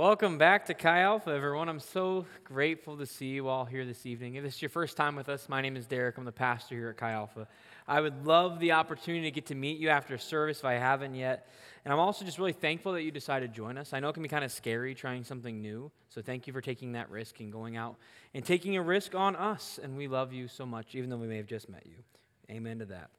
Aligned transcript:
welcome 0.00 0.38
back 0.38 0.64
to 0.64 0.72
Chi 0.72 1.00
Alpha, 1.00 1.28
everyone. 1.28 1.68
I'm 1.68 1.78
so 1.78 2.24
grateful 2.42 2.96
to 2.96 3.04
see 3.04 3.26
you 3.26 3.48
all 3.48 3.66
here 3.66 3.84
this 3.84 4.06
evening. 4.06 4.36
If 4.36 4.44
this 4.44 4.54
is 4.54 4.62
your 4.62 4.70
first 4.70 4.96
time 4.96 5.14
with 5.14 5.28
us, 5.28 5.46
my 5.46 5.60
name 5.60 5.76
is 5.76 5.86
Derek. 5.86 6.16
I'm 6.16 6.24
the 6.24 6.32
pastor 6.32 6.74
here 6.74 6.88
at 6.88 6.96
Chi 6.96 7.10
Alpha. 7.10 7.46
I 7.86 8.00
would 8.00 8.24
love 8.24 8.60
the 8.60 8.72
opportunity 8.72 9.24
to 9.24 9.30
get 9.30 9.44
to 9.48 9.54
meet 9.54 9.78
you 9.78 9.90
after 9.90 10.16
service 10.16 10.60
if 10.60 10.64
I 10.64 10.72
haven't 10.72 11.16
yet. 11.16 11.50
And 11.84 11.92
I'm 11.92 11.98
also 11.98 12.24
just 12.24 12.38
really 12.38 12.54
thankful 12.54 12.92
that 12.94 13.02
you 13.02 13.10
decided 13.10 13.50
to 13.50 13.54
join 13.54 13.76
us. 13.76 13.92
I 13.92 14.00
know 14.00 14.08
it 14.08 14.14
can 14.14 14.22
be 14.22 14.30
kind 14.30 14.42
of 14.42 14.50
scary 14.50 14.94
trying 14.94 15.22
something 15.22 15.60
new, 15.60 15.92
so 16.08 16.22
thank 16.22 16.46
you 16.46 16.54
for 16.54 16.62
taking 16.62 16.92
that 16.92 17.10
risk 17.10 17.40
and 17.40 17.52
going 17.52 17.76
out 17.76 17.96
and 18.32 18.42
taking 18.42 18.78
a 18.78 18.82
risk 18.82 19.14
on 19.14 19.36
us. 19.36 19.78
And 19.82 19.98
we 19.98 20.08
love 20.08 20.32
you 20.32 20.48
so 20.48 20.64
much, 20.64 20.94
even 20.94 21.10
though 21.10 21.18
we 21.18 21.26
may 21.26 21.36
have 21.36 21.46
just 21.46 21.68
met 21.68 21.84
you. 21.84 21.96
Amen 22.50 22.78
to 22.78 22.86
that. 22.86 23.10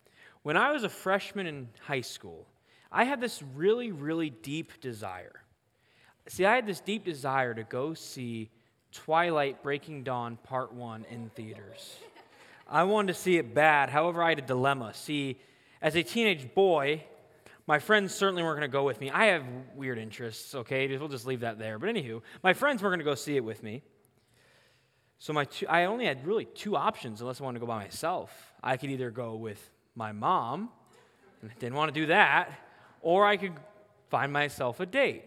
When 0.42 0.58
I 0.58 0.72
was 0.72 0.84
a 0.84 0.90
freshman 0.90 1.46
in 1.46 1.70
high 1.82 2.02
school, 2.02 2.48
I 2.92 3.04
had 3.04 3.22
this 3.22 3.44
really, 3.54 3.92
really 3.92 4.32
deep 4.32 4.82
desire. 4.82 5.44
See, 6.28 6.46
I 6.46 6.56
had 6.56 6.66
this 6.66 6.80
deep 6.80 7.04
desire 7.04 7.54
to 7.54 7.64
go 7.64 7.94
see 7.94 8.50
Twilight 8.92 9.64
Breaking 9.64 10.04
Dawn 10.04 10.38
Part 10.44 10.74
1 10.74 11.06
in 11.10 11.30
theaters. 11.30 11.98
I 12.70 12.84
wanted 12.84 13.14
to 13.14 13.20
see 13.20 13.38
it 13.38 13.54
bad. 13.54 13.90
However, 13.90 14.24
I 14.24 14.30
had 14.30 14.40
a 14.40 14.44
dilemma. 14.44 14.94
See, 14.94 15.40
as 15.82 15.96
a 15.96 16.04
teenage 16.04 16.54
boy, 16.54 17.04
my 17.68 17.80
friends 17.80 18.14
certainly 18.14 18.44
weren't 18.44 18.60
going 18.60 18.70
to 18.70 18.72
go 18.72 18.84
with 18.84 19.00
me. 19.02 19.10
I 19.10 19.26
have 19.26 19.44
weird 19.76 19.98
interests, 19.98 20.56
okay? 20.56 20.96
We'll 20.98 21.08
just 21.08 21.26
leave 21.26 21.42
that 21.42 21.60
there. 21.60 21.80
But 21.80 21.90
anywho, 21.90 22.22
my 22.44 22.54
friends 22.54 22.82
weren't 22.82 22.92
going 22.92 23.00
to 23.00 23.06
go 23.06 23.16
see 23.16 23.36
it 23.36 23.44
with 23.44 23.64
me. 23.64 23.82
So 25.20 25.34
my 25.34 25.46
two, 25.46 25.68
I 25.68 25.86
only 25.86 26.06
had 26.06 26.26
really 26.26 26.46
two 26.46 26.76
options 26.76 27.22
unless 27.22 27.42
I 27.42 27.44
wanted 27.44 27.60
to 27.60 27.66
go 27.66 27.68
by 27.68 27.84
myself. 27.84 28.54
I 28.64 28.78
could 28.78 28.90
either 28.90 29.12
go 29.12 29.36
with 29.36 29.70
my 29.96 30.12
mom, 30.12 30.70
and 31.42 31.52
I 31.52 31.54
didn't 31.60 31.76
want 31.76 31.94
to 31.94 32.00
do 32.00 32.08
that, 32.08 32.52
or 33.02 33.26
I 33.26 33.38
could 33.38 33.54
find 34.10 34.34
myself 34.34 34.80
a 34.80 34.86
date. 34.86 35.24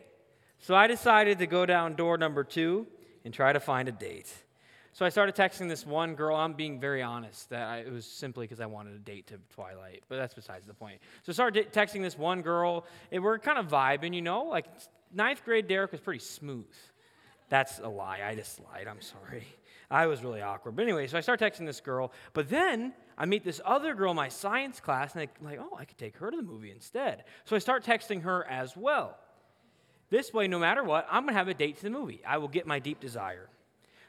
So 0.64 0.74
I 0.74 0.86
decided 0.86 1.40
to 1.40 1.46
go 1.46 1.66
down 1.66 1.94
door 1.94 2.16
number 2.16 2.42
two 2.42 2.86
and 3.22 3.34
try 3.34 3.52
to 3.52 3.60
find 3.60 3.86
a 3.86 3.92
date. 3.92 4.32
So 4.94 5.04
I 5.04 5.10
started 5.10 5.34
texting 5.34 5.68
this 5.68 5.84
one 5.84 6.14
girl. 6.14 6.34
I'm 6.34 6.54
being 6.54 6.80
very 6.80 7.02
honest 7.02 7.50
that 7.50 7.68
I, 7.68 7.78
it 7.80 7.92
was 7.92 8.06
simply 8.06 8.44
because 8.46 8.60
I 8.60 8.66
wanted 8.66 8.94
a 8.94 8.98
date 8.98 9.26
to 9.26 9.38
Twilight, 9.50 10.04
but 10.08 10.16
that's 10.16 10.32
besides 10.32 10.66
the 10.66 10.72
point. 10.72 11.00
So 11.22 11.32
I 11.32 11.34
started 11.34 11.70
texting 11.70 12.00
this 12.00 12.16
one 12.16 12.40
girl. 12.40 12.86
And 13.12 13.22
we're 13.22 13.38
kind 13.38 13.58
of 13.58 13.68
vibing, 13.68 14.14
you 14.14 14.22
know, 14.22 14.44
like 14.44 14.64
ninth 15.12 15.44
grade 15.44 15.68
Derek 15.68 15.92
was 15.92 16.00
pretty 16.00 16.20
smooth. 16.20 16.72
That's 17.50 17.78
a 17.80 17.88
lie. 17.88 18.20
I 18.24 18.34
just 18.34 18.58
lied. 18.58 18.88
I'm 18.88 19.02
sorry. 19.02 19.44
I 19.90 20.06
was 20.06 20.24
really 20.24 20.40
awkward. 20.40 20.76
But 20.76 20.84
anyway, 20.84 21.08
so 21.08 21.18
I 21.18 21.20
start 21.20 21.40
texting 21.40 21.66
this 21.66 21.82
girl. 21.82 22.10
But 22.32 22.48
then 22.48 22.94
I 23.18 23.26
meet 23.26 23.44
this 23.44 23.60
other 23.66 23.94
girl 23.94 24.12
in 24.12 24.16
my 24.16 24.30
science 24.30 24.80
class, 24.80 25.12
and 25.12 25.20
I'm 25.20 25.46
like, 25.46 25.58
oh, 25.60 25.76
I 25.78 25.84
could 25.84 25.98
take 25.98 26.16
her 26.16 26.30
to 26.30 26.36
the 26.38 26.42
movie 26.42 26.70
instead. 26.70 27.24
So 27.44 27.54
I 27.54 27.58
start 27.58 27.84
texting 27.84 28.22
her 28.22 28.46
as 28.48 28.78
well. 28.78 29.18
This 30.10 30.32
way, 30.32 30.48
no 30.48 30.58
matter 30.58 30.82
what, 30.82 31.06
I'm 31.10 31.22
going 31.22 31.34
to 31.34 31.38
have 31.38 31.48
a 31.48 31.54
date 31.54 31.76
to 31.78 31.82
the 31.82 31.90
movie. 31.90 32.20
I 32.26 32.38
will 32.38 32.48
get 32.48 32.66
my 32.66 32.78
deep 32.78 33.00
desire. 33.00 33.48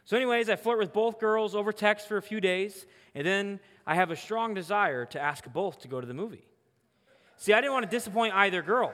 So, 0.03 0.15
anyways, 0.15 0.49
I 0.49 0.55
flirt 0.55 0.77
with 0.77 0.93
both 0.93 1.19
girls 1.19 1.55
over 1.55 1.71
text 1.71 2.07
for 2.07 2.17
a 2.17 2.21
few 2.21 2.39
days, 2.39 2.85
and 3.15 3.25
then 3.25 3.59
I 3.87 3.95
have 3.95 4.11
a 4.11 4.15
strong 4.15 4.53
desire 4.53 5.05
to 5.07 5.19
ask 5.19 5.51
both 5.51 5.81
to 5.81 5.87
go 5.87 5.99
to 5.99 6.05
the 6.05 6.13
movie. 6.13 6.45
See, 7.37 7.53
I 7.53 7.61
didn't 7.61 7.73
want 7.73 7.85
to 7.85 7.89
disappoint 7.89 8.35
either 8.35 8.61
girl. 8.61 8.93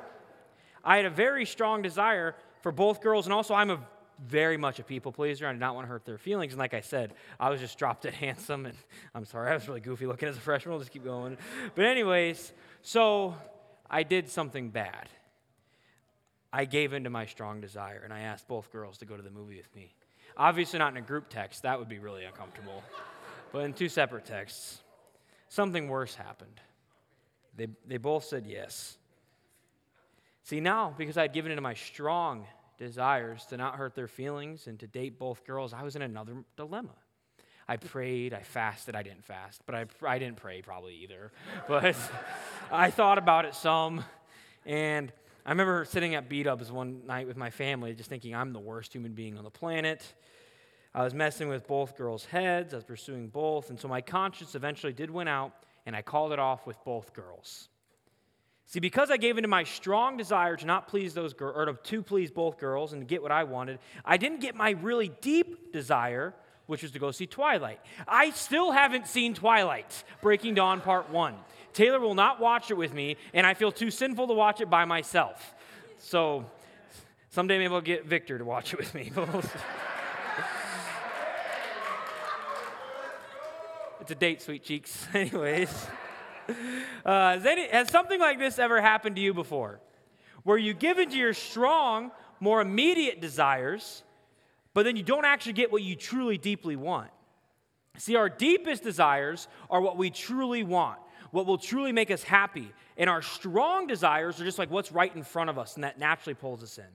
I 0.83 0.97
had 0.97 1.05
a 1.05 1.09
very 1.09 1.45
strong 1.45 1.81
desire 1.81 2.35
for 2.61 2.71
both 2.71 3.01
girls, 3.01 3.25
and 3.25 3.33
also 3.33 3.53
I'm 3.53 3.69
a 3.69 3.79
very 4.27 4.57
much 4.57 4.79
a 4.79 4.83
people 4.83 5.11
pleaser. 5.11 5.47
I 5.47 5.51
did 5.51 5.59
not 5.59 5.75
want 5.75 5.85
to 5.85 5.89
hurt 5.89 6.05
their 6.05 6.17
feelings. 6.17 6.53
And 6.53 6.59
like 6.59 6.73
I 6.73 6.81
said, 6.81 7.13
I 7.39 7.49
was 7.49 7.59
just 7.59 7.77
dropped 7.77 8.03
dead 8.03 8.13
handsome. 8.19 8.65
And 8.65 8.75
I'm 9.15 9.25
sorry, 9.25 9.51
I 9.51 9.53
was 9.53 9.67
really 9.67 9.81
goofy 9.81 10.05
looking 10.05 10.29
as 10.29 10.37
a 10.37 10.41
freshman. 10.41 10.71
We'll 10.71 10.79
just 10.79 10.91
keep 10.91 11.03
going. 11.03 11.37
But, 11.75 11.85
anyways, 11.85 12.53
so 12.81 13.35
I 13.89 14.03
did 14.03 14.29
something 14.29 14.69
bad. 14.69 15.09
I 16.53 16.65
gave 16.65 16.93
in 16.93 17.03
to 17.05 17.09
my 17.09 17.25
strong 17.25 17.61
desire 17.61 18.01
and 18.03 18.13
I 18.13 18.21
asked 18.21 18.47
both 18.47 18.71
girls 18.71 18.97
to 18.99 19.05
go 19.05 19.15
to 19.15 19.23
the 19.23 19.31
movie 19.31 19.57
with 19.57 19.73
me. 19.75 19.93
Obviously, 20.37 20.79
not 20.79 20.91
in 20.91 20.97
a 20.97 21.05
group 21.05 21.29
text, 21.29 21.63
that 21.63 21.77
would 21.79 21.89
be 21.89 21.99
really 21.99 22.23
uncomfortable. 22.23 22.83
but 23.51 23.59
in 23.65 23.73
two 23.73 23.89
separate 23.89 24.25
texts, 24.25 24.79
something 25.49 25.87
worse 25.87 26.15
happened. 26.15 26.59
They, 27.55 27.67
they 27.85 27.97
both 27.97 28.23
said 28.23 28.45
yes. 28.47 28.97
See, 30.43 30.59
now, 30.59 30.93
because 30.97 31.17
I 31.17 31.23
had 31.23 31.33
given 31.33 31.51
into 31.51 31.61
my 31.61 31.73
strong 31.73 32.47
desires 32.77 33.45
to 33.47 33.57
not 33.57 33.75
hurt 33.75 33.93
their 33.93 34.07
feelings 34.07 34.67
and 34.67 34.79
to 34.79 34.87
date 34.87 35.19
both 35.19 35.45
girls, 35.45 35.73
I 35.73 35.83
was 35.83 35.95
in 35.95 36.01
another 36.01 36.33
dilemma. 36.55 36.95
I 37.67 37.77
prayed, 37.77 38.33
I 38.33 38.41
fasted, 38.41 38.95
I 38.95 39.03
didn't 39.03 39.23
fast, 39.23 39.61
but 39.65 39.75
I, 39.75 39.85
I 40.05 40.17
didn't 40.17 40.37
pray 40.37 40.61
probably 40.61 40.95
either. 40.95 41.31
But 41.67 41.95
I 42.71 42.89
thought 42.89 43.17
about 43.17 43.45
it 43.45 43.55
some, 43.55 44.03
and 44.65 45.11
I 45.45 45.49
remember 45.49 45.85
sitting 45.85 46.13
at 46.13 46.29
beat 46.29 46.45
ups 46.45 46.69
one 46.69 47.01
night 47.07 47.27
with 47.27 47.35
my 47.35 47.49
family, 47.49 47.93
just 47.93 48.09
thinking 48.09 48.35
I'm 48.35 48.53
the 48.53 48.59
worst 48.59 48.93
human 48.93 49.13
being 49.13 49.37
on 49.37 49.43
the 49.43 49.49
planet. 49.49 50.13
I 50.93 51.03
was 51.03 51.15
messing 51.15 51.47
with 51.47 51.67
both 51.67 51.97
girls' 51.97 52.25
heads, 52.25 52.73
I 52.73 52.77
was 52.77 52.83
pursuing 52.83 53.27
both, 53.27 53.69
and 53.69 53.79
so 53.79 53.87
my 53.87 54.01
conscience 54.01 54.53
eventually 54.53 54.93
did 54.93 55.09
win 55.09 55.27
out, 55.27 55.53
and 55.85 55.95
I 55.95 56.03
called 56.03 56.31
it 56.31 56.37
off 56.37 56.67
with 56.67 56.77
both 56.83 57.13
girls. 57.13 57.69
See, 58.67 58.79
because 58.79 59.09
I 59.09 59.17
gave 59.17 59.37
into 59.37 59.47
my 59.47 59.63
strong 59.63 60.15
desire 60.15 60.55
to 60.57 60.65
not 60.65 60.87
please 60.87 61.13
those 61.15 61.33
girls, 61.33 61.55
or 61.57 61.73
to 61.73 62.03
please 62.03 62.29
both 62.29 62.59
girls 62.59 62.93
and 62.93 63.07
get 63.07 63.23
what 63.23 63.31
I 63.31 63.43
wanted, 63.43 63.79
I 64.05 64.17
didn't 64.17 64.41
get 64.41 64.53
my 64.53 64.71
really 64.71 65.11
deep 65.21 65.73
desire, 65.73 66.35
which 66.67 66.83
was 66.83 66.91
to 66.91 66.99
go 66.99 67.09
see 67.09 67.25
Twilight. 67.25 67.79
I 68.07 68.29
still 68.29 68.71
haven't 68.71 69.07
seen 69.07 69.33
Twilight, 69.33 70.03
Breaking 70.21 70.53
Dawn 70.53 70.81
Part 70.81 71.09
1. 71.09 71.35
Taylor 71.73 71.99
will 71.99 72.15
not 72.15 72.39
watch 72.39 72.71
it 72.71 72.77
with 72.77 72.93
me, 72.93 73.17
and 73.33 73.45
I 73.47 73.53
feel 73.53 73.71
too 73.71 73.91
sinful 73.91 74.27
to 74.27 74.33
watch 74.33 74.61
it 74.61 74.69
by 74.69 74.85
myself. 74.85 75.53
So 75.99 76.45
someday 77.29 77.57
maybe 77.57 77.73
I'll 77.73 77.81
get 77.81 78.05
Victor 78.05 78.37
to 78.37 78.45
watch 78.45 78.73
it 78.73 78.79
with 78.79 78.93
me. 78.93 79.11
it's 84.01 84.11
a 84.11 84.15
date, 84.15 84.41
sweet 84.41 84.63
cheeks. 84.63 85.07
Anyways, 85.13 85.87
uh, 87.05 87.33
has, 87.33 87.45
any, 87.45 87.67
has 87.67 87.89
something 87.89 88.19
like 88.19 88.39
this 88.39 88.59
ever 88.59 88.81
happened 88.81 89.15
to 89.15 89.21
you 89.21 89.33
before? 89.33 89.79
Where 90.43 90.57
you 90.57 90.73
give 90.73 90.97
into 90.97 91.17
your 91.17 91.33
strong, 91.33 92.11
more 92.39 92.61
immediate 92.61 93.21
desires, 93.21 94.03
but 94.73 94.83
then 94.83 94.95
you 94.95 95.03
don't 95.03 95.25
actually 95.25 95.53
get 95.53 95.71
what 95.71 95.83
you 95.83 95.95
truly 95.95 96.37
deeply 96.37 96.75
want. 96.75 97.11
See, 97.97 98.15
our 98.15 98.29
deepest 98.29 98.83
desires 98.83 99.47
are 99.69 99.81
what 99.81 99.97
we 99.97 100.09
truly 100.09 100.63
want 100.63 100.97
what 101.31 101.45
will 101.45 101.57
truly 101.57 101.91
make 101.91 102.11
us 102.11 102.23
happy. 102.23 102.71
And 102.97 103.09
our 103.09 103.21
strong 103.21 103.87
desires 103.87 104.39
are 104.39 104.45
just 104.45 104.59
like 104.59 104.69
what's 104.69 104.91
right 104.91 105.13
in 105.15 105.23
front 105.23 105.49
of 105.49 105.57
us, 105.57 105.75
and 105.75 105.83
that 105.83 105.99
naturally 105.99 106.35
pulls 106.35 106.61
us 106.63 106.77
in. 106.77 106.85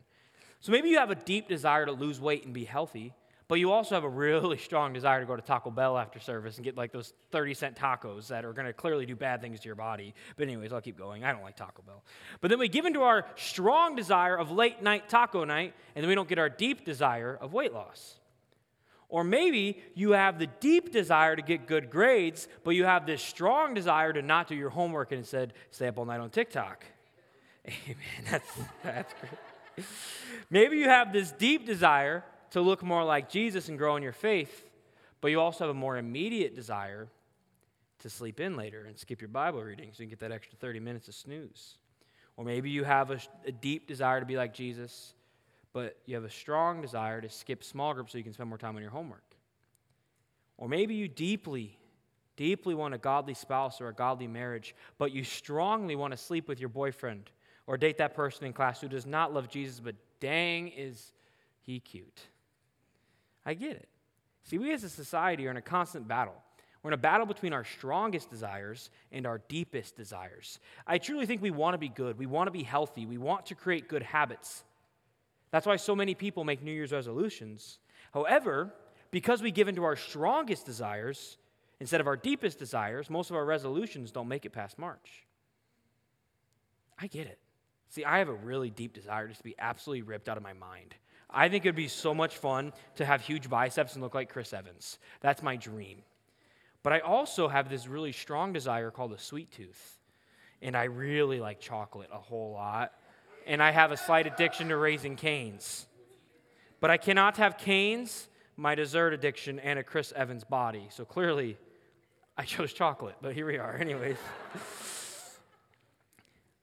So 0.60 0.72
maybe 0.72 0.88
you 0.88 0.98
have 0.98 1.10
a 1.10 1.16
deep 1.16 1.48
desire 1.48 1.86
to 1.86 1.92
lose 1.92 2.20
weight 2.20 2.44
and 2.44 2.54
be 2.54 2.64
healthy, 2.64 3.12
but 3.48 3.56
you 3.56 3.70
also 3.70 3.94
have 3.94 4.04
a 4.04 4.08
really 4.08 4.58
strong 4.68 4.92
desire 4.92 5.20
to 5.20 5.26
go 5.26 5.36
to 5.36 5.42
Taco 5.42 5.70
Bell 5.70 5.96
after 5.96 6.18
service 6.18 6.56
and 6.56 6.64
get 6.64 6.76
like 6.76 6.92
those 6.92 7.12
30 7.30 7.54
cent 7.54 7.76
tacos 7.76 8.28
that 8.28 8.44
are 8.44 8.52
going 8.52 8.66
to 8.66 8.72
clearly 8.72 9.06
do 9.06 9.14
bad 9.14 9.40
things 9.40 9.60
to 9.60 9.66
your 9.66 9.76
body. 9.76 10.14
But, 10.36 10.44
anyways, 10.44 10.72
I'll 10.72 10.80
keep 10.80 10.98
going. 10.98 11.24
I 11.24 11.32
don't 11.32 11.42
like 11.42 11.56
Taco 11.56 11.82
Bell. 11.82 12.02
But 12.40 12.50
then 12.50 12.58
we 12.58 12.68
give 12.68 12.84
into 12.84 13.02
our 13.02 13.26
strong 13.36 13.94
desire 13.94 14.36
of 14.36 14.50
late 14.50 14.82
night 14.82 15.08
taco 15.08 15.44
night, 15.44 15.74
and 15.94 16.02
then 16.02 16.08
we 16.08 16.14
don't 16.14 16.28
get 16.28 16.38
our 16.38 16.48
deep 16.48 16.84
desire 16.84 17.38
of 17.40 17.52
weight 17.52 17.72
loss. 17.72 18.18
Or 19.16 19.24
maybe 19.24 19.82
you 19.94 20.12
have 20.12 20.38
the 20.38 20.46
deep 20.46 20.92
desire 20.92 21.36
to 21.36 21.40
get 21.40 21.66
good 21.66 21.88
grades, 21.88 22.48
but 22.64 22.72
you 22.72 22.84
have 22.84 23.06
this 23.06 23.22
strong 23.22 23.72
desire 23.72 24.12
to 24.12 24.20
not 24.20 24.46
do 24.46 24.54
your 24.54 24.68
homework 24.68 25.10
and 25.10 25.20
instead 25.20 25.54
stay 25.70 25.88
up 25.88 25.96
all 25.96 26.04
night 26.04 26.20
on 26.20 26.28
TikTok. 26.28 26.84
Amen. 27.66 27.96
That's, 28.30 28.50
that's 28.84 29.14
great. 29.18 29.86
Maybe 30.50 30.76
you 30.76 30.90
have 30.90 31.14
this 31.14 31.32
deep 31.32 31.64
desire 31.64 32.24
to 32.50 32.60
look 32.60 32.82
more 32.82 33.04
like 33.04 33.30
Jesus 33.30 33.70
and 33.70 33.78
grow 33.78 33.96
in 33.96 34.02
your 34.02 34.12
faith, 34.12 34.66
but 35.22 35.28
you 35.28 35.40
also 35.40 35.64
have 35.64 35.70
a 35.74 35.78
more 35.78 35.96
immediate 35.96 36.54
desire 36.54 37.08
to 38.00 38.10
sleep 38.10 38.38
in 38.38 38.54
later 38.54 38.84
and 38.84 38.98
skip 38.98 39.22
your 39.22 39.28
Bible 39.28 39.62
reading 39.62 39.92
so 39.94 40.02
you 40.02 40.08
can 40.08 40.10
get 40.10 40.18
that 40.18 40.30
extra 40.30 40.58
30 40.58 40.80
minutes 40.80 41.08
of 41.08 41.14
snooze. 41.14 41.78
Or 42.36 42.44
maybe 42.44 42.68
you 42.68 42.84
have 42.84 43.10
a, 43.10 43.18
a 43.46 43.52
deep 43.52 43.86
desire 43.88 44.20
to 44.20 44.26
be 44.26 44.36
like 44.36 44.52
Jesus, 44.52 45.14
but 45.76 45.98
you 46.06 46.14
have 46.14 46.24
a 46.24 46.30
strong 46.30 46.80
desire 46.80 47.20
to 47.20 47.28
skip 47.28 47.62
small 47.62 47.92
groups 47.92 48.12
so 48.12 48.16
you 48.16 48.24
can 48.24 48.32
spend 48.32 48.48
more 48.48 48.56
time 48.56 48.76
on 48.76 48.80
your 48.80 48.90
homework. 48.90 49.36
Or 50.56 50.70
maybe 50.70 50.94
you 50.94 51.06
deeply, 51.06 51.76
deeply 52.34 52.74
want 52.74 52.94
a 52.94 52.98
godly 52.98 53.34
spouse 53.34 53.78
or 53.78 53.88
a 53.88 53.92
godly 53.92 54.26
marriage, 54.26 54.74
but 54.96 55.12
you 55.12 55.22
strongly 55.22 55.94
want 55.94 56.12
to 56.12 56.16
sleep 56.16 56.48
with 56.48 56.60
your 56.60 56.70
boyfriend 56.70 57.30
or 57.66 57.76
date 57.76 57.98
that 57.98 58.14
person 58.14 58.46
in 58.46 58.54
class 58.54 58.80
who 58.80 58.88
does 58.88 59.04
not 59.04 59.34
love 59.34 59.50
Jesus, 59.50 59.78
but 59.78 59.96
dang, 60.18 60.68
is 60.68 61.12
he 61.60 61.78
cute. 61.78 62.22
I 63.44 63.52
get 63.52 63.72
it. 63.72 63.88
See, 64.44 64.56
we 64.56 64.72
as 64.72 64.82
a 64.82 64.88
society 64.88 65.46
are 65.46 65.50
in 65.50 65.58
a 65.58 65.60
constant 65.60 66.08
battle. 66.08 66.42
We're 66.82 66.92
in 66.92 66.94
a 66.94 66.96
battle 66.96 67.26
between 67.26 67.52
our 67.52 67.64
strongest 67.64 68.30
desires 68.30 68.88
and 69.12 69.26
our 69.26 69.42
deepest 69.48 69.94
desires. 69.94 70.58
I 70.86 70.96
truly 70.96 71.26
think 71.26 71.42
we 71.42 71.50
want 71.50 71.74
to 71.74 71.78
be 71.78 71.90
good. 71.90 72.16
We 72.16 72.24
want 72.24 72.46
to 72.46 72.50
be 72.50 72.62
healthy. 72.62 73.04
We 73.04 73.18
want 73.18 73.44
to 73.46 73.54
create 73.54 73.88
good 73.88 74.02
habits. 74.02 74.64
That's 75.50 75.66
why 75.66 75.76
so 75.76 75.96
many 75.96 76.14
people 76.14 76.44
make 76.44 76.62
New 76.62 76.72
Year's 76.72 76.92
resolutions. 76.92 77.78
However, 78.12 78.72
because 79.10 79.42
we 79.42 79.50
give 79.50 79.68
into 79.68 79.84
our 79.84 79.96
strongest 79.96 80.66
desires 80.66 81.38
instead 81.80 82.00
of 82.00 82.06
our 82.06 82.16
deepest 82.16 82.58
desires, 82.58 83.08
most 83.10 83.30
of 83.30 83.36
our 83.36 83.44
resolutions 83.44 84.10
don't 84.10 84.28
make 84.28 84.44
it 84.44 84.50
past 84.50 84.78
March. 84.78 85.24
I 86.98 87.06
get 87.06 87.26
it. 87.26 87.38
See, 87.88 88.04
I 88.04 88.18
have 88.18 88.28
a 88.28 88.34
really 88.34 88.70
deep 88.70 88.92
desire 88.92 89.28
just 89.28 89.38
to 89.38 89.44
be 89.44 89.54
absolutely 89.58 90.02
ripped 90.02 90.28
out 90.28 90.36
of 90.36 90.42
my 90.42 90.52
mind. 90.52 90.94
I 91.30 91.48
think 91.48 91.64
it'd 91.64 91.76
be 91.76 91.88
so 91.88 92.14
much 92.14 92.36
fun 92.36 92.72
to 92.96 93.04
have 93.04 93.20
huge 93.20 93.48
biceps 93.48 93.94
and 93.94 94.02
look 94.02 94.14
like 94.14 94.30
Chris 94.30 94.52
Evans. 94.52 94.98
That's 95.20 95.42
my 95.42 95.56
dream. 95.56 96.02
But 96.82 96.92
I 96.92 97.00
also 97.00 97.48
have 97.48 97.68
this 97.68 97.86
really 97.88 98.12
strong 98.12 98.52
desire 98.52 98.90
called 98.90 99.12
a 99.12 99.18
sweet 99.18 99.50
tooth. 99.50 99.98
And 100.62 100.76
I 100.76 100.84
really 100.84 101.40
like 101.40 101.60
chocolate 101.60 102.08
a 102.12 102.18
whole 102.18 102.52
lot. 102.52 102.92
And 103.46 103.62
I 103.62 103.70
have 103.70 103.92
a 103.92 103.96
slight 103.96 104.26
addiction 104.26 104.68
to 104.68 104.76
Raising 104.76 105.16
Cane's. 105.16 105.86
But 106.80 106.90
I 106.90 106.96
cannot 106.96 107.36
have 107.38 107.56
Cane's, 107.56 108.28
my 108.56 108.74
dessert 108.74 109.14
addiction, 109.14 109.58
and 109.60 109.78
a 109.78 109.82
Chris 109.82 110.12
Evans 110.14 110.44
body. 110.44 110.88
So 110.90 111.04
clearly, 111.04 111.56
I 112.36 112.44
chose 112.44 112.72
chocolate, 112.72 113.16
but 113.22 113.34
here 113.34 113.46
we 113.46 113.58
are, 113.58 113.76
anyways. 113.80 114.18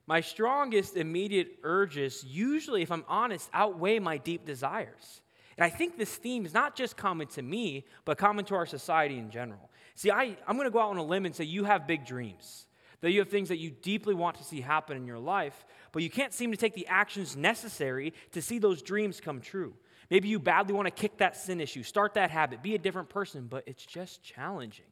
my 0.06 0.22
strongest 0.22 0.98
immediate 0.98 1.60
urges, 1.64 2.24
usually, 2.24 2.82
if 2.82 2.92
I'm 2.92 3.06
honest, 3.08 3.50
outweigh 3.54 4.00
my 4.00 4.18
deep 4.18 4.46
desires. 4.46 5.22
And 5.58 5.64
I 5.64 5.70
think 5.70 5.98
this 5.98 6.16
theme 6.16 6.46
is 6.46 6.54
not 6.54 6.76
just 6.76 6.98
common 6.98 7.28
to 7.28 7.42
me, 7.42 7.86
but 8.06 8.18
common 8.18 8.46
to 8.46 8.56
our 8.56 8.66
society 8.66 9.18
in 9.18 9.30
general. 9.30 9.70
See, 9.96 10.12
I, 10.12 10.36
I'm 10.48 10.56
going 10.58 10.68
to 10.68 10.72
go 10.72 10.80
out 10.80 10.90
on 10.90 10.98
a 10.98 11.04
limb 11.04 11.26
and 11.26 11.36
say 11.36 11.44
you 11.44 11.64
have 11.66 11.88
big 11.88 12.06
dreams, 12.06 12.66
that 13.02 13.12
you 13.12 13.20
have 13.20 13.30
things 13.30 13.50
that 13.50 13.58
you 13.58 13.70
deeply 13.70 14.16
want 14.16 14.38
to 14.38 14.44
see 14.44 14.62
happen 14.62 14.98
in 14.98 15.06
your 15.06 15.20
life, 15.20 15.66
but 15.94 16.04
you 16.04 16.10
can't 16.10 16.34
seem 16.34 16.52
to 16.52 16.58
take 16.58 16.74
the 16.74 16.88
actions 16.88 17.38
necessary 17.38 18.14
to 18.34 18.42
see 18.42 18.60
those 18.60 18.82
dreams 18.82 19.22
come 19.22 19.40
true. 19.40 19.74
Maybe 20.10 20.28
you 20.28 20.40
badly 20.40 20.74
want 20.74 20.88
to 20.88 20.92
kick 20.92 21.18
that 21.20 21.38
sin 21.38 21.62
issue, 21.62 21.84
start 21.84 22.16
that 22.16 22.30
habit, 22.30 22.62
be 22.62 22.76
a 22.76 22.80
different 22.80 23.08
person, 23.08 23.48
but 23.50 23.64
it's 23.66 23.86
just 23.86 24.22
challenging. 24.22 24.86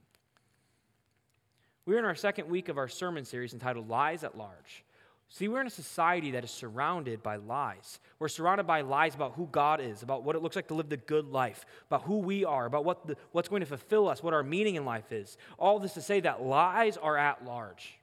We're 1.86 2.00
in 2.00 2.06
our 2.06 2.15
second 2.15 2.48
week 2.48 2.69
of 2.69 2.77
our 2.77 2.88
sermon 2.88 3.25
series 3.25 3.53
entitled 3.53 3.89
Lies 3.89 4.24
at 4.24 4.38
Large. 4.38 4.86
See, 5.27 5.48
we're 5.48 5.62
in 5.62 5.68
a 5.68 5.71
society 5.71 6.31
that 6.31 6.44
is 6.44 6.51
surrounded 6.51 7.24
by 7.24 7.38
lies. 7.38 8.00
We're 8.19 8.27
surrounded 8.27 8.68
by 8.68 8.81
lies 8.81 9.15
about 9.15 9.33
who 9.33 9.48
God 9.50 9.80
is, 9.80 10.03
about 10.03 10.24
what 10.24 10.36
it 10.36 10.42
looks 10.42 10.57
like 10.57 10.68
to 10.68 10.74
live 10.74 10.89
the 10.89 10.98
good 10.98 11.25
life, 11.25 11.65
about 11.88 12.03
who 12.03 12.18
we 12.18 12.44
are, 12.45 12.65
about 12.65 12.83
what 12.83 13.07
the, 13.07 13.15
what's 13.31 13.48
going 13.48 13.62
to 13.62 13.65
fulfill 13.65 14.09
us, 14.09 14.21
what 14.21 14.33
our 14.33 14.44
meaning 14.44 14.75
in 14.75 14.86
life 14.86 15.12
is. 15.12 15.38
All 15.57 15.80
this 15.80 15.94
to 15.94 16.01
say 16.01 16.19
that 16.19 16.44
lies 16.44 16.98
are 16.98 17.18
at 17.18 17.45
large. 17.45 17.98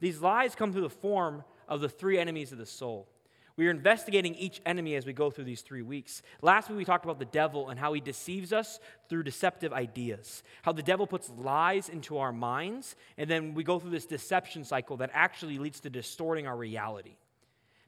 These 0.00 0.20
lies 0.20 0.54
come 0.54 0.72
through 0.72 0.82
the 0.82 0.90
form 0.90 1.44
of 1.68 1.80
the 1.80 1.88
three 1.88 2.18
enemies 2.18 2.52
of 2.52 2.58
the 2.58 2.66
soul 2.66 3.08
we 3.56 3.66
are 3.66 3.70
investigating 3.70 4.34
each 4.34 4.62
enemy 4.64 4.94
as 4.94 5.04
we 5.04 5.12
go 5.12 5.30
through 5.30 5.44
these 5.44 5.60
three 5.60 5.82
weeks. 5.82 6.22
Last 6.40 6.70
week, 6.70 6.78
we 6.78 6.84
talked 6.84 7.04
about 7.04 7.18
the 7.18 7.26
devil 7.26 7.68
and 7.68 7.78
how 7.78 7.92
he 7.92 8.00
deceives 8.00 8.52
us 8.52 8.80
through 9.08 9.24
deceptive 9.24 9.72
ideas, 9.72 10.42
how 10.62 10.72
the 10.72 10.82
devil 10.82 11.06
puts 11.06 11.28
lies 11.30 11.88
into 11.88 12.18
our 12.18 12.32
minds, 12.32 12.96
and 13.18 13.28
then 13.28 13.52
we 13.52 13.62
go 13.62 13.78
through 13.78 13.90
this 13.90 14.06
deception 14.06 14.64
cycle 14.64 14.96
that 14.98 15.10
actually 15.12 15.58
leads 15.58 15.80
to 15.80 15.90
distorting 15.90 16.46
our 16.46 16.56
reality. 16.56 17.16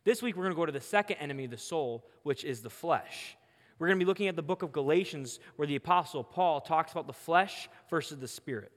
This 0.04 0.22
week, 0.22 0.36
we're 0.36 0.44
going 0.44 0.54
to 0.54 0.60
go 0.60 0.66
to 0.66 0.72
the 0.72 0.80
second 0.80 1.16
enemy 1.16 1.46
of 1.46 1.50
the 1.50 1.56
soul, 1.56 2.04
which 2.24 2.44
is 2.44 2.60
the 2.60 2.68
flesh. 2.68 3.36
We're 3.78 3.86
going 3.86 3.98
to 3.98 4.04
be 4.04 4.08
looking 4.08 4.28
at 4.28 4.36
the 4.36 4.42
book 4.42 4.62
of 4.62 4.70
Galatians, 4.70 5.40
where 5.56 5.66
the 5.66 5.76
Apostle 5.76 6.22
Paul 6.22 6.60
talks 6.60 6.92
about 6.92 7.06
the 7.06 7.14
flesh 7.14 7.70
versus 7.88 8.18
the 8.18 8.28
spirit. 8.28 8.70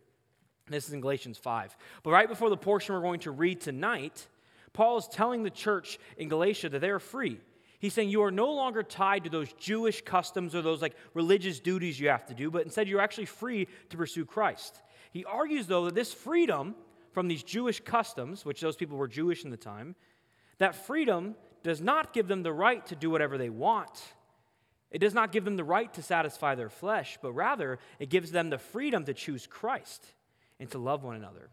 This 0.69 0.87
is 0.87 0.93
in 0.93 1.01
Galatians 1.01 1.37
5. 1.37 1.75
But 2.03 2.11
right 2.11 2.29
before 2.29 2.49
the 2.49 2.57
portion 2.57 2.95
we're 2.95 3.01
going 3.01 3.19
to 3.21 3.31
read 3.31 3.59
tonight, 3.59 4.25
Paul 4.77 4.99
is 4.99 5.07
telling 5.07 5.41
the 5.41 5.49
church 5.49 5.97
in 6.19 6.29
Galatia 6.29 6.69
that 6.69 6.81
they 6.81 6.91
are 6.91 6.99
free. 6.99 7.39
He's 7.79 7.95
saying 7.95 8.09
you 8.09 8.21
are 8.21 8.29
no 8.29 8.53
longer 8.53 8.83
tied 8.83 9.23
to 9.23 9.29
those 9.31 9.51
Jewish 9.53 10.03
customs 10.03 10.53
or 10.53 10.61
those 10.61 10.83
like 10.83 10.93
religious 11.15 11.59
duties 11.59 11.99
you 11.99 12.09
have 12.09 12.27
to 12.27 12.35
do, 12.35 12.51
but 12.51 12.61
instead 12.61 12.87
you're 12.87 13.01
actually 13.01 13.25
free 13.25 13.67
to 13.89 13.97
pursue 13.97 14.23
Christ. 14.23 14.79
He 15.09 15.25
argues, 15.25 15.65
though, 15.65 15.85
that 15.85 15.95
this 15.95 16.13
freedom 16.13 16.75
from 17.11 17.27
these 17.27 17.41
Jewish 17.41 17.79
customs, 17.79 18.45
which 18.45 18.61
those 18.61 18.75
people 18.75 18.97
were 18.97 19.07
Jewish 19.07 19.43
in 19.43 19.49
the 19.49 19.57
time, 19.57 19.95
that 20.59 20.75
freedom 20.75 21.35
does 21.63 21.81
not 21.81 22.13
give 22.13 22.27
them 22.27 22.43
the 22.43 22.53
right 22.53 22.85
to 22.85 22.95
do 22.95 23.09
whatever 23.09 23.39
they 23.39 23.49
want. 23.49 23.99
It 24.91 24.99
does 24.99 25.15
not 25.15 25.31
give 25.31 25.43
them 25.43 25.55
the 25.55 25.63
right 25.63 25.91
to 25.95 26.03
satisfy 26.03 26.53
their 26.53 26.69
flesh, 26.69 27.17
but 27.19 27.31
rather 27.31 27.79
it 27.97 28.11
gives 28.11 28.29
them 28.29 28.51
the 28.51 28.59
freedom 28.59 29.05
to 29.05 29.15
choose 29.15 29.47
Christ 29.47 30.05
and 30.59 30.69
to 30.69 30.77
love 30.77 31.03
one 31.03 31.15
another. 31.15 31.49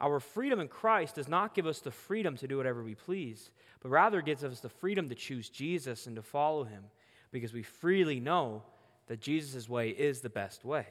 Our 0.00 0.18
freedom 0.18 0.60
in 0.60 0.68
Christ 0.68 1.16
does 1.16 1.28
not 1.28 1.54
give 1.54 1.66
us 1.66 1.80
the 1.80 1.90
freedom 1.90 2.36
to 2.38 2.48
do 2.48 2.56
whatever 2.56 2.82
we 2.82 2.94
please, 2.94 3.50
but 3.80 3.90
rather 3.90 4.22
gives 4.22 4.42
us 4.42 4.60
the 4.60 4.68
freedom 4.68 5.08
to 5.08 5.14
choose 5.14 5.48
Jesus 5.48 6.06
and 6.06 6.16
to 6.16 6.22
follow 6.22 6.64
him 6.64 6.84
because 7.32 7.52
we 7.52 7.62
freely 7.62 8.18
know 8.18 8.62
that 9.08 9.20
Jesus' 9.20 9.68
way 9.68 9.90
is 9.90 10.20
the 10.20 10.30
best 10.30 10.64
way. 10.64 10.86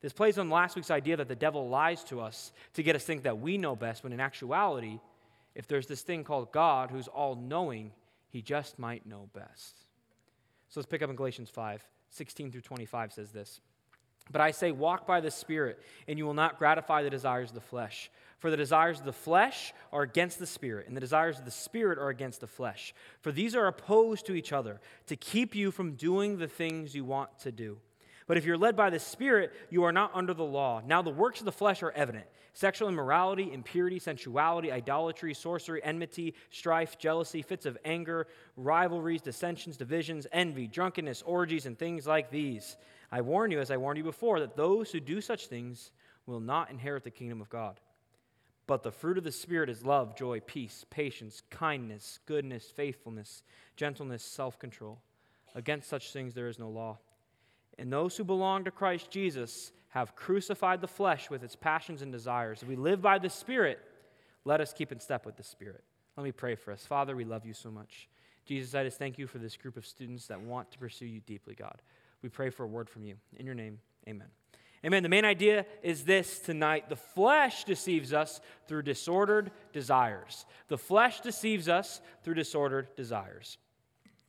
This 0.00 0.12
plays 0.12 0.36
on 0.36 0.50
last 0.50 0.74
week's 0.74 0.90
idea 0.90 1.16
that 1.16 1.28
the 1.28 1.36
devil 1.36 1.68
lies 1.68 2.02
to 2.04 2.20
us 2.20 2.50
to 2.74 2.82
get 2.82 2.96
us 2.96 3.02
to 3.02 3.06
think 3.06 3.22
that 3.22 3.38
we 3.38 3.56
know 3.56 3.76
best, 3.76 4.02
when 4.02 4.12
in 4.12 4.18
actuality, 4.18 4.98
if 5.54 5.68
there's 5.68 5.86
this 5.86 6.02
thing 6.02 6.24
called 6.24 6.50
God 6.50 6.90
who's 6.90 7.06
all 7.06 7.36
knowing, 7.36 7.92
he 8.28 8.42
just 8.42 8.80
might 8.80 9.06
know 9.06 9.28
best. 9.32 9.78
So 10.70 10.80
let's 10.80 10.88
pick 10.88 11.02
up 11.02 11.10
in 11.10 11.16
Galatians 11.16 11.50
5 11.50 11.84
16 12.10 12.52
through 12.52 12.60
25 12.60 13.12
says 13.12 13.30
this. 13.30 13.60
But 14.32 14.40
I 14.40 14.50
say, 14.50 14.72
walk 14.72 15.06
by 15.06 15.20
the 15.20 15.30
Spirit, 15.30 15.78
and 16.08 16.18
you 16.18 16.24
will 16.24 16.34
not 16.34 16.58
gratify 16.58 17.02
the 17.02 17.10
desires 17.10 17.50
of 17.50 17.54
the 17.54 17.60
flesh. 17.60 18.10
For 18.38 18.50
the 18.50 18.56
desires 18.56 18.98
of 18.98 19.04
the 19.04 19.12
flesh 19.12 19.72
are 19.92 20.02
against 20.02 20.38
the 20.38 20.46
Spirit, 20.46 20.88
and 20.88 20.96
the 20.96 21.00
desires 21.00 21.38
of 21.38 21.44
the 21.44 21.50
Spirit 21.50 21.98
are 21.98 22.08
against 22.08 22.40
the 22.40 22.48
flesh. 22.48 22.94
For 23.20 23.30
these 23.30 23.54
are 23.54 23.68
opposed 23.68 24.26
to 24.26 24.34
each 24.34 24.52
other, 24.52 24.80
to 25.06 25.14
keep 25.14 25.54
you 25.54 25.70
from 25.70 25.92
doing 25.92 26.38
the 26.38 26.48
things 26.48 26.94
you 26.94 27.04
want 27.04 27.38
to 27.40 27.52
do. 27.52 27.78
But 28.26 28.38
if 28.38 28.44
you're 28.44 28.58
led 28.58 28.74
by 28.74 28.90
the 28.90 28.98
Spirit, 28.98 29.52
you 29.70 29.84
are 29.84 29.92
not 29.92 30.10
under 30.14 30.34
the 30.34 30.44
law. 30.44 30.82
Now 30.84 31.02
the 31.02 31.10
works 31.10 31.40
of 31.40 31.44
the 31.44 31.52
flesh 31.52 31.82
are 31.82 31.92
evident 31.92 32.26
sexual 32.54 32.88
immorality, 32.88 33.52
impurity, 33.52 33.98
sensuality, 33.98 34.70
idolatry, 34.70 35.34
sorcery, 35.34 35.82
enmity, 35.82 36.34
strife, 36.50 36.98
jealousy, 36.98 37.42
fits 37.42 37.64
of 37.64 37.78
anger, 37.84 38.26
rivalries, 38.56 39.22
dissensions, 39.22 39.76
divisions, 39.76 40.26
envy, 40.32 40.66
drunkenness, 40.66 41.22
orgies, 41.22 41.64
and 41.64 41.78
things 41.78 42.06
like 42.06 42.30
these. 42.30 42.76
I 43.12 43.20
warn 43.20 43.50
you, 43.50 43.60
as 43.60 43.70
I 43.70 43.76
warned 43.76 43.98
you 43.98 44.04
before, 44.04 44.40
that 44.40 44.56
those 44.56 44.90
who 44.90 44.98
do 44.98 45.20
such 45.20 45.46
things 45.46 45.90
will 46.26 46.40
not 46.40 46.70
inherit 46.70 47.04
the 47.04 47.10
kingdom 47.10 47.42
of 47.42 47.50
God. 47.50 47.78
But 48.66 48.82
the 48.82 48.90
fruit 48.90 49.18
of 49.18 49.24
the 49.24 49.30
Spirit 49.30 49.68
is 49.68 49.84
love, 49.84 50.16
joy, 50.16 50.40
peace, 50.40 50.86
patience, 50.88 51.42
kindness, 51.50 52.20
goodness, 52.24 52.72
faithfulness, 52.74 53.42
gentleness, 53.76 54.24
self 54.24 54.58
control. 54.58 55.02
Against 55.54 55.90
such 55.90 56.12
things 56.12 56.32
there 56.32 56.48
is 56.48 56.58
no 56.58 56.70
law. 56.70 56.98
And 57.78 57.92
those 57.92 58.16
who 58.16 58.24
belong 58.24 58.64
to 58.64 58.70
Christ 58.70 59.10
Jesus 59.10 59.72
have 59.90 60.16
crucified 60.16 60.80
the 60.80 60.88
flesh 60.88 61.28
with 61.28 61.42
its 61.42 61.56
passions 61.56 62.00
and 62.00 62.10
desires. 62.10 62.62
If 62.62 62.68
we 62.68 62.76
live 62.76 63.02
by 63.02 63.18
the 63.18 63.28
Spirit, 63.28 63.78
let 64.46 64.62
us 64.62 64.72
keep 64.72 64.90
in 64.90 65.00
step 65.00 65.26
with 65.26 65.36
the 65.36 65.42
Spirit. 65.42 65.84
Let 66.16 66.24
me 66.24 66.32
pray 66.32 66.54
for 66.54 66.72
us. 66.72 66.86
Father, 66.86 67.14
we 67.14 67.24
love 67.24 67.44
you 67.44 67.52
so 67.52 67.70
much. 67.70 68.08
Jesus, 68.46 68.74
I 68.74 68.84
just 68.84 68.98
thank 68.98 69.18
you 69.18 69.26
for 69.26 69.38
this 69.38 69.56
group 69.56 69.76
of 69.76 69.86
students 69.86 70.26
that 70.28 70.40
want 70.40 70.70
to 70.72 70.78
pursue 70.78 71.06
you 71.06 71.20
deeply, 71.20 71.54
God. 71.54 71.82
We 72.22 72.28
pray 72.28 72.50
for 72.50 72.64
a 72.64 72.68
word 72.68 72.88
from 72.88 73.04
you. 73.04 73.16
In 73.36 73.46
your 73.46 73.54
name, 73.54 73.78
amen. 74.08 74.28
Amen. 74.84 75.02
The 75.02 75.08
main 75.08 75.24
idea 75.24 75.64
is 75.82 76.04
this 76.04 76.40
tonight 76.40 76.88
the 76.88 76.96
flesh 76.96 77.64
deceives 77.64 78.12
us 78.12 78.40
through 78.66 78.82
disordered 78.82 79.50
desires. 79.72 80.44
The 80.68 80.78
flesh 80.78 81.20
deceives 81.20 81.68
us 81.68 82.00
through 82.24 82.34
disordered 82.34 82.94
desires. 82.96 83.58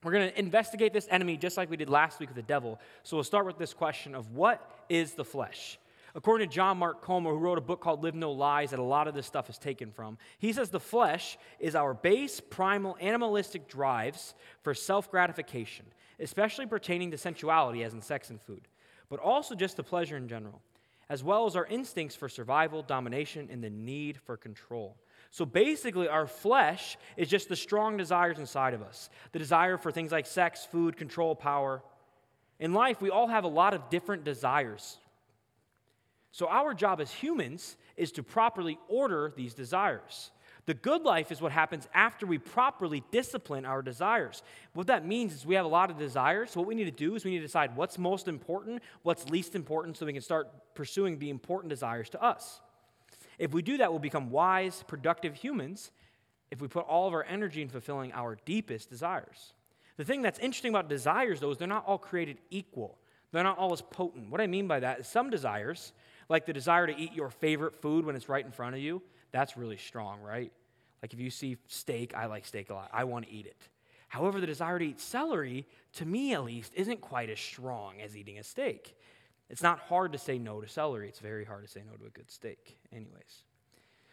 We're 0.03 0.11
going 0.11 0.29
to 0.29 0.39
investigate 0.39 0.93
this 0.93 1.07
enemy 1.09 1.37
just 1.37 1.55
like 1.55 1.69
we 1.69 1.77
did 1.77 1.89
last 1.89 2.19
week 2.19 2.29
with 2.29 2.35
the 2.35 2.41
devil. 2.41 2.79
So 3.03 3.15
we'll 3.17 3.23
start 3.23 3.45
with 3.45 3.57
this 3.57 3.73
question 3.73 4.13
of 4.15 4.31
what 4.31 4.69
is 4.89 5.13
the 5.13 5.23
flesh? 5.23 5.79
According 6.13 6.49
to 6.49 6.53
John 6.53 6.77
Mark 6.77 7.01
Comer, 7.01 7.31
who 7.31 7.37
wrote 7.37 7.57
a 7.57 7.61
book 7.61 7.81
called 7.81 8.03
Live 8.03 8.13
No 8.13 8.31
Lies, 8.31 8.69
that 8.71 8.79
a 8.79 8.83
lot 8.83 9.07
of 9.07 9.15
this 9.15 9.25
stuff 9.25 9.49
is 9.49 9.57
taken 9.57 9.91
from, 9.91 10.19
he 10.37 10.53
says 10.53 10.69
the 10.69 10.79
flesh 10.79 11.37
is 11.59 11.73
our 11.73 11.95
base, 11.95 12.39
primal, 12.39 12.97
animalistic 12.99 13.67
drives 13.67 14.35
for 14.61 14.75
self 14.75 15.09
gratification 15.09 15.85
especially 16.23 16.65
pertaining 16.65 17.11
to 17.11 17.17
sensuality, 17.17 17.83
as 17.83 17.93
in 17.93 18.01
sex 18.01 18.29
and 18.29 18.41
food, 18.41 18.67
but 19.09 19.19
also 19.19 19.53
just 19.53 19.75
to 19.75 19.83
pleasure 19.83 20.17
in 20.17 20.27
general, 20.27 20.61
as 21.09 21.23
well 21.23 21.45
as 21.45 21.55
our 21.55 21.65
instincts 21.65 22.15
for 22.15 22.29
survival, 22.29 22.81
domination, 22.81 23.49
and 23.51 23.63
the 23.63 23.69
need 23.69 24.17
for 24.17 24.37
control. 24.37 24.97
So 25.29 25.45
basically, 25.45 26.07
our 26.07 26.27
flesh 26.27 26.97
is 27.17 27.27
just 27.27 27.49
the 27.49 27.55
strong 27.55 27.97
desires 27.97 28.39
inside 28.39 28.73
of 28.73 28.81
us 28.81 29.09
the 29.31 29.39
desire 29.39 29.77
for 29.77 29.91
things 29.91 30.11
like 30.11 30.25
sex, 30.25 30.65
food, 30.65 30.95
control, 30.95 31.35
power. 31.35 31.81
In 32.59 32.73
life, 32.73 33.01
we 33.01 33.09
all 33.09 33.27
have 33.27 33.43
a 33.43 33.47
lot 33.47 33.73
of 33.73 33.89
different 33.89 34.23
desires. 34.23 34.97
So, 36.31 36.47
our 36.47 36.73
job 36.73 37.01
as 37.01 37.11
humans 37.11 37.77
is 37.97 38.11
to 38.13 38.23
properly 38.23 38.77
order 38.87 39.33
these 39.35 39.53
desires. 39.53 40.31
The 40.65 40.73
good 40.73 41.03
life 41.03 41.31
is 41.31 41.41
what 41.41 41.51
happens 41.51 41.89
after 41.93 42.25
we 42.25 42.37
properly 42.37 43.03
discipline 43.11 43.65
our 43.65 43.81
desires. 43.81 44.43
What 44.73 44.87
that 44.87 45.05
means 45.05 45.33
is 45.33 45.45
we 45.45 45.55
have 45.55 45.65
a 45.65 45.69
lot 45.69 45.91
of 45.91 45.97
desires. 45.97 46.51
So, 46.51 46.61
what 46.61 46.67
we 46.67 46.75
need 46.75 46.85
to 46.85 46.91
do 46.91 47.15
is 47.15 47.25
we 47.25 47.31
need 47.31 47.39
to 47.39 47.45
decide 47.45 47.75
what's 47.75 47.97
most 47.97 48.29
important, 48.29 48.81
what's 49.01 49.29
least 49.29 49.55
important, 49.55 49.97
so 49.97 50.05
we 50.05 50.13
can 50.13 50.21
start 50.21 50.47
pursuing 50.73 51.19
the 51.19 51.29
important 51.29 51.69
desires 51.69 52.09
to 52.11 52.23
us. 52.23 52.61
If 53.37 53.51
we 53.51 53.61
do 53.61 53.77
that, 53.77 53.91
we'll 53.91 53.99
become 53.99 54.29
wise, 54.31 54.83
productive 54.87 55.35
humans 55.35 55.91
if 56.49 56.61
we 56.61 56.67
put 56.67 56.85
all 56.85 57.07
of 57.07 57.13
our 57.13 57.23
energy 57.23 57.61
in 57.61 57.67
fulfilling 57.67 58.13
our 58.13 58.37
deepest 58.45 58.89
desires. 58.89 59.53
The 59.97 60.05
thing 60.05 60.21
that's 60.21 60.39
interesting 60.39 60.69
about 60.69 60.87
desires, 60.87 61.39
though, 61.39 61.51
is 61.51 61.57
they're 61.57 61.67
not 61.67 61.85
all 61.85 61.97
created 61.97 62.37
equal. 62.49 62.97
They're 63.31 63.43
not 63.43 63.57
all 63.57 63.73
as 63.73 63.81
potent. 63.81 64.29
What 64.29 64.39
I 64.39 64.47
mean 64.47 64.67
by 64.67 64.79
that 64.79 65.01
is 65.01 65.07
some 65.07 65.29
desires, 65.29 65.93
like 66.29 66.45
the 66.45 66.53
desire 66.53 66.87
to 66.87 66.95
eat 66.95 67.13
your 67.13 67.29
favorite 67.29 67.81
food 67.81 68.05
when 68.05 68.15
it's 68.15 68.29
right 68.29 68.45
in 68.45 68.51
front 68.51 68.75
of 68.75 68.81
you, 68.81 69.01
that's 69.33 69.57
really 69.57 69.77
strong, 69.77 70.21
right? 70.21 70.53
Like 71.01 71.13
if 71.13 71.19
you 71.19 71.29
see 71.29 71.57
steak, 71.67 72.13
I 72.15 72.27
like 72.27 72.45
steak 72.45 72.69
a 72.69 72.75
lot. 72.75 72.89
I 72.93 73.03
want 73.03 73.25
to 73.25 73.31
eat 73.31 73.45
it. 73.45 73.61
However, 74.07 74.39
the 74.39 74.47
desire 74.47 74.79
to 74.79 74.85
eat 74.85 75.01
celery, 75.01 75.67
to 75.95 76.05
me 76.05 76.33
at 76.33 76.45
least, 76.45 76.71
isn't 76.75 77.01
quite 77.01 77.29
as 77.29 77.39
strong 77.39 77.99
as 77.99 78.15
eating 78.15 78.37
a 78.37 78.43
steak. 78.43 78.95
It's 79.49 79.63
not 79.63 79.79
hard 79.79 80.13
to 80.13 80.17
say 80.17 80.37
no 80.37 80.61
to 80.61 80.67
celery, 80.67 81.09
it's 81.09 81.19
very 81.19 81.43
hard 81.43 81.65
to 81.65 81.69
say 81.69 81.81
no 81.85 81.97
to 81.97 82.05
a 82.05 82.09
good 82.09 82.31
steak, 82.31 82.77
anyways. 82.93 83.43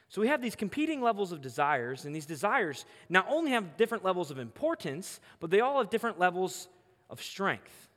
So 0.09 0.21
we 0.21 0.29
have 0.29 0.43
these 0.43 0.57
competing 0.57 1.00
levels 1.00 1.31
of 1.31 1.41
desires, 1.41 2.05
and 2.05 2.15
these 2.15 2.27
desires 2.27 2.85
not 3.09 3.27
only 3.29 3.53
have 3.53 3.77
different 3.77 4.05
levels 4.05 4.31
of 4.31 4.39
importance, 4.39 5.21
but 5.39 5.50
they 5.50 5.61
all 5.61 5.79
have 5.79 5.91
different 5.91 6.19
levels 6.19 6.67
of 7.09 7.23
strength. 7.23 7.89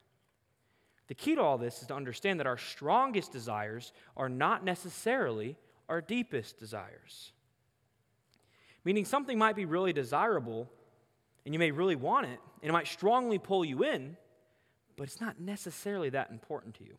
The 1.08 1.15
key 1.15 1.36
to 1.36 1.42
all 1.42 1.58
this 1.58 1.82
is 1.82 1.88
to 1.88 1.96
understand 1.96 2.39
that 2.39 2.48
our 2.48 2.58
strongest 2.58 3.32
desires 3.32 3.94
are 4.15 4.30
not 4.30 4.63
necessarily 4.63 5.58
our 5.93 6.01
deepest 6.01 6.57
desires. 6.57 7.33
Meaning, 8.83 9.05
something 9.05 9.38
might 9.38 9.55
be 9.55 9.65
really 9.65 9.93
desirable, 9.93 10.67
and 11.45 11.53
you 11.53 11.59
may 11.59 11.69
really 11.69 11.95
want 11.95 12.25
it, 12.25 12.39
and 12.63 12.69
it 12.69 12.73
might 12.73 12.88
strongly 12.88 13.38
pull 13.38 13.63
you 13.63 13.83
in, 13.83 14.17
but 14.97 15.03
it's 15.03 15.21
not 15.21 15.39
necessarily 15.39 16.09
that 16.09 16.31
important 16.31 16.73
to 16.75 16.83
you. 16.83 16.97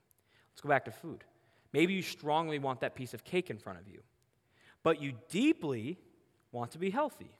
Let's 0.52 0.60
go 0.60 0.68
back 0.68 0.84
to 0.84 0.92
food. 0.92 1.24
Maybe 1.72 1.92
you 1.92 2.02
strongly 2.02 2.60
want 2.60 2.82
that 2.82 2.94
piece 2.94 3.14
of 3.14 3.24
cake 3.24 3.50
in 3.50 3.58
front 3.58 3.80
of 3.80 3.88
you, 3.88 4.00
but 4.84 5.02
you 5.02 5.14
deeply 5.28 5.98
want 6.52 6.70
to 6.70 6.78
be 6.78 6.90
healthy. 6.90 7.32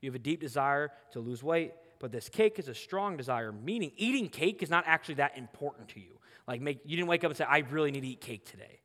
You 0.00 0.10
have 0.10 0.16
a 0.16 0.18
deep 0.18 0.40
desire 0.40 0.90
to 1.12 1.20
lose 1.20 1.44
weight, 1.44 1.74
but 2.00 2.10
this 2.10 2.28
cake 2.28 2.58
is 2.58 2.66
a 2.66 2.74
strong 2.74 3.16
desire, 3.16 3.52
meaning 3.52 3.92
eating 3.96 4.28
cake 4.28 4.64
is 4.64 4.68
not 4.68 4.82
actually 4.88 5.14
that 5.16 5.38
important 5.38 5.90
to 5.90 6.00
you. 6.00 6.18
Like, 6.48 6.60
make, 6.60 6.80
you 6.84 6.96
didn't 6.96 7.08
wake 7.08 7.22
up 7.22 7.30
and 7.30 7.38
say, 7.38 7.44
I 7.44 7.58
really 7.58 7.92
need 7.92 8.00
to 8.00 8.08
eat 8.08 8.20
cake 8.20 8.44
today. 8.44 8.80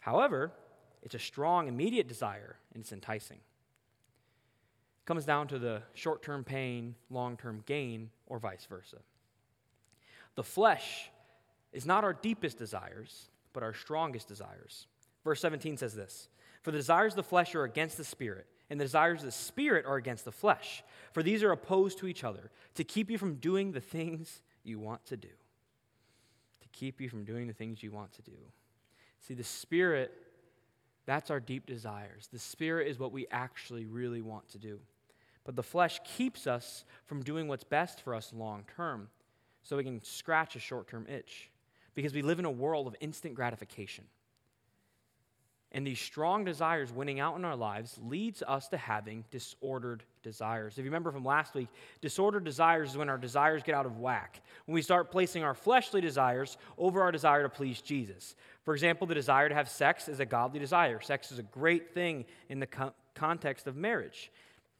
However, 0.00 0.50
it's 1.02 1.14
a 1.14 1.18
strong, 1.18 1.68
immediate 1.68 2.08
desire, 2.08 2.56
and 2.74 2.82
it's 2.82 2.92
enticing. 2.92 3.38
It 3.38 5.06
comes 5.06 5.24
down 5.24 5.48
to 5.48 5.58
the 5.58 5.82
short 5.94 6.22
term 6.22 6.44
pain, 6.44 6.94
long 7.10 7.36
term 7.36 7.62
gain, 7.66 8.10
or 8.26 8.38
vice 8.38 8.66
versa. 8.66 8.98
The 10.34 10.44
flesh 10.44 11.10
is 11.72 11.86
not 11.86 12.04
our 12.04 12.12
deepest 12.12 12.58
desires, 12.58 13.28
but 13.52 13.62
our 13.62 13.74
strongest 13.74 14.28
desires. 14.28 14.86
Verse 15.24 15.40
17 15.40 15.76
says 15.76 15.94
this 15.94 16.28
For 16.62 16.70
the 16.70 16.78
desires 16.78 17.12
of 17.12 17.16
the 17.16 17.22
flesh 17.22 17.54
are 17.54 17.64
against 17.64 17.96
the 17.96 18.04
spirit, 18.04 18.46
and 18.70 18.78
the 18.78 18.84
desires 18.84 19.20
of 19.20 19.26
the 19.26 19.32
spirit 19.32 19.84
are 19.86 19.96
against 19.96 20.24
the 20.24 20.32
flesh. 20.32 20.82
For 21.12 21.22
these 21.22 21.42
are 21.42 21.52
opposed 21.52 21.98
to 21.98 22.06
each 22.06 22.24
other, 22.24 22.50
to 22.76 22.84
keep 22.84 23.10
you 23.10 23.18
from 23.18 23.34
doing 23.36 23.72
the 23.72 23.80
things 23.80 24.42
you 24.64 24.78
want 24.78 25.04
to 25.06 25.16
do. 25.16 25.28
To 25.28 26.68
keep 26.68 27.00
you 27.00 27.08
from 27.08 27.24
doing 27.24 27.46
the 27.48 27.52
things 27.52 27.82
you 27.82 27.90
want 27.90 28.12
to 28.14 28.22
do. 28.22 28.38
See, 29.20 29.34
the 29.34 29.44
spirit, 29.44 30.12
that's 31.06 31.30
our 31.30 31.40
deep 31.40 31.66
desires. 31.66 32.28
The 32.32 32.38
spirit 32.38 32.88
is 32.88 32.98
what 32.98 33.12
we 33.12 33.26
actually 33.30 33.86
really 33.86 34.22
want 34.22 34.48
to 34.50 34.58
do. 34.58 34.78
But 35.44 35.56
the 35.56 35.62
flesh 35.62 36.00
keeps 36.04 36.46
us 36.46 36.84
from 37.06 37.22
doing 37.22 37.48
what's 37.48 37.64
best 37.64 38.00
for 38.00 38.14
us 38.14 38.32
long 38.32 38.64
term 38.76 39.08
so 39.62 39.76
we 39.76 39.84
can 39.84 40.02
scratch 40.02 40.54
a 40.56 40.60
short 40.60 40.88
term 40.88 41.06
itch. 41.08 41.50
Because 41.94 42.14
we 42.14 42.22
live 42.22 42.38
in 42.38 42.44
a 42.44 42.50
world 42.50 42.86
of 42.86 42.96
instant 43.00 43.34
gratification. 43.34 44.04
And 45.74 45.86
these 45.86 45.98
strong 45.98 46.44
desires 46.44 46.92
winning 46.92 47.18
out 47.18 47.36
in 47.36 47.46
our 47.46 47.56
lives 47.56 47.98
leads 48.02 48.42
us 48.42 48.68
to 48.68 48.76
having 48.76 49.24
disordered 49.30 50.02
desires. 50.22 50.74
If 50.74 50.84
you 50.84 50.90
remember 50.90 51.10
from 51.10 51.24
last 51.24 51.54
week, 51.54 51.68
disordered 52.02 52.44
desires 52.44 52.90
is 52.90 52.96
when 52.98 53.08
our 53.08 53.16
desires 53.16 53.62
get 53.62 53.74
out 53.74 53.86
of 53.86 53.98
whack. 53.98 54.42
When 54.66 54.74
we 54.74 54.82
start 54.82 55.10
placing 55.10 55.44
our 55.44 55.54
fleshly 55.54 56.02
desires 56.02 56.58
over 56.76 57.00
our 57.00 57.10
desire 57.10 57.42
to 57.42 57.48
please 57.48 57.80
Jesus. 57.80 58.36
For 58.64 58.74
example, 58.74 59.06
the 59.06 59.14
desire 59.14 59.48
to 59.48 59.54
have 59.54 59.68
sex 59.68 60.08
is 60.08 60.20
a 60.20 60.26
godly 60.26 60.60
desire. 60.60 61.00
Sex 61.00 61.32
is 61.32 61.38
a 61.38 61.42
great 61.42 61.94
thing 61.94 62.26
in 62.50 62.60
the 62.60 62.66
co- 62.66 62.92
context 63.14 63.66
of 63.66 63.74
marriage. 63.74 64.30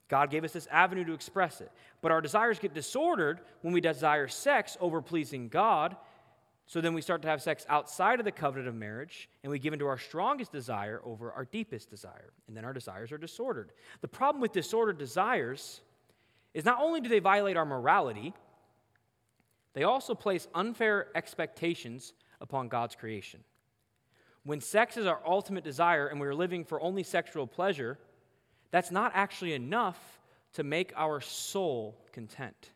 God 0.09 0.31
gave 0.31 0.45
us 0.45 0.53
this 0.53 0.69
avenue 0.71 1.07
to 1.07 1.15
express 1.15 1.63
it. 1.63 1.73
But 2.03 2.13
our 2.13 2.21
desires 2.21 2.59
get 2.59 2.75
disordered 2.75 3.41
when 3.63 3.73
we 3.73 3.81
desire 3.81 4.29
sex 4.29 4.77
over 4.79 5.01
pleasing 5.01 5.49
God. 5.49 5.97
So 6.73 6.81
then 6.81 6.95
we 6.95 7.03
start 7.03 7.21
to 7.21 7.29
have 7.29 7.43
sex 7.43 7.67
outside 7.69 8.19
of 8.19 8.25
the 8.25 8.33
covenant 8.33 8.67
of 8.67 8.75
marriage, 8.75 9.29
and 9.43 9.51
we 9.51 9.59
give 9.59 9.75
into 9.75 9.87
our 9.87 9.99
strongest 9.99 10.53
desire 10.53 11.03
over 11.05 11.31
our 11.31 11.45
deepest 11.45 11.91
desire. 11.91 12.33
And 12.49 12.57
then 12.57 12.65
our 12.65 12.73
desires 12.73 13.13
are 13.13 13.19
disordered. 13.19 13.73
The 14.01 14.09
problem 14.09 14.41
with 14.41 14.53
disordered 14.53 14.97
desires 14.97 15.83
is 16.55 16.65
not 16.65 16.81
only 16.81 17.03
do 17.03 17.11
they 17.11 17.19
violate 17.19 17.59
our 17.59 17.67
morality, 17.67 18.33
they 19.75 19.83
also 19.83 20.15
place 20.15 20.49
unfair 20.55 21.09
expectations 21.15 22.15
upon 22.41 22.69
God's 22.69 22.95
creation. 22.95 23.41
When 24.43 24.63
sex 24.63 24.97
is 24.97 25.05
our 25.05 25.21
ultimate 25.27 25.65
desire 25.65 26.07
and 26.07 26.19
we're 26.19 26.33
living 26.33 26.65
for 26.65 26.81
only 26.81 27.03
sexual 27.03 27.47
pleasure, 27.47 27.99
that's 28.71 28.91
not 28.91 29.13
actually 29.15 29.53
enough 29.53 30.23
to 30.55 30.65
make 30.65 30.95
our 30.97 31.21
soul 31.21 31.99
content. 32.13 32.71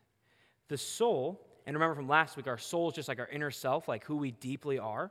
The 0.68 0.76
soul, 0.76 1.45
and 1.66 1.74
remember 1.74 1.96
from 1.96 2.08
last 2.08 2.36
week, 2.36 2.46
our 2.46 2.58
soul 2.58 2.88
is 2.88 2.94
just 2.94 3.08
like 3.08 3.18
our 3.18 3.28
inner 3.28 3.50
self, 3.50 3.88
like 3.88 4.04
who 4.04 4.16
we 4.16 4.30
deeply 4.30 4.78
are. 4.78 5.10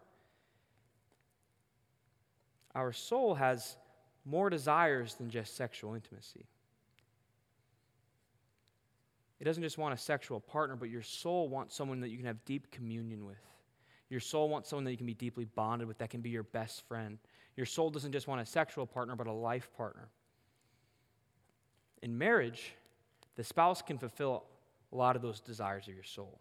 Our 2.74 2.94
soul 2.94 3.36
has 3.36 3.76
more 4.24 4.50
desires 4.50 5.16
than 5.16 5.30
just 5.30 5.56
sexual 5.56 5.96
intimacy. 5.96 6.46
It 9.40 9.44
doesn't 9.44 9.64
just 9.64 9.78
want 9.78 9.94
a 9.94 9.98
sexual 9.98 10.40
partner, 10.40 10.78
but 10.78 10.90
your 10.90 11.02
soul 11.02 11.50
wants 11.50 11.76
someone 11.76 12.00
that 12.00 12.10
you 12.10 12.18
can 12.18 12.26
have 12.26 12.44
deep 12.46 12.72
communion 12.72 13.26
with. 13.26 13.36
Your 14.10 14.22
soul 14.22 14.48
wants 14.50 14.70
someone 14.70 14.86
that 14.86 14.92
you 14.92 14.98
can 14.98 15.06
be 15.06 15.14
deeply 15.14 15.46
bonded 15.46 15.88
with, 15.88 15.98
that 15.98 16.10
can 16.10 16.22
be 16.22 16.30
your 16.30 16.44
best 16.44 16.88
friend. 16.88 17.18
Your 17.58 17.66
soul 17.66 17.90
doesn't 17.90 18.12
just 18.12 18.28
want 18.28 18.42
a 18.42 18.46
sexual 18.46 18.86
partner, 18.86 19.16
but 19.16 19.28
a 19.28 19.32
life 19.32 19.70
partner. 19.76 20.08
In 22.02 22.18
marriage, 22.18 22.74
the 23.36 23.44
spouse 23.44 23.82
can 23.82 23.98
fulfill 23.98 24.44
a 24.92 24.96
lot 24.96 25.16
of 25.16 25.22
those 25.22 25.40
desires 25.42 25.88
of 25.88 25.94
your 25.94 26.04
soul. 26.04 26.40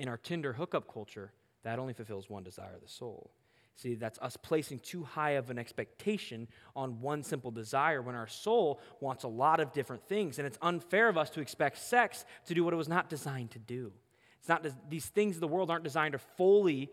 In 0.00 0.08
our 0.08 0.16
Tinder 0.16 0.54
hookup 0.54 0.90
culture, 0.90 1.30
that 1.62 1.78
only 1.78 1.92
fulfills 1.92 2.30
one 2.30 2.42
desire 2.42 2.74
of 2.74 2.80
the 2.80 2.88
soul. 2.88 3.32
See, 3.76 3.96
that's 3.96 4.18
us 4.20 4.34
placing 4.34 4.78
too 4.78 5.04
high 5.04 5.32
of 5.32 5.50
an 5.50 5.58
expectation 5.58 6.48
on 6.74 7.02
one 7.02 7.22
simple 7.22 7.50
desire 7.50 8.00
when 8.00 8.14
our 8.14 8.26
soul 8.26 8.80
wants 9.00 9.24
a 9.24 9.28
lot 9.28 9.60
of 9.60 9.74
different 9.74 10.02
things. 10.08 10.38
And 10.38 10.46
it's 10.46 10.56
unfair 10.62 11.10
of 11.10 11.18
us 11.18 11.28
to 11.30 11.42
expect 11.42 11.76
sex 11.76 12.24
to 12.46 12.54
do 12.54 12.64
what 12.64 12.72
it 12.72 12.78
was 12.78 12.88
not 12.88 13.10
designed 13.10 13.50
to 13.50 13.58
do. 13.58 13.92
It's 14.38 14.48
not 14.48 14.66
these 14.88 15.04
things 15.04 15.36
of 15.36 15.42
the 15.42 15.48
world 15.48 15.70
aren't 15.70 15.84
designed 15.84 16.12
to 16.12 16.18
fully 16.18 16.88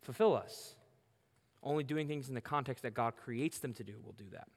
fulfill 0.00 0.34
us. 0.34 0.74
Only 1.62 1.84
doing 1.84 2.08
things 2.08 2.28
in 2.28 2.34
the 2.34 2.40
context 2.40 2.82
that 2.82 2.92
God 2.92 3.14
creates 3.16 3.60
them 3.60 3.72
to 3.74 3.84
do 3.84 3.94
will 4.04 4.14
do 4.18 4.26
that. 4.32 4.48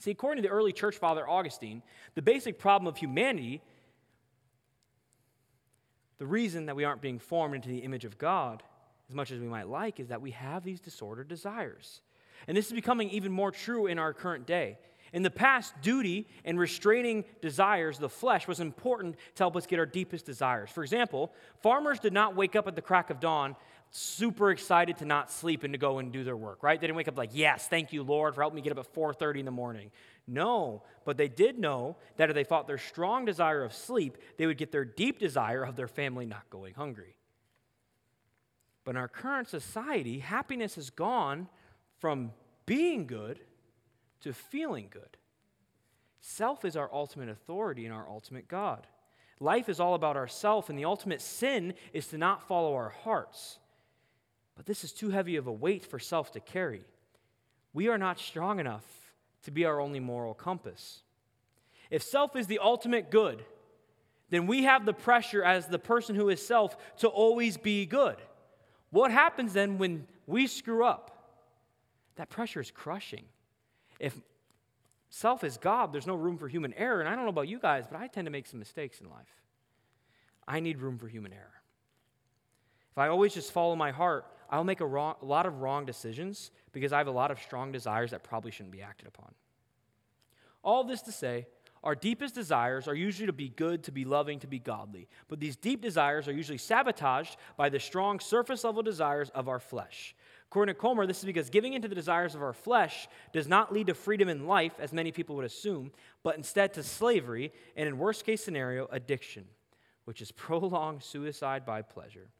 See, 0.00 0.10
according 0.10 0.42
to 0.42 0.48
the 0.48 0.52
early 0.52 0.72
church 0.72 0.96
father 0.96 1.28
Augustine, 1.28 1.80
the 2.16 2.22
basic 2.22 2.58
problem 2.58 2.88
of 2.88 2.96
humanity, 2.96 3.62
the 6.18 6.26
reason 6.26 6.66
that 6.66 6.76
we 6.76 6.84
aren't 6.84 7.00
being 7.00 7.18
formed 7.18 7.54
into 7.54 7.68
the 7.68 7.78
image 7.78 8.04
of 8.04 8.18
God 8.18 8.62
as 9.08 9.14
much 9.14 9.32
as 9.32 9.40
we 9.40 9.46
might 9.46 9.68
like, 9.68 10.00
is 10.00 10.08
that 10.08 10.20
we 10.20 10.32
have 10.32 10.64
these 10.64 10.80
disordered 10.80 11.28
desires. 11.28 12.02
And 12.46 12.56
this 12.56 12.66
is 12.66 12.72
becoming 12.72 13.10
even 13.10 13.32
more 13.32 13.50
true 13.50 13.86
in 13.86 13.98
our 13.98 14.12
current 14.12 14.46
day. 14.46 14.78
In 15.14 15.22
the 15.22 15.30
past, 15.30 15.72
duty 15.80 16.28
and 16.44 16.58
restraining 16.58 17.24
desires, 17.40 17.98
the 17.98 18.10
flesh, 18.10 18.46
was 18.46 18.60
important 18.60 19.16
to 19.36 19.42
help 19.42 19.56
us 19.56 19.66
get 19.66 19.78
our 19.78 19.86
deepest 19.86 20.26
desires. 20.26 20.68
For 20.68 20.82
example, 20.82 21.32
farmers 21.62 21.98
did 21.98 22.12
not 22.12 22.36
wake 22.36 22.54
up 22.54 22.68
at 22.68 22.76
the 22.76 22.82
crack 22.82 23.08
of 23.08 23.18
dawn 23.18 23.56
super 23.90 24.50
excited 24.50 24.98
to 24.98 25.04
not 25.04 25.30
sleep 25.30 25.64
and 25.64 25.72
to 25.72 25.78
go 25.78 25.98
and 25.98 26.12
do 26.12 26.24
their 26.24 26.36
work, 26.36 26.62
right? 26.62 26.80
They 26.80 26.86
didn't 26.86 26.96
wake 26.96 27.08
up 27.08 27.16
like, 27.16 27.30
yes, 27.32 27.66
thank 27.68 27.92
you, 27.92 28.02
Lord, 28.02 28.34
for 28.34 28.42
helping 28.42 28.56
me 28.56 28.62
get 28.62 28.72
up 28.72 28.78
at 28.78 28.92
4:30 28.94 29.40
in 29.40 29.44
the 29.44 29.50
morning. 29.50 29.90
No, 30.26 30.82
but 31.04 31.16
they 31.16 31.28
did 31.28 31.58
know 31.58 31.96
that 32.16 32.28
if 32.28 32.34
they 32.34 32.44
fought 32.44 32.66
their 32.66 32.78
strong 32.78 33.24
desire 33.24 33.64
of 33.64 33.72
sleep, 33.72 34.18
they 34.36 34.46
would 34.46 34.58
get 34.58 34.72
their 34.72 34.84
deep 34.84 35.18
desire 35.18 35.64
of 35.64 35.76
their 35.76 35.88
family 35.88 36.26
not 36.26 36.50
going 36.50 36.74
hungry. 36.74 37.16
But 38.84 38.92
in 38.92 38.96
our 38.98 39.08
current 39.08 39.48
society, 39.48 40.18
happiness 40.18 40.74
has 40.74 40.90
gone 40.90 41.48
from 41.98 42.32
being 42.66 43.06
good 43.06 43.40
to 44.20 44.32
feeling 44.32 44.88
good. 44.90 45.16
Self 46.20 46.64
is 46.64 46.76
our 46.76 46.92
ultimate 46.92 47.28
authority 47.28 47.86
and 47.86 47.94
our 47.94 48.08
ultimate 48.08 48.48
God. 48.48 48.86
Life 49.40 49.68
is 49.68 49.80
all 49.80 49.94
about 49.94 50.16
ourself, 50.16 50.68
and 50.68 50.78
the 50.78 50.84
ultimate 50.84 51.20
sin 51.20 51.74
is 51.92 52.08
to 52.08 52.18
not 52.18 52.46
follow 52.48 52.74
our 52.74 52.88
hearts. 52.88 53.58
But 54.58 54.66
this 54.66 54.82
is 54.82 54.92
too 54.92 55.10
heavy 55.10 55.36
of 55.36 55.46
a 55.46 55.52
weight 55.52 55.86
for 55.86 56.00
self 56.00 56.32
to 56.32 56.40
carry. 56.40 56.82
We 57.72 57.86
are 57.88 57.96
not 57.96 58.18
strong 58.18 58.58
enough 58.58 58.84
to 59.44 59.52
be 59.52 59.64
our 59.64 59.80
only 59.80 60.00
moral 60.00 60.34
compass. 60.34 61.02
If 61.90 62.02
self 62.02 62.34
is 62.34 62.48
the 62.48 62.58
ultimate 62.58 63.08
good, 63.08 63.44
then 64.30 64.48
we 64.48 64.64
have 64.64 64.84
the 64.84 64.92
pressure 64.92 65.44
as 65.44 65.68
the 65.68 65.78
person 65.78 66.16
who 66.16 66.28
is 66.28 66.44
self 66.44 66.76
to 66.98 67.08
always 67.08 67.56
be 67.56 67.86
good. 67.86 68.16
What 68.90 69.12
happens 69.12 69.52
then 69.52 69.78
when 69.78 70.08
we 70.26 70.48
screw 70.48 70.84
up? 70.84 71.36
That 72.16 72.28
pressure 72.28 72.60
is 72.60 72.72
crushing. 72.72 73.26
If 74.00 74.20
self 75.08 75.44
is 75.44 75.56
God, 75.56 75.92
there's 75.92 76.06
no 76.06 76.16
room 76.16 76.36
for 76.36 76.48
human 76.48 76.74
error. 76.74 76.98
And 76.98 77.08
I 77.08 77.14
don't 77.14 77.24
know 77.24 77.30
about 77.30 77.46
you 77.46 77.60
guys, 77.60 77.84
but 77.88 78.00
I 78.00 78.08
tend 78.08 78.26
to 78.26 78.32
make 78.32 78.48
some 78.48 78.58
mistakes 78.58 79.00
in 79.00 79.08
life. 79.08 79.36
I 80.48 80.58
need 80.58 80.80
room 80.80 80.98
for 80.98 81.06
human 81.06 81.32
error. 81.32 81.62
If 82.90 82.98
I 82.98 83.06
always 83.06 83.34
just 83.34 83.52
follow 83.52 83.76
my 83.76 83.92
heart, 83.92 84.26
I'll 84.50 84.64
make 84.64 84.80
a, 84.80 84.86
wrong, 84.86 85.16
a 85.20 85.24
lot 85.24 85.46
of 85.46 85.60
wrong 85.60 85.84
decisions 85.84 86.50
because 86.72 86.92
I 86.92 86.98
have 86.98 87.06
a 87.06 87.12
lot 87.12 87.30
of 87.30 87.38
strong 87.40 87.72
desires 87.72 88.10
that 88.12 88.22
probably 88.22 88.50
shouldn't 88.50 88.72
be 88.72 88.82
acted 88.82 89.08
upon. 89.08 89.34
All 90.62 90.84
this 90.84 91.02
to 91.02 91.12
say, 91.12 91.46
our 91.84 91.94
deepest 91.94 92.34
desires 92.34 92.88
are 92.88 92.94
usually 92.94 93.26
to 93.26 93.32
be 93.32 93.50
good, 93.50 93.84
to 93.84 93.92
be 93.92 94.04
loving, 94.04 94.40
to 94.40 94.46
be 94.46 94.58
godly. 94.58 95.08
But 95.28 95.38
these 95.38 95.56
deep 95.56 95.80
desires 95.80 96.26
are 96.26 96.32
usually 96.32 96.58
sabotaged 96.58 97.36
by 97.56 97.68
the 97.68 97.78
strong 97.78 98.20
surface 98.20 98.64
level 98.64 98.82
desires 98.82 99.30
of 99.30 99.48
our 99.48 99.60
flesh. 99.60 100.14
According 100.46 100.74
to 100.74 100.80
Comer, 100.80 101.06
this 101.06 101.18
is 101.18 101.24
because 101.24 101.50
giving 101.50 101.74
into 101.74 101.88
the 101.88 101.94
desires 101.94 102.34
of 102.34 102.42
our 102.42 102.54
flesh 102.54 103.06
does 103.32 103.46
not 103.46 103.72
lead 103.72 103.88
to 103.88 103.94
freedom 103.94 104.28
in 104.28 104.46
life, 104.46 104.72
as 104.80 104.92
many 104.92 105.12
people 105.12 105.36
would 105.36 105.44
assume, 105.44 105.92
but 106.22 106.36
instead 106.36 106.72
to 106.74 106.82
slavery 106.82 107.52
and, 107.76 107.86
in 107.86 107.98
worst 107.98 108.24
case 108.24 108.42
scenario, 108.42 108.88
addiction, 108.90 109.44
which 110.04 110.22
is 110.22 110.32
prolonged 110.32 111.02
suicide 111.02 111.64
by 111.64 111.82
pleasure. 111.82 112.30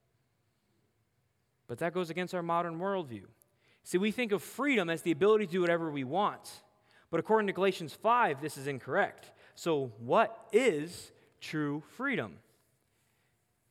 But 1.68 1.78
that 1.78 1.94
goes 1.94 2.10
against 2.10 2.34
our 2.34 2.42
modern 2.42 2.80
worldview. 2.80 3.24
See, 3.84 3.98
we 3.98 4.10
think 4.10 4.32
of 4.32 4.42
freedom 4.42 4.90
as 4.90 5.02
the 5.02 5.12
ability 5.12 5.46
to 5.46 5.52
do 5.52 5.60
whatever 5.60 5.90
we 5.90 6.02
want. 6.02 6.62
But 7.10 7.20
according 7.20 7.46
to 7.46 7.52
Galatians 7.52 7.94
5, 7.94 8.40
this 8.40 8.56
is 8.56 8.66
incorrect. 8.66 9.30
So, 9.54 9.92
what 9.98 10.48
is 10.52 11.12
true 11.40 11.82
freedom? 11.96 12.38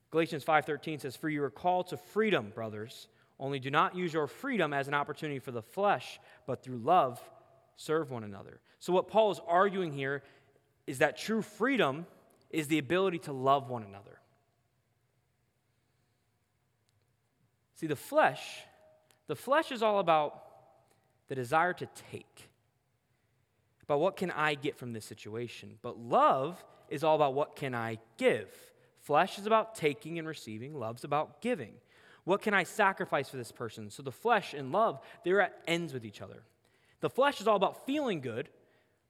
Galatians 0.09 0.43
5:13 0.43 0.99
says, 0.99 1.15
"For 1.15 1.29
you 1.29 1.43
are 1.43 1.51
called 1.51 1.87
to 1.87 1.97
freedom, 1.97 2.49
brothers. 2.51 3.07
Only 3.39 3.59
do 3.59 3.69
not 3.69 3.95
use 3.95 4.13
your 4.13 4.27
freedom 4.27 4.73
as 4.73 4.87
an 4.87 4.93
opportunity 4.93 5.39
for 5.39 5.51
the 5.51 5.61
flesh, 5.61 6.19
but 6.45 6.63
through 6.63 6.77
love 6.77 7.21
serve 7.75 8.09
one 8.09 8.23
another." 8.23 8.61
So 8.79 8.93
what 8.93 9.07
Paul 9.07 9.31
is 9.31 9.39
arguing 9.45 9.91
here 9.91 10.23
is 10.87 10.99
that 10.99 11.17
true 11.17 11.41
freedom 11.41 12.07
is 12.49 12.67
the 12.67 12.79
ability 12.79 13.19
to 13.19 13.33
love 13.33 13.69
one 13.69 13.83
another. 13.83 14.16
See, 17.77 17.87
the 17.87 17.95
flesh, 17.95 18.63
the 19.27 19.35
flesh 19.35 19.71
is 19.71 19.81
all 19.81 19.99
about 19.99 20.43
the 21.29 21.35
desire 21.35 21.73
to 21.73 21.87
take 22.11 22.49
about 23.83 24.01
what 24.01 24.17
can 24.17 24.31
I 24.31 24.55
get 24.55 24.77
from 24.77 24.91
this 24.91 25.05
situation. 25.05 25.77
But 25.81 25.97
love 25.97 26.61
is 26.89 27.05
all 27.05 27.15
about 27.15 27.33
what 27.33 27.55
can 27.55 27.73
I 27.73 27.99
give. 28.17 28.49
Flesh 28.99 29.39
is 29.39 29.45
about 29.45 29.75
taking 29.75 30.19
and 30.19 30.27
receiving, 30.27 30.73
love's 30.73 31.05
about 31.05 31.41
giving. 31.41 31.73
What 32.25 32.41
can 32.41 32.53
I 32.53 32.63
sacrifice 32.63 33.29
for 33.29 33.37
this 33.37 33.53
person? 33.53 33.89
So 33.89 34.03
the 34.03 34.11
flesh 34.11 34.53
and 34.53 34.73
love, 34.73 34.99
they're 35.23 35.39
at 35.39 35.61
ends 35.65 35.93
with 35.93 36.03
each 36.03 36.21
other. 36.21 36.43
The 36.99 37.09
flesh 37.09 37.39
is 37.39 37.47
all 37.47 37.55
about 37.55 37.85
feeling 37.85 38.19
good, 38.19 38.49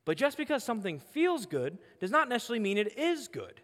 but 0.05 0.17
just 0.17 0.37
because 0.37 0.63
something 0.63 0.99
feels 0.99 1.47
good 1.47 1.79
does 1.99 2.11
not 2.11 2.29
necessarily 2.29 2.59
mean 2.59 2.77
it 2.77 2.95
is 2.99 3.27
good. 3.27 3.61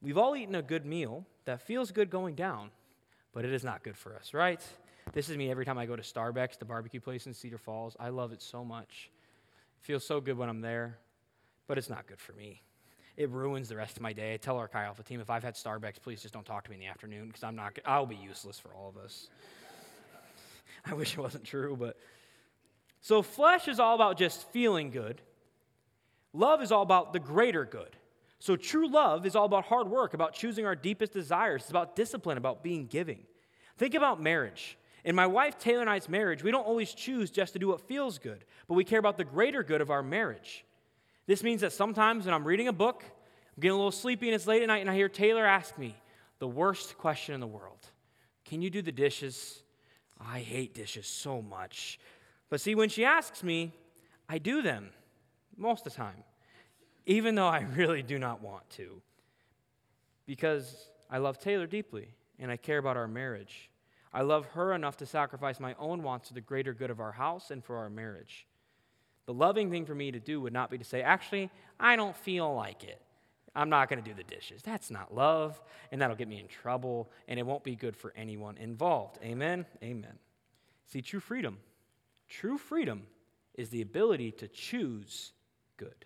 We've 0.00 0.16
all 0.16 0.36
eaten 0.36 0.54
a 0.54 0.62
good 0.62 0.86
meal 0.86 1.26
that 1.44 1.60
feels 1.60 1.90
good 1.90 2.08
going 2.08 2.34
down, 2.34 2.70
but 3.36 3.44
it 3.44 3.52
is 3.52 3.62
not 3.62 3.84
good 3.84 3.98
for 3.98 4.16
us, 4.16 4.32
right? 4.32 4.62
This 5.12 5.28
is 5.28 5.36
me 5.36 5.50
every 5.50 5.66
time 5.66 5.76
I 5.76 5.84
go 5.84 5.94
to 5.94 6.00
Starbucks, 6.00 6.58
the 6.58 6.64
barbecue 6.64 7.00
place 7.00 7.26
in 7.26 7.34
Cedar 7.34 7.58
Falls. 7.58 7.94
I 8.00 8.08
love 8.08 8.32
it 8.32 8.40
so 8.40 8.64
much. 8.64 9.10
It 9.78 9.84
feels 9.84 10.06
so 10.06 10.22
good 10.22 10.38
when 10.38 10.48
I'm 10.48 10.62
there, 10.62 10.96
but 11.66 11.76
it's 11.76 11.90
not 11.90 12.06
good 12.06 12.18
for 12.18 12.32
me. 12.32 12.62
It 13.14 13.28
ruins 13.28 13.68
the 13.68 13.76
rest 13.76 13.96
of 13.96 14.02
my 14.02 14.14
day. 14.14 14.32
I 14.32 14.36
tell 14.38 14.56
our 14.56 14.68
Chi 14.68 14.82
Alpha 14.82 15.02
team 15.02 15.20
if 15.20 15.28
I've 15.28 15.42
had 15.42 15.54
Starbucks, 15.54 16.00
please 16.02 16.22
just 16.22 16.32
don't 16.32 16.46
talk 16.46 16.64
to 16.64 16.70
me 16.70 16.76
in 16.76 16.80
the 16.80 16.86
afternoon 16.86 17.26
because 17.26 17.44
I'm 17.44 17.56
not. 17.56 17.78
I'll 17.84 18.06
be 18.06 18.16
useless 18.16 18.58
for 18.58 18.70
all 18.70 18.88
of 18.88 18.96
us. 18.96 19.28
I 20.86 20.94
wish 20.94 21.12
it 21.12 21.20
wasn't 21.20 21.44
true, 21.44 21.76
but 21.78 21.98
so 23.02 23.20
flesh 23.20 23.68
is 23.68 23.78
all 23.78 23.94
about 23.94 24.16
just 24.16 24.50
feeling 24.50 24.90
good. 24.90 25.20
Love 26.32 26.62
is 26.62 26.72
all 26.72 26.80
about 26.80 27.12
the 27.12 27.20
greater 27.20 27.66
good. 27.66 27.96
So 28.38 28.56
true 28.56 28.88
love 28.88 29.24
is 29.24 29.34
all 29.34 29.46
about 29.46 29.64
hard 29.64 29.88
work, 29.88 30.14
about 30.14 30.34
choosing 30.34 30.66
our 30.66 30.74
deepest 30.74 31.12
desires. 31.12 31.62
It's 31.62 31.70
about 31.70 31.96
discipline, 31.96 32.38
about 32.38 32.62
being 32.62 32.86
giving. 32.86 33.20
Think 33.78 33.94
about 33.94 34.20
marriage. 34.20 34.78
In 35.04 35.14
my 35.14 35.26
wife 35.26 35.58
Taylor 35.58 35.80
and 35.80 35.90
I's 35.90 36.08
marriage, 36.08 36.42
we 36.42 36.50
don't 36.50 36.66
always 36.66 36.92
choose 36.92 37.30
just 37.30 37.52
to 37.52 37.58
do 37.58 37.68
what 37.68 37.86
feels 37.86 38.18
good, 38.18 38.44
but 38.66 38.74
we 38.74 38.84
care 38.84 38.98
about 38.98 39.16
the 39.16 39.24
greater 39.24 39.62
good 39.62 39.80
of 39.80 39.90
our 39.90 40.02
marriage. 40.02 40.64
This 41.26 41.42
means 41.42 41.60
that 41.60 41.72
sometimes 41.72 42.24
when 42.24 42.34
I'm 42.34 42.44
reading 42.44 42.68
a 42.68 42.72
book, 42.72 43.04
I'm 43.04 43.60
getting 43.60 43.74
a 43.74 43.76
little 43.76 43.92
sleepy 43.92 44.28
and 44.28 44.34
it's 44.34 44.46
late 44.46 44.62
at 44.62 44.68
night, 44.68 44.80
and 44.80 44.90
I 44.90 44.94
hear 44.94 45.08
Taylor 45.08 45.46
ask 45.46 45.78
me 45.78 45.94
the 46.38 46.48
worst 46.48 46.98
question 46.98 47.34
in 47.34 47.40
the 47.40 47.46
world 47.46 47.78
Can 48.44 48.62
you 48.62 48.70
do 48.70 48.82
the 48.82 48.92
dishes? 48.92 49.62
I 50.20 50.40
hate 50.40 50.74
dishes 50.74 51.06
so 51.06 51.42
much. 51.42 51.98
But 52.48 52.60
see, 52.60 52.74
when 52.74 52.88
she 52.88 53.04
asks 53.04 53.42
me, 53.42 53.72
I 54.28 54.38
do 54.38 54.62
them 54.62 54.90
most 55.56 55.86
of 55.86 55.92
the 55.92 55.98
time, 55.98 56.24
even 57.06 57.34
though 57.34 57.46
I 57.46 57.60
really 57.76 58.02
do 58.02 58.18
not 58.18 58.42
want 58.42 58.68
to, 58.70 59.00
because 60.26 60.90
I 61.08 61.18
love 61.18 61.38
Taylor 61.38 61.66
deeply 61.66 62.08
and 62.38 62.50
I 62.50 62.56
care 62.56 62.78
about 62.78 62.96
our 62.96 63.08
marriage. 63.08 63.70
I 64.12 64.22
love 64.22 64.46
her 64.46 64.72
enough 64.72 64.96
to 64.98 65.06
sacrifice 65.06 65.60
my 65.60 65.74
own 65.78 66.02
wants 66.02 66.28
to 66.28 66.34
the 66.34 66.40
greater 66.40 66.74
good 66.74 66.90
of 66.90 67.00
our 67.00 67.12
house 67.12 67.50
and 67.50 67.64
for 67.64 67.76
our 67.76 67.90
marriage. 67.90 68.46
The 69.26 69.34
loving 69.34 69.70
thing 69.70 69.84
for 69.84 69.94
me 69.94 70.10
to 70.12 70.20
do 70.20 70.40
would 70.40 70.52
not 70.52 70.70
be 70.70 70.78
to 70.78 70.84
say, 70.84 71.02
actually, 71.02 71.50
I 71.78 71.96
don't 71.96 72.16
feel 72.16 72.54
like 72.54 72.84
it. 72.84 73.00
I'm 73.54 73.70
not 73.70 73.88
going 73.88 74.02
to 74.02 74.08
do 74.08 74.14
the 74.14 74.22
dishes. 74.22 74.62
That's 74.62 74.90
not 74.90 75.14
love, 75.14 75.60
and 75.90 76.00
that'll 76.00 76.16
get 76.16 76.28
me 76.28 76.38
in 76.38 76.46
trouble, 76.46 77.10
and 77.26 77.40
it 77.40 77.46
won't 77.46 77.64
be 77.64 77.74
good 77.74 77.96
for 77.96 78.12
anyone 78.14 78.58
involved. 78.58 79.18
Amen? 79.24 79.64
Amen. 79.82 80.18
See, 80.86 81.00
true 81.00 81.20
freedom, 81.20 81.58
true 82.28 82.58
freedom 82.58 83.02
is 83.54 83.70
the 83.70 83.80
ability 83.80 84.30
to 84.32 84.48
choose 84.48 85.32
good, 85.78 86.04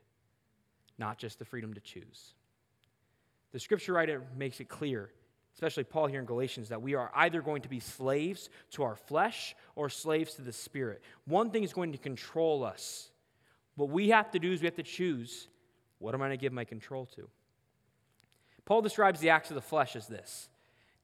not 1.00 1.18
just 1.18 1.40
the 1.40 1.44
freedom 1.44 1.74
to 1.74 1.80
choose. 1.80 2.34
The 3.50 3.58
scripture 3.58 3.94
writer 3.94 4.22
makes 4.36 4.60
it 4.60 4.68
clear 4.68 5.10
especially 5.54 5.84
Paul 5.84 6.06
here 6.06 6.20
in 6.20 6.26
Galatians, 6.26 6.68
that 6.68 6.80
we 6.80 6.94
are 6.94 7.10
either 7.14 7.42
going 7.42 7.62
to 7.62 7.68
be 7.68 7.80
slaves 7.80 8.48
to 8.72 8.82
our 8.82 8.96
flesh 8.96 9.54
or 9.74 9.88
slaves 9.88 10.34
to 10.34 10.42
the 10.42 10.52
spirit. 10.52 11.02
One 11.26 11.50
thing 11.50 11.64
is 11.64 11.72
going 11.72 11.92
to 11.92 11.98
control 11.98 12.64
us. 12.64 13.10
What 13.74 13.90
we 13.90 14.10
have 14.10 14.30
to 14.32 14.38
do 14.38 14.52
is 14.52 14.60
we 14.60 14.66
have 14.66 14.76
to 14.76 14.82
choose 14.82 15.48
what 15.98 16.14
am 16.14 16.22
I 16.22 16.28
going 16.28 16.38
to 16.38 16.40
give 16.40 16.54
my 16.54 16.64
control 16.64 17.04
to? 17.16 17.28
Paul 18.64 18.80
describes 18.80 19.20
the 19.20 19.28
acts 19.28 19.50
of 19.50 19.54
the 19.54 19.60
flesh 19.60 19.96
as 19.96 20.06
this. 20.06 20.48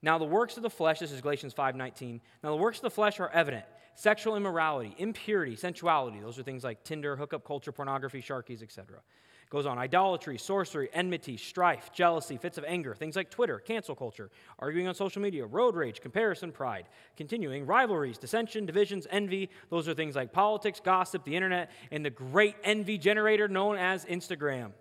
Now 0.00 0.16
the 0.16 0.24
works 0.24 0.56
of 0.56 0.62
the 0.62 0.70
flesh, 0.70 1.00
this 1.00 1.12
is 1.12 1.20
Galatians 1.20 1.52
5:19. 1.52 2.20
Now 2.42 2.50
the 2.50 2.56
works 2.56 2.78
of 2.78 2.82
the 2.82 2.90
flesh 2.90 3.20
are 3.20 3.28
evident: 3.28 3.64
sexual 3.94 4.37
immorality, 4.37 4.94
impurity, 4.96 5.54
sensuality. 5.54 6.20
Those 6.20 6.38
are 6.38 6.42
things 6.42 6.64
like 6.64 6.82
Tinder, 6.82 7.16
hookup 7.16 7.44
culture, 7.44 7.72
pornography, 7.72 8.22
sharkies, 8.22 8.62
etc. 8.62 9.00
Goes 9.48 9.64
on 9.64 9.78
idolatry, 9.78 10.38
sorcery, 10.38 10.88
enmity, 10.92 11.37
strife, 11.37 11.92
jealousy, 11.92 12.37
fits 12.37 12.59
of 12.59 12.64
anger, 12.64 12.96
things 12.96 13.14
like 13.14 13.30
Twitter, 13.30 13.61
cancel 13.61 13.94
culture, 13.94 14.28
arguing 14.59 14.88
on 14.88 14.94
social 14.94 15.22
media, 15.22 15.46
road 15.46 15.76
rage, 15.76 16.00
comparison, 16.00 16.50
pride. 16.50 16.88
Continuing, 17.16 17.64
rivalries, 17.64 18.18
dissension, 18.18 18.66
divisions, 18.66 19.06
envy. 19.09 19.48
Those 19.70 19.87
are 19.87 19.94
things 19.94 20.16
like 20.16 20.32
politics, 20.32 20.80
gossip, 20.85 21.24
the 21.24 21.37
internet, 21.37 21.70
and 21.92 22.04
the 22.04 22.11
great 22.11 22.56
envy 22.64 22.98
generator 22.98 23.46
known 23.46 23.76
as 23.76 24.04
Instagram. 24.06 24.72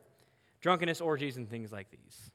Drunkenness, 0.62 1.00
orgies, 1.00 1.38
and 1.38 1.48
things 1.48 1.72
like 1.72 1.92
these. 1.92 2.32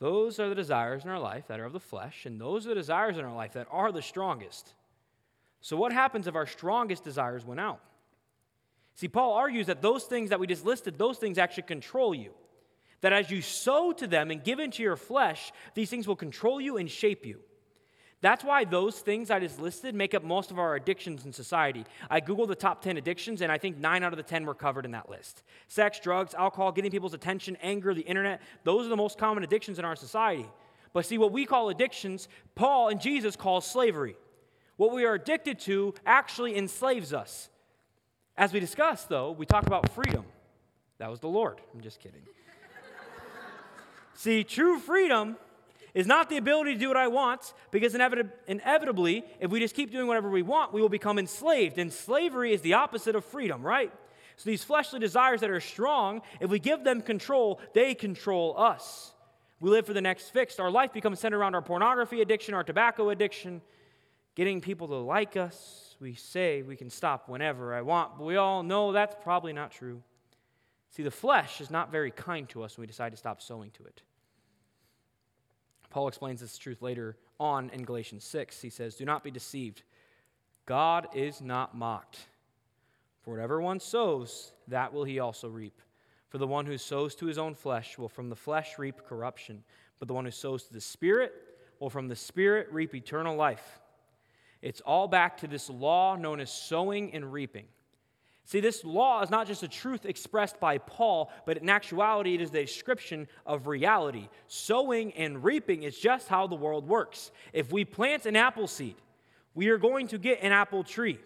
Those 0.00 0.40
are 0.40 0.48
the 0.48 0.54
desires 0.56 1.04
in 1.04 1.10
our 1.10 1.20
life 1.20 1.46
that 1.46 1.60
are 1.60 1.64
of 1.64 1.72
the 1.72 1.78
flesh, 1.78 2.26
and 2.26 2.40
those 2.40 2.66
are 2.66 2.70
the 2.70 2.74
desires 2.74 3.18
in 3.18 3.24
our 3.24 3.34
life 3.34 3.52
that 3.52 3.68
are 3.70 3.92
the 3.92 4.02
strongest. 4.02 4.74
So, 5.60 5.76
what 5.76 5.92
happens 5.92 6.26
if 6.26 6.34
our 6.34 6.46
strongest 6.46 7.04
desires 7.04 7.44
went 7.44 7.60
out? 7.60 7.80
See, 8.94 9.08
Paul 9.08 9.32
argues 9.34 9.66
that 9.66 9.82
those 9.82 10.04
things 10.04 10.30
that 10.30 10.38
we 10.38 10.46
just 10.46 10.64
listed, 10.64 10.98
those 10.98 11.18
things 11.18 11.38
actually 11.38 11.64
control 11.64 12.14
you. 12.14 12.32
That 13.00 13.12
as 13.12 13.30
you 13.30 13.42
sow 13.42 13.92
to 13.92 14.06
them 14.06 14.30
and 14.30 14.42
give 14.42 14.60
into 14.60 14.82
your 14.82 14.96
flesh, 14.96 15.52
these 15.74 15.90
things 15.90 16.06
will 16.06 16.16
control 16.16 16.60
you 16.60 16.76
and 16.76 16.90
shape 16.90 17.26
you. 17.26 17.40
That's 18.24 18.42
why 18.42 18.64
those 18.64 19.00
things 19.00 19.30
I 19.30 19.38
just 19.38 19.60
listed 19.60 19.94
make 19.94 20.14
up 20.14 20.24
most 20.24 20.50
of 20.50 20.58
our 20.58 20.76
addictions 20.76 21.26
in 21.26 21.32
society. 21.34 21.84
I 22.08 22.22
Googled 22.22 22.48
the 22.48 22.54
top 22.54 22.80
10 22.80 22.96
addictions, 22.96 23.42
and 23.42 23.52
I 23.52 23.58
think 23.58 23.76
nine 23.76 24.02
out 24.02 24.14
of 24.14 24.16
the 24.16 24.22
10 24.22 24.46
were 24.46 24.54
covered 24.54 24.86
in 24.86 24.92
that 24.92 25.10
list 25.10 25.42
sex, 25.68 26.00
drugs, 26.00 26.32
alcohol, 26.32 26.72
getting 26.72 26.90
people's 26.90 27.12
attention, 27.12 27.58
anger, 27.60 27.92
the 27.92 28.00
internet. 28.00 28.40
Those 28.62 28.86
are 28.86 28.88
the 28.88 28.96
most 28.96 29.18
common 29.18 29.44
addictions 29.44 29.78
in 29.78 29.84
our 29.84 29.96
society. 29.96 30.48
But 30.94 31.04
see, 31.04 31.18
what 31.18 31.32
we 31.32 31.44
call 31.44 31.68
addictions, 31.68 32.28
Paul 32.54 32.88
and 32.88 32.98
Jesus 32.98 33.36
call 33.36 33.60
slavery. 33.60 34.16
What 34.76 34.94
we 34.94 35.04
are 35.04 35.12
addicted 35.12 35.58
to 35.60 35.92
actually 36.06 36.56
enslaves 36.56 37.12
us. 37.12 37.50
As 38.36 38.52
we 38.52 38.60
discussed, 38.60 39.08
though, 39.08 39.30
we 39.30 39.46
talk 39.46 39.66
about 39.66 39.90
freedom. 39.90 40.24
That 40.98 41.10
was 41.10 41.20
the 41.20 41.28
Lord. 41.28 41.60
I'm 41.72 41.80
just 41.80 42.00
kidding. 42.00 42.22
See, 44.14 44.42
true 44.42 44.78
freedom 44.78 45.36
is 45.94 46.06
not 46.08 46.28
the 46.28 46.36
ability 46.36 46.74
to 46.74 46.78
do 46.78 46.88
what 46.88 46.96
I 46.96 47.06
want, 47.06 47.54
because 47.70 47.94
inevitably, 47.94 49.24
if 49.38 49.50
we 49.50 49.60
just 49.60 49.76
keep 49.76 49.92
doing 49.92 50.08
whatever 50.08 50.28
we 50.28 50.42
want, 50.42 50.72
we 50.72 50.80
will 50.80 50.88
become 50.88 51.18
enslaved. 51.18 51.78
And 51.78 51.92
slavery 51.92 52.52
is 52.52 52.60
the 52.62 52.74
opposite 52.74 53.14
of 53.14 53.24
freedom, 53.24 53.62
right? 53.62 53.92
So 54.36 54.50
these 54.50 54.64
fleshly 54.64 54.98
desires 54.98 55.40
that 55.42 55.50
are 55.50 55.60
strong, 55.60 56.22
if 56.40 56.50
we 56.50 56.58
give 56.58 56.82
them 56.82 57.00
control, 57.00 57.60
they 57.72 57.94
control 57.94 58.56
us. 58.58 59.12
We 59.60 59.70
live 59.70 59.86
for 59.86 59.92
the 59.92 60.00
next 60.00 60.30
fix. 60.30 60.58
Our 60.58 60.70
life 60.70 60.92
becomes 60.92 61.20
centered 61.20 61.38
around 61.38 61.54
our 61.54 61.62
pornography 61.62 62.20
addiction, 62.20 62.54
our 62.54 62.64
tobacco 62.64 63.10
addiction, 63.10 63.62
getting 64.34 64.60
people 64.60 64.88
to 64.88 64.96
like 64.96 65.36
us, 65.36 65.83
we 66.04 66.14
say 66.14 66.60
we 66.60 66.76
can 66.76 66.90
stop 66.90 67.30
whenever 67.30 67.72
I 67.72 67.80
want, 67.80 68.18
but 68.18 68.24
we 68.24 68.36
all 68.36 68.62
know 68.62 68.92
that's 68.92 69.16
probably 69.22 69.54
not 69.54 69.72
true. 69.72 70.02
See, 70.90 71.02
the 71.02 71.10
flesh 71.10 71.62
is 71.62 71.70
not 71.70 71.90
very 71.90 72.10
kind 72.10 72.46
to 72.50 72.62
us 72.62 72.76
when 72.76 72.82
we 72.82 72.86
decide 72.86 73.12
to 73.12 73.16
stop 73.16 73.40
sowing 73.40 73.70
to 73.70 73.84
it. 73.84 74.02
Paul 75.88 76.06
explains 76.06 76.42
this 76.42 76.58
truth 76.58 76.82
later 76.82 77.16
on 77.40 77.70
in 77.70 77.84
Galatians 77.84 78.22
6. 78.24 78.60
He 78.60 78.68
says, 78.68 78.96
Do 78.96 79.06
not 79.06 79.24
be 79.24 79.30
deceived. 79.30 79.82
God 80.66 81.08
is 81.14 81.40
not 81.40 81.74
mocked. 81.74 82.18
For 83.22 83.30
whatever 83.30 83.62
one 83.62 83.80
sows, 83.80 84.52
that 84.68 84.92
will 84.92 85.04
he 85.04 85.20
also 85.20 85.48
reap. 85.48 85.80
For 86.28 86.36
the 86.36 86.46
one 86.46 86.66
who 86.66 86.76
sows 86.76 87.14
to 87.14 87.26
his 87.26 87.38
own 87.38 87.54
flesh 87.54 87.96
will 87.96 88.10
from 88.10 88.28
the 88.28 88.36
flesh 88.36 88.78
reap 88.78 89.06
corruption, 89.08 89.64
but 89.98 90.06
the 90.06 90.14
one 90.14 90.26
who 90.26 90.30
sows 90.30 90.64
to 90.64 90.72
the 90.74 90.82
Spirit 90.82 91.32
will 91.80 91.88
from 91.88 92.08
the 92.08 92.16
Spirit 92.16 92.68
reap 92.70 92.94
eternal 92.94 93.36
life. 93.36 93.80
It's 94.64 94.80
all 94.80 95.08
back 95.08 95.36
to 95.38 95.46
this 95.46 95.68
law 95.68 96.16
known 96.16 96.40
as 96.40 96.50
sowing 96.50 97.12
and 97.12 97.30
reaping. 97.30 97.66
See, 98.46 98.60
this 98.60 98.82
law 98.82 99.20
is 99.20 99.28
not 99.28 99.46
just 99.46 99.62
a 99.62 99.68
truth 99.68 100.06
expressed 100.06 100.58
by 100.58 100.78
Paul, 100.78 101.30
but 101.44 101.58
in 101.58 101.68
actuality, 101.68 102.34
it 102.34 102.40
is 102.40 102.50
the 102.50 102.62
description 102.62 103.28
of 103.44 103.66
reality. 103.66 104.30
Sowing 104.46 105.12
and 105.12 105.44
reaping 105.44 105.82
is 105.82 105.98
just 105.98 106.28
how 106.28 106.46
the 106.46 106.54
world 106.54 106.88
works. 106.88 107.30
If 107.52 107.72
we 107.72 107.84
plant 107.84 108.24
an 108.24 108.36
apple 108.36 108.66
seed, 108.66 108.96
we 109.54 109.68
are 109.68 109.76
going 109.76 110.08
to 110.08 110.18
get 110.18 110.40
an 110.40 110.52
apple 110.52 110.82
tree. 110.82 111.18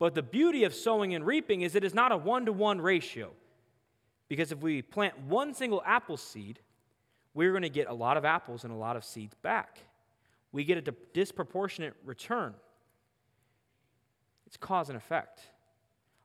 But 0.00 0.16
the 0.16 0.22
beauty 0.22 0.64
of 0.64 0.74
sowing 0.74 1.14
and 1.14 1.24
reaping 1.24 1.60
is 1.60 1.76
it 1.76 1.84
is 1.84 1.94
not 1.94 2.10
a 2.10 2.16
one 2.16 2.46
to 2.46 2.52
one 2.52 2.80
ratio. 2.80 3.30
Because 4.26 4.50
if 4.50 4.58
we 4.58 4.82
plant 4.82 5.16
one 5.20 5.54
single 5.54 5.84
apple 5.86 6.16
seed, 6.16 6.58
we're 7.32 7.52
going 7.52 7.62
to 7.62 7.68
get 7.68 7.86
a 7.86 7.94
lot 7.94 8.16
of 8.16 8.24
apples 8.24 8.64
and 8.64 8.72
a 8.72 8.76
lot 8.76 8.96
of 8.96 9.04
seeds 9.04 9.36
back. 9.40 9.78
We 10.58 10.64
get 10.64 10.88
a 10.88 10.94
disproportionate 11.14 11.94
return. 12.04 12.52
It's 14.44 14.56
cause 14.56 14.88
and 14.88 14.98
effect. 14.98 15.40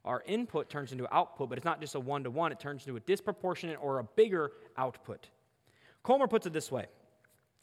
Our 0.03 0.23
input 0.25 0.71
turns 0.71 0.91
into 0.91 1.07
output, 1.13 1.49
but 1.49 1.59
it's 1.59 1.65
not 1.65 1.79
just 1.79 1.93
a 1.93 1.99
one 1.99 2.23
to 2.23 2.31
one, 2.31 2.51
it 2.51 2.59
turns 2.59 2.81
into 2.87 2.97
a 2.97 2.99
disproportionate 3.01 3.77
or 3.79 3.99
a 3.99 4.03
bigger 4.03 4.53
output. 4.75 5.29
Comer 6.01 6.27
puts 6.27 6.47
it 6.47 6.51
this 6.51 6.71
way 6.71 6.87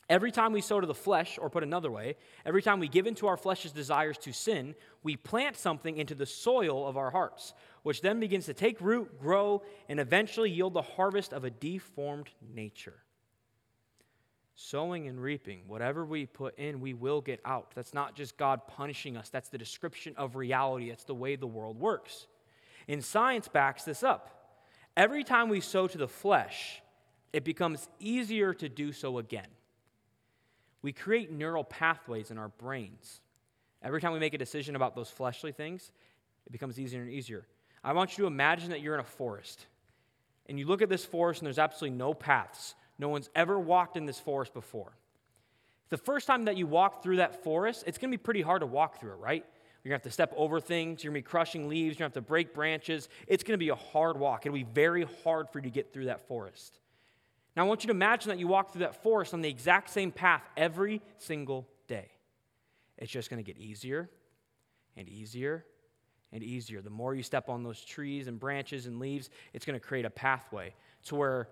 Every 0.09 0.31
time 0.31 0.53
we 0.53 0.61
sow 0.61 0.81
to 0.81 0.87
the 0.87 0.95
flesh, 0.95 1.41
or 1.43 1.51
put 1.51 1.65
another 1.65 1.91
way, 1.91 2.15
every 2.47 2.63
time 2.63 2.79
we 2.79 2.87
give 2.87 3.09
into 3.09 3.27
our 3.27 3.37
flesh's 3.37 3.73
desires 3.73 4.17
to 4.19 4.33
sin, 4.33 4.77
we 5.03 5.17
plant 5.17 5.57
something 5.57 5.97
into 5.97 6.15
the 6.15 6.25
soil 6.25 6.87
of 6.87 6.97
our 6.97 7.11
hearts, 7.11 7.53
which 7.83 8.01
then 8.01 8.21
begins 8.21 8.47
to 8.47 8.55
take 8.55 8.81
root, 8.81 9.19
grow, 9.19 9.65
and 9.89 9.99
eventually 9.99 10.53
yield 10.53 10.75
the 10.75 10.83
harvest 10.83 11.33
of 11.33 11.43
a 11.43 11.51
deformed 11.51 12.31
nature. 12.55 13.03
Sowing 14.63 15.09
and 15.09 15.21
reaping, 15.21 15.63
whatever 15.67 16.05
we 16.05 16.27
put 16.27 16.59
in, 16.59 16.81
we 16.81 16.93
will 16.93 17.21
get 17.21 17.41
out. 17.45 17.73
That's 17.75 17.95
not 17.95 18.15
just 18.15 18.37
God 18.37 18.67
punishing 18.67 19.17
us, 19.17 19.31
that's 19.31 19.49
the 19.49 19.59
description 19.59 20.15
of 20.17 20.37
reality. 20.37 20.91
That's 20.91 21.05
the 21.05 21.15
way 21.15 21.37
the 21.37 21.47
world 21.47 21.81
works. 21.81 22.27
And 22.89 23.05
science 23.05 23.49
backs 23.49 23.85
this 23.85 24.03
up. 24.03 24.59
Every 24.97 25.25
time 25.25 25.49
we 25.49 25.61
sow 25.61 25.87
to 25.87 25.99
the 25.99 26.09
flesh, 26.09 26.83
it 27.33 27.45
becomes 27.45 27.89
easier 28.01 28.53
to 28.55 28.69
do 28.69 28.93
so 28.93 29.19
again 29.19 29.47
we 30.83 30.93
create 30.93 31.31
neural 31.31 31.65
pathways 31.65 32.31
in 32.31 32.39
our 32.39 32.49
brains. 32.49 33.21
Every 33.83 34.01
time 34.01 34.13
we 34.13 34.19
make 34.19 34.35
a 34.35 34.39
decision 34.39 34.77
about 34.77 34.95
those 34.95 35.11
fleshly 35.11 35.53
things, 35.53 35.91
it 36.47 36.53
becomes 36.53 36.79
easier 36.79 37.03
and 37.03 37.11
easier. 37.11 37.47
I 37.83 37.93
want 37.93 38.17
you 38.17 38.25
to 38.25 38.27
imagine 38.27 38.71
that 38.71 38.81
you're 38.81 38.95
in 38.95 39.01
a 39.01 39.05
forest 39.05 39.67
and 40.47 40.59
you 40.59 40.67
look 40.67 40.83
at 40.83 40.89
this 40.89 41.05
forest 41.05 41.41
and 41.41 41.47
there's 41.47 41.59
absolutely 41.59 41.97
no 41.97 42.15
paths. 42.15 42.75
No 43.01 43.09
one's 43.09 43.31
ever 43.35 43.59
walked 43.59 43.97
in 43.97 44.05
this 44.05 44.21
forest 44.21 44.53
before. 44.53 44.93
The 45.89 45.97
first 45.97 46.27
time 46.27 46.45
that 46.45 46.59
you 46.59 46.67
walk 46.67 47.03
through 47.03 47.17
that 47.17 47.43
forest, 47.43 47.85
it's 47.87 47.97
to 48.11 48.17
be 48.17 48.23
pretty 48.23 48.43
hard 48.43 48.61
to 48.61 48.67
walk 48.67 49.01
through 49.01 49.13
it, 49.13 49.19
right? 49.19 49.45
You're 49.83 49.93
to 49.93 49.95
have 49.95 50.03
to 50.03 50.11
step 50.11 50.35
over 50.37 50.61
things. 50.61 51.03
You're 51.03 51.11
to 51.11 51.19
be 51.19 51.23
crushing 51.23 51.67
leaves. 51.67 51.99
You're 51.99 52.11
to 52.11 52.15
have 52.15 52.25
to 52.25 52.29
break 52.29 52.53
branches. 52.53 53.09
It's 53.27 53.43
to 53.55 53.59
be 53.59 53.71
a 53.71 53.75
hard 53.75 54.19
walk. 54.19 54.45
It'll 54.45 54.55
be 54.55 54.65
very 54.65 55.09
hard 55.25 55.49
for 55.49 55.61
you 55.61 55.63
to 55.63 55.71
get 55.71 55.95
through 55.95 56.05
that 56.05 56.29
forest. 56.29 56.79
Now, 57.57 57.65
I 57.65 57.69
want 57.69 57.83
you 57.83 57.89
to 57.89 57.95
imagine 57.95 58.29
that 58.29 58.39
you 58.39 58.47
walk 58.47 58.73
through 58.73 58.81
that 58.81 59.03
forest 59.03 59.33
on 59.33 59.41
the 59.41 59.49
exact 59.49 59.89
same 59.89 60.13
path 60.13 60.43
every 60.59 61.01
single 61.17 61.67
day. 61.89 62.11
It's 62.99 63.11
just 63.11 63.31
to 63.31 63.43
get 63.43 63.57
easier 63.57 64.11
and 64.95 65.09
easier 65.09 65.65
and 66.33 66.43
easier. 66.43 66.83
The 66.83 66.91
more 66.91 67.15
you 67.15 67.23
step 67.23 67.49
on 67.49 67.63
those 67.63 67.83
trees 67.83 68.29
and 68.29 68.39
branches 68.39 68.85
and 68.85 69.01
leaves, 69.01 69.31
it's 69.55 69.65
going 69.65 69.81
to 69.81 69.85
create 69.85 70.05
a 70.05 70.11
pathway 70.11 70.75
to 71.07 71.15
where 71.15 71.49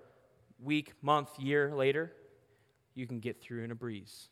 week, 0.62 0.92
month, 1.03 1.38
year 1.38 1.75
later, 1.75 2.12
you 2.94 3.07
can 3.07 3.21
get 3.21 3.40
through 3.40 3.64
in 3.64 3.71
a 3.71 3.75
breeze. 3.75 4.29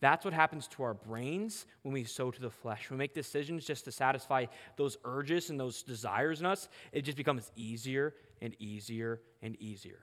That's 0.00 0.24
what 0.24 0.34
happens 0.34 0.68
to 0.68 0.82
our 0.82 0.94
brains 0.94 1.66
when 1.82 1.94
we 1.94 2.04
sow 2.04 2.30
to 2.30 2.40
the 2.40 2.50
flesh. 2.50 2.90
We 2.90 2.96
make 2.96 3.14
decisions 3.14 3.64
just 3.64 3.84
to 3.86 3.92
satisfy 3.92 4.46
those 4.76 4.98
urges 5.04 5.50
and 5.50 5.58
those 5.58 5.82
desires 5.82 6.40
in 6.40 6.46
us, 6.46 6.68
it 6.92 7.02
just 7.02 7.16
becomes 7.16 7.50
easier 7.56 8.14
and 8.42 8.54
easier 8.58 9.22
and 9.40 9.56
easier. 9.60 10.00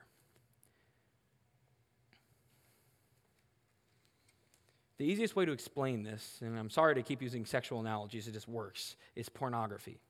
The 4.98 5.04
easiest 5.04 5.34
way 5.34 5.44
to 5.44 5.52
explain 5.52 6.02
this, 6.02 6.38
and 6.42 6.58
I'm 6.58 6.70
sorry 6.70 6.94
to 6.94 7.02
keep 7.02 7.22
using 7.22 7.44
sexual 7.44 7.80
analogies, 7.80 8.28
it 8.28 8.32
just 8.32 8.48
works, 8.48 8.96
is 9.16 9.28
pornography. 9.28 10.00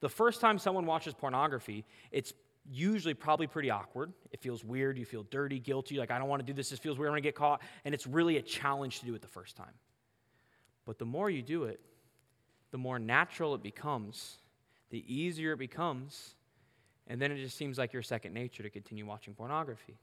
The 0.00 0.08
first 0.08 0.40
time 0.40 0.58
someone 0.58 0.86
watches 0.86 1.14
pornography, 1.14 1.84
it's 2.10 2.32
usually 2.70 3.14
probably 3.14 3.46
pretty 3.46 3.70
awkward. 3.70 4.12
It 4.30 4.40
feels 4.40 4.64
weird. 4.64 4.98
You 4.98 5.04
feel 5.04 5.24
dirty, 5.24 5.58
guilty. 5.58 5.98
Like, 5.98 6.10
I 6.10 6.18
don't 6.18 6.28
want 6.28 6.40
to 6.40 6.46
do 6.46 6.52
this. 6.52 6.70
This 6.70 6.78
feels 6.78 6.98
weird. 6.98 7.08
I'm 7.08 7.12
going 7.12 7.22
to 7.22 7.26
get 7.26 7.34
caught. 7.34 7.62
And 7.84 7.94
it's 7.94 8.06
really 8.06 8.36
a 8.36 8.42
challenge 8.42 9.00
to 9.00 9.06
do 9.06 9.14
it 9.14 9.22
the 9.22 9.28
first 9.28 9.56
time. 9.56 9.74
But 10.86 10.98
the 10.98 11.04
more 11.04 11.28
you 11.28 11.42
do 11.42 11.64
it, 11.64 11.80
the 12.70 12.78
more 12.78 12.98
natural 12.98 13.54
it 13.54 13.62
becomes, 13.62 14.38
the 14.90 15.04
easier 15.12 15.52
it 15.52 15.58
becomes. 15.58 16.34
And 17.08 17.20
then 17.20 17.32
it 17.32 17.42
just 17.42 17.56
seems 17.56 17.76
like 17.76 17.92
your 17.92 18.02
second 18.02 18.34
nature 18.34 18.62
to 18.62 18.70
continue 18.70 19.04
watching 19.04 19.34
pornography. 19.34 19.98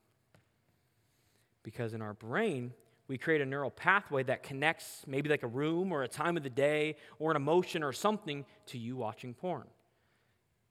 Because 1.64 1.94
in 1.94 2.02
our 2.02 2.14
brain, 2.14 2.74
we 3.08 3.18
create 3.18 3.40
a 3.40 3.46
neural 3.46 3.72
pathway 3.72 4.24
that 4.24 4.44
connects 4.44 5.04
maybe 5.08 5.30
like 5.30 5.44
a 5.44 5.48
room 5.48 5.94
or 5.94 6.04
a 6.04 6.08
time 6.08 6.36
of 6.36 6.44
the 6.44 6.50
day 6.50 6.98
or 7.20 7.32
an 7.32 7.38
emotion 7.38 7.82
or 7.82 7.94
something 7.94 8.46
to 8.68 8.78
you 8.78 8.98
watching 8.98 9.34
porn. 9.34 9.68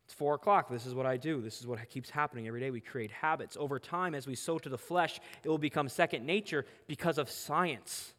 It's 0.07 0.15
four 0.15 0.35
o'clock. 0.35 0.71
This 0.71 0.87
is 0.87 0.95
what 0.95 1.05
I 1.05 1.19
do. 1.19 1.43
This 1.43 1.61
is 1.61 1.67
what 1.67 1.87
keeps 1.91 2.09
happening 2.09 2.49
every 2.49 2.61
day. 2.61 2.71
We 2.71 2.81
create 2.81 3.11
habits. 3.11 3.57
Over 3.61 3.79
time, 3.79 4.15
as 4.15 4.27
we 4.27 4.35
sow 4.35 4.59
to 4.59 4.69
the 4.69 4.79
flesh, 4.79 5.21
it 5.45 5.49
will 5.49 5.59
become 5.59 5.89
second 5.89 6.25
nature 6.25 6.65
because 6.87 7.19
of 7.19 7.29
science, 7.29 8.15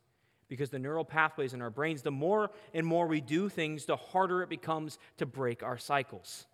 because 0.50 0.69
the 0.69 0.80
neural 0.80 1.06
pathways 1.06 1.54
in 1.54 1.62
our 1.62 1.69
brains, 1.69 2.02
the 2.04 2.12
more 2.12 2.52
and 2.73 2.86
more 2.86 3.08
we 3.08 3.21
do 3.21 3.50
things, 3.50 3.86
the 3.86 3.95
harder 3.95 4.43
it 4.43 4.50
becomes 4.50 5.00
to 5.17 5.26
break 5.26 5.63
our 5.63 5.78
cycles. 5.78 6.45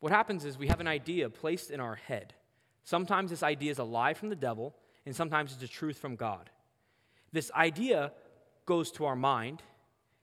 What 0.00 0.12
happens 0.12 0.44
is 0.44 0.56
we 0.56 0.68
have 0.68 0.80
an 0.80 0.88
idea 0.88 1.28
placed 1.28 1.70
in 1.70 1.80
our 1.80 1.96
head 1.96 2.34
Sometimes 2.84 3.30
this 3.30 3.42
idea 3.42 3.70
is 3.70 3.78
a 3.78 3.84
lie 3.84 4.14
from 4.14 4.28
the 4.28 4.36
devil, 4.36 4.74
and 5.06 5.14
sometimes 5.14 5.52
it's 5.52 5.62
a 5.62 5.68
truth 5.68 5.98
from 5.98 6.16
God. 6.16 6.50
This 7.32 7.50
idea 7.52 8.12
goes 8.66 8.90
to 8.92 9.04
our 9.04 9.16
mind, 9.16 9.62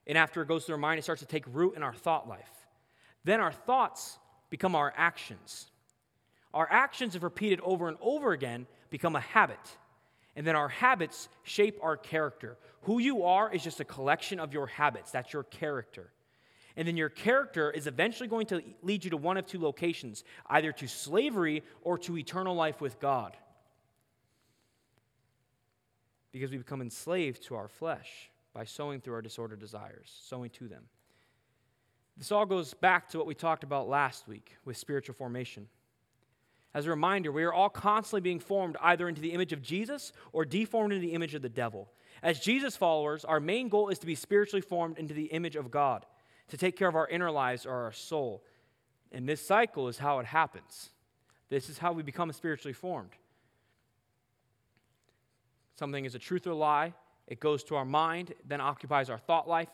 and 0.07 0.17
after 0.17 0.41
it 0.41 0.47
goes 0.47 0.65
through 0.65 0.73
our 0.73 0.79
mind, 0.79 0.99
it 0.99 1.03
starts 1.03 1.21
to 1.21 1.27
take 1.27 1.45
root 1.47 1.75
in 1.75 1.83
our 1.83 1.93
thought 1.93 2.27
life. 2.27 2.67
Then 3.23 3.39
our 3.39 3.51
thoughts 3.51 4.17
become 4.49 4.75
our 4.75 4.93
actions. 4.95 5.69
Our 6.53 6.67
actions, 6.71 7.15
if 7.15 7.23
repeated 7.23 7.59
over 7.61 7.87
and 7.87 7.97
over 8.01 8.31
again, 8.31 8.65
become 8.89 9.15
a 9.15 9.19
habit. 9.19 9.59
And 10.35 10.47
then 10.47 10.55
our 10.55 10.69
habits 10.69 11.29
shape 11.43 11.77
our 11.81 11.97
character. 11.97 12.57
Who 12.83 12.99
you 12.99 13.23
are 13.23 13.53
is 13.53 13.63
just 13.63 13.79
a 13.79 13.85
collection 13.85 14.39
of 14.39 14.53
your 14.53 14.67
habits. 14.67 15.11
That's 15.11 15.33
your 15.33 15.43
character. 15.43 16.11
And 16.75 16.87
then 16.87 16.97
your 16.97 17.09
character 17.09 17.69
is 17.71 17.87
eventually 17.87 18.29
going 18.29 18.47
to 18.47 18.61
lead 18.81 19.03
you 19.03 19.09
to 19.09 19.17
one 19.17 19.37
of 19.37 19.45
two 19.45 19.59
locations 19.59 20.23
either 20.47 20.71
to 20.71 20.87
slavery 20.87 21.63
or 21.81 21.97
to 21.99 22.17
eternal 22.17 22.55
life 22.55 22.79
with 22.79 22.99
God. 22.99 23.35
Because 26.31 26.51
we 26.51 26.57
become 26.57 26.81
enslaved 26.81 27.43
to 27.43 27.55
our 27.55 27.67
flesh 27.67 28.31
by 28.53 28.63
sowing 28.63 29.01
through 29.01 29.15
our 29.15 29.21
disordered 29.21 29.59
desires, 29.59 30.11
sowing 30.23 30.49
to 30.51 30.67
them. 30.67 30.83
This 32.17 32.31
all 32.31 32.45
goes 32.45 32.73
back 32.73 33.09
to 33.09 33.17
what 33.17 33.27
we 33.27 33.33
talked 33.35 33.63
about 33.63 33.87
last 33.87 34.27
week 34.27 34.57
with 34.65 34.75
spiritual 34.75 35.15
formation. 35.15 35.67
As 36.73 36.85
a 36.85 36.89
reminder, 36.89 37.31
we 37.31 37.43
are 37.43 37.53
all 37.53 37.69
constantly 37.69 38.21
being 38.21 38.39
formed 38.39 38.77
either 38.81 39.07
into 39.07 39.21
the 39.21 39.31
image 39.31 39.53
of 39.53 39.61
Jesus 39.61 40.11
or 40.33 40.45
deformed 40.45 40.93
into 40.93 41.05
the 41.05 41.13
image 41.13 41.33
of 41.33 41.41
the 41.41 41.49
devil. 41.49 41.89
As 42.21 42.39
Jesus 42.39 42.75
followers, 42.75 43.25
our 43.25 43.39
main 43.39 43.69
goal 43.69 43.89
is 43.89 43.99
to 43.99 44.05
be 44.05 44.15
spiritually 44.15 44.61
formed 44.61 44.97
into 44.97 45.13
the 45.13 45.25
image 45.25 45.55
of 45.55 45.71
God 45.71 46.05
to 46.49 46.57
take 46.57 46.75
care 46.75 46.87
of 46.87 46.95
our 46.95 47.07
inner 47.07 47.31
lives 47.31 47.65
or 47.65 47.73
our 47.73 47.91
soul. 47.91 48.43
And 49.11 49.27
this 49.27 49.45
cycle 49.45 49.87
is 49.87 49.97
how 49.97 50.19
it 50.19 50.25
happens. 50.25 50.89
This 51.49 51.69
is 51.69 51.77
how 51.77 51.93
we 51.93 52.03
become 52.03 52.31
spiritually 52.31 52.73
formed. 52.73 53.11
Something 55.75 56.05
is 56.05 56.13
a 56.13 56.19
truth 56.19 56.45
or 56.45 56.53
lie, 56.53 56.93
it 57.29 57.39
goes 57.39 57.63
to 57.65 57.75
our 57.75 57.85
mind, 57.85 58.33
then 58.45 58.59
occupies 58.59 59.09
our 59.09 59.17
thought 59.17 59.47
life. 59.47 59.69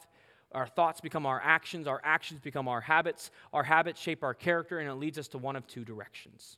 Our 0.51 0.67
thoughts 0.67 1.01
become 1.01 1.25
our 1.25 1.41
actions, 1.43 1.87
our 1.87 1.99
actions 2.03 2.39
become 2.39 2.67
our 2.67 2.81
habits, 2.81 3.31
our 3.51 3.63
habits 3.63 3.99
shape 3.99 4.23
our 4.23 4.35
character, 4.35 4.77
and 4.77 4.87
it 4.87 4.93
leads 4.93 5.17
us 5.17 5.27
to 5.29 5.39
one 5.39 5.55
of 5.55 5.65
two 5.65 5.83
directions. 5.83 6.57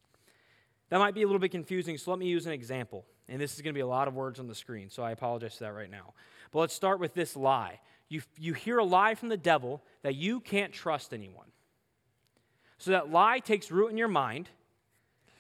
That 0.90 1.00
might 1.00 1.16
be 1.16 1.24
a 1.24 1.26
little 1.26 1.40
bit 1.40 1.52
confusing, 1.52 1.98
so 1.98 2.12
let 2.12 2.20
me 2.20 2.28
use 2.28 2.46
an 2.46 2.52
example. 2.52 3.06
And 3.30 3.40
this 3.40 3.56
is 3.56 3.62
going 3.62 3.74
to 3.74 3.78
be 3.78 3.82
a 3.82 3.88
lot 3.88 4.08
of 4.08 4.14
words 4.14 4.40
on 4.40 4.48
the 4.48 4.56
screen, 4.56 4.90
so 4.90 5.04
I 5.04 5.12
apologize 5.12 5.56
for 5.56 5.64
that 5.64 5.74
right 5.74 5.90
now. 5.90 6.14
But 6.52 6.60
let's 6.60 6.74
start 6.74 7.00
with 7.00 7.14
this 7.14 7.36
lie 7.36 7.80
you, 8.10 8.22
you 8.38 8.54
hear 8.54 8.78
a 8.78 8.84
lie 8.84 9.16
from 9.16 9.30
the 9.30 9.38
devil 9.38 9.84
that 10.02 10.16
you 10.16 10.40
can't 10.40 10.72
trust 10.72 11.14
anyone. 11.14 11.48
So 12.78 12.92
that 12.92 13.12
lie 13.12 13.40
takes 13.40 13.72
root 13.72 13.90
in 13.90 13.98
your 13.98 14.08
mind, 14.08 14.50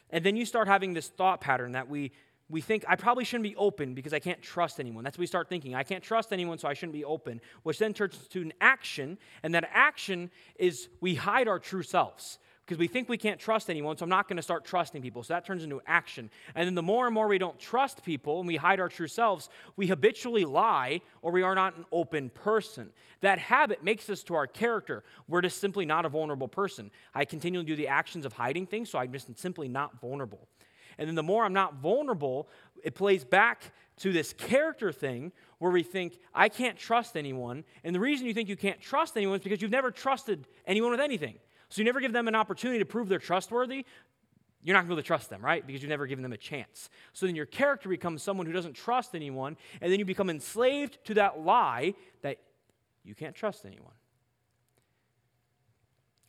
and 0.09 0.25
then 0.25 0.35
you 0.35 0.45
start 0.45 0.67
having 0.67 0.93
this 0.93 1.07
thought 1.07 1.39
pattern 1.39 1.73
that 1.73 1.87
we 1.87 2.11
we 2.49 2.61
think 2.61 2.85
I 2.87 2.95
probably 2.95 3.25
shouldn't 3.25 3.43
be 3.43 3.55
open 3.55 3.93
because 3.93 4.13
I 4.13 4.19
can't 4.19 4.41
trust 4.41 4.79
anyone. 4.79 5.03
That's 5.03 5.17
what 5.17 5.21
we 5.21 5.27
start 5.27 5.49
thinking. 5.49 5.75
I 5.75 5.83
can't 5.83 6.03
trust 6.03 6.31
anyone, 6.31 6.57
so 6.57 6.67
I 6.67 6.73
shouldn't 6.73 6.93
be 6.93 7.03
open, 7.03 7.41
which 7.63 7.77
then 7.77 7.93
turns 7.93 8.17
to 8.29 8.41
an 8.41 8.53
action. 8.61 9.17
And 9.43 9.53
that 9.53 9.69
action 9.73 10.31
is 10.57 10.87
we 11.01 11.15
hide 11.15 11.47
our 11.47 11.59
true 11.59 11.83
selves 11.83 12.39
because 12.67 12.77
we 12.77 12.87
think 12.87 13.07
we 13.07 13.17
can't 13.17 13.39
trust 13.39 13.69
anyone, 13.69 13.95
so 13.95 14.03
I'm 14.03 14.09
not 14.09 14.27
going 14.27 14.35
to 14.35 14.43
start 14.43 14.65
trusting 14.65 15.01
people. 15.01 15.23
So 15.23 15.33
that 15.33 15.45
turns 15.45 15.63
into 15.63 15.81
action. 15.87 16.29
And 16.53 16.67
then 16.67 16.75
the 16.75 16.81
more 16.81 17.05
and 17.05 17.13
more 17.13 17.27
we 17.29 17.37
don't 17.37 17.57
trust 17.57 18.03
people 18.03 18.39
and 18.39 18.47
we 18.47 18.57
hide 18.57 18.81
our 18.81 18.89
true 18.89 19.07
selves, 19.07 19.47
we 19.77 19.87
habitually 19.87 20.43
lie 20.43 20.99
or 21.21 21.31
we 21.31 21.43
are 21.43 21.55
not 21.55 21.77
an 21.77 21.85
open 21.93 22.29
person. 22.29 22.89
That 23.21 23.39
habit 23.39 23.85
makes 23.85 24.09
us 24.09 24.21
to 24.23 24.35
our 24.35 24.47
character. 24.47 25.05
We're 25.29 25.41
just 25.41 25.61
simply 25.61 25.85
not 25.85 26.05
a 26.05 26.09
vulnerable 26.09 26.49
person. 26.49 26.91
I 27.15 27.23
continually 27.23 27.65
do 27.65 27.77
the 27.77 27.87
actions 27.87 28.25
of 28.25 28.33
hiding 28.33 28.67
things, 28.67 28.89
so 28.89 28.99
I'm 28.99 29.13
just 29.13 29.39
simply 29.39 29.69
not 29.69 30.01
vulnerable. 30.01 30.47
And 30.97 31.07
then 31.07 31.15
the 31.15 31.23
more 31.23 31.45
I'm 31.45 31.53
not 31.53 31.75
vulnerable, 31.75 32.47
it 32.83 32.95
plays 32.95 33.23
back 33.23 33.71
to 33.97 34.11
this 34.11 34.33
character 34.33 34.91
thing 34.91 35.31
where 35.59 35.71
we 35.71 35.83
think, 35.83 36.19
I 36.33 36.49
can't 36.49 36.77
trust 36.77 37.17
anyone. 37.17 37.63
And 37.83 37.95
the 37.95 37.99
reason 37.99 38.27
you 38.27 38.33
think 38.33 38.49
you 38.49 38.55
can't 38.55 38.79
trust 38.79 39.17
anyone 39.17 39.37
is 39.37 39.43
because 39.43 39.61
you've 39.61 39.71
never 39.71 39.91
trusted 39.91 40.47
anyone 40.65 40.91
with 40.91 40.99
anything. 40.99 41.35
So 41.69 41.81
you 41.81 41.85
never 41.85 41.99
give 41.99 42.13
them 42.13 42.27
an 42.27 42.35
opportunity 42.35 42.79
to 42.79 42.85
prove 42.85 43.09
they're 43.09 43.19
trustworthy. 43.19 43.85
You're 44.63 44.73
not 44.73 44.81
going 44.81 44.89
to 44.89 44.95
be 44.95 44.99
able 44.99 45.03
to 45.03 45.07
trust 45.07 45.29
them, 45.29 45.43
right? 45.43 45.65
Because 45.65 45.81
you've 45.81 45.89
never 45.89 46.07
given 46.07 46.23
them 46.23 46.33
a 46.33 46.37
chance. 46.37 46.89
So 47.13 47.25
then 47.25 47.35
your 47.35 47.45
character 47.45 47.89
becomes 47.89 48.21
someone 48.21 48.45
who 48.45 48.51
doesn't 48.51 48.73
trust 48.73 49.15
anyone, 49.15 49.57
and 49.81 49.91
then 49.91 49.99
you 49.99 50.05
become 50.05 50.29
enslaved 50.29 51.03
to 51.05 51.13
that 51.15 51.41
lie 51.41 51.93
that 52.21 52.37
you 53.03 53.15
can't 53.15 53.35
trust 53.35 53.65
anyone. 53.65 53.93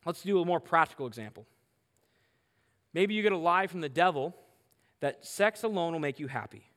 Let's 0.05 0.23
do 0.23 0.41
a 0.41 0.45
more 0.45 0.59
practical 0.59 1.07
example. 1.07 1.45
Maybe 2.93 3.13
you 3.13 3.21
get 3.21 3.31
a 3.31 3.37
lie 3.37 3.67
from 3.67 3.81
the 3.81 3.89
devil 3.89 4.35
that 4.99 5.25
sex 5.25 5.63
alone 5.63 5.93
will 5.93 5.99
make 5.99 6.19
you 6.19 6.27
happy. 6.27 6.69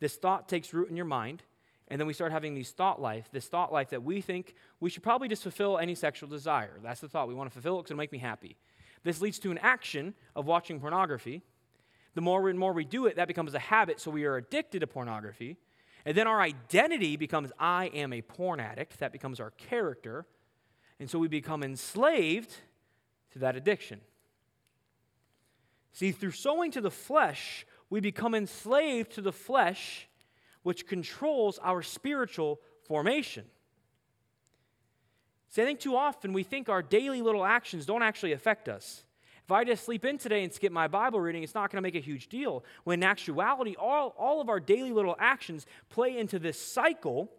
This 0.00 0.16
thought 0.16 0.48
takes 0.48 0.74
root 0.74 0.90
in 0.90 0.96
your 0.96 1.06
mind, 1.06 1.42
and 1.88 2.00
then 2.00 2.06
we 2.06 2.12
start 2.12 2.32
having 2.32 2.54
these 2.54 2.70
thought 2.70 3.00
life, 3.00 3.28
this 3.32 3.46
thought 3.46 3.72
life 3.72 3.90
that 3.90 4.02
we 4.02 4.20
think 4.20 4.54
we 4.80 4.90
should 4.90 5.02
probably 5.02 5.28
just 5.28 5.42
fulfill 5.42 5.78
any 5.78 5.94
sexual 5.94 6.28
desire. 6.28 6.78
That's 6.82 7.00
the 7.00 7.08
thought. 7.08 7.28
We 7.28 7.34
want 7.34 7.50
to 7.50 7.52
fulfill 7.52 7.78
it 7.78 7.82
because 7.82 7.92
it'll 7.92 7.98
make 7.98 8.12
me 8.12 8.18
happy. 8.18 8.56
This 9.02 9.20
leads 9.20 9.38
to 9.40 9.50
an 9.50 9.58
action 9.58 10.14
of 10.34 10.46
watching 10.46 10.80
pornography. 10.80 11.42
The 12.14 12.20
more 12.20 12.48
and 12.48 12.58
more 12.58 12.72
we 12.72 12.84
do 12.84 13.06
it, 13.06 13.16
that 13.16 13.28
becomes 13.28 13.54
a 13.54 13.58
habit, 13.58 14.00
so 14.00 14.10
we 14.10 14.24
are 14.24 14.36
addicted 14.36 14.80
to 14.80 14.86
pornography. 14.86 15.56
And 16.06 16.16
then 16.16 16.26
our 16.26 16.40
identity 16.40 17.16
becomes 17.16 17.50
I 17.58 17.86
am 17.86 18.12
a 18.12 18.22
porn 18.22 18.60
addict. 18.60 18.98
That 19.00 19.12
becomes 19.12 19.40
our 19.40 19.50
character. 19.52 20.26
And 21.00 21.10
so 21.10 21.18
we 21.18 21.28
become 21.28 21.62
enslaved 21.62 22.54
to 23.32 23.38
that 23.40 23.56
addiction. 23.56 24.00
See, 25.94 26.10
through 26.10 26.32
sowing 26.32 26.72
to 26.72 26.80
the 26.80 26.90
flesh, 26.90 27.64
we 27.88 28.00
become 28.00 28.34
enslaved 28.34 29.12
to 29.12 29.22
the 29.22 29.32
flesh, 29.32 30.08
which 30.64 30.88
controls 30.88 31.60
our 31.62 31.82
spiritual 31.82 32.60
formation. 32.82 33.44
See, 35.50 35.62
I 35.62 35.64
think 35.64 35.78
too 35.78 35.94
often 35.94 36.32
we 36.32 36.42
think 36.42 36.68
our 36.68 36.82
daily 36.82 37.22
little 37.22 37.44
actions 37.44 37.86
don't 37.86 38.02
actually 38.02 38.32
affect 38.32 38.68
us. 38.68 39.04
If 39.44 39.52
I 39.52 39.62
just 39.62 39.84
sleep 39.84 40.04
in 40.04 40.18
today 40.18 40.42
and 40.42 40.52
skip 40.52 40.72
my 40.72 40.88
Bible 40.88 41.20
reading, 41.20 41.44
it's 41.44 41.54
not 41.54 41.70
going 41.70 41.76
to 41.76 41.86
make 41.86 41.94
a 41.94 42.04
huge 42.04 42.28
deal. 42.28 42.64
When 42.82 43.00
in 43.00 43.04
actuality, 43.04 43.76
all, 43.78 44.16
all 44.18 44.40
of 44.40 44.48
our 44.48 44.58
daily 44.58 44.90
little 44.90 45.14
actions 45.20 45.64
play 45.90 46.18
into 46.18 46.40
this 46.40 46.60
cycle, 46.60 47.30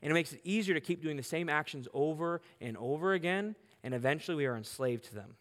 and 0.00 0.10
it 0.10 0.14
makes 0.14 0.32
it 0.32 0.40
easier 0.42 0.74
to 0.74 0.80
keep 0.80 1.02
doing 1.02 1.18
the 1.18 1.22
same 1.22 1.50
actions 1.50 1.86
over 1.92 2.40
and 2.62 2.78
over 2.78 3.12
again, 3.12 3.56
and 3.82 3.92
eventually 3.92 4.36
we 4.36 4.46
are 4.46 4.56
enslaved 4.56 5.04
to 5.06 5.14
them 5.14 5.34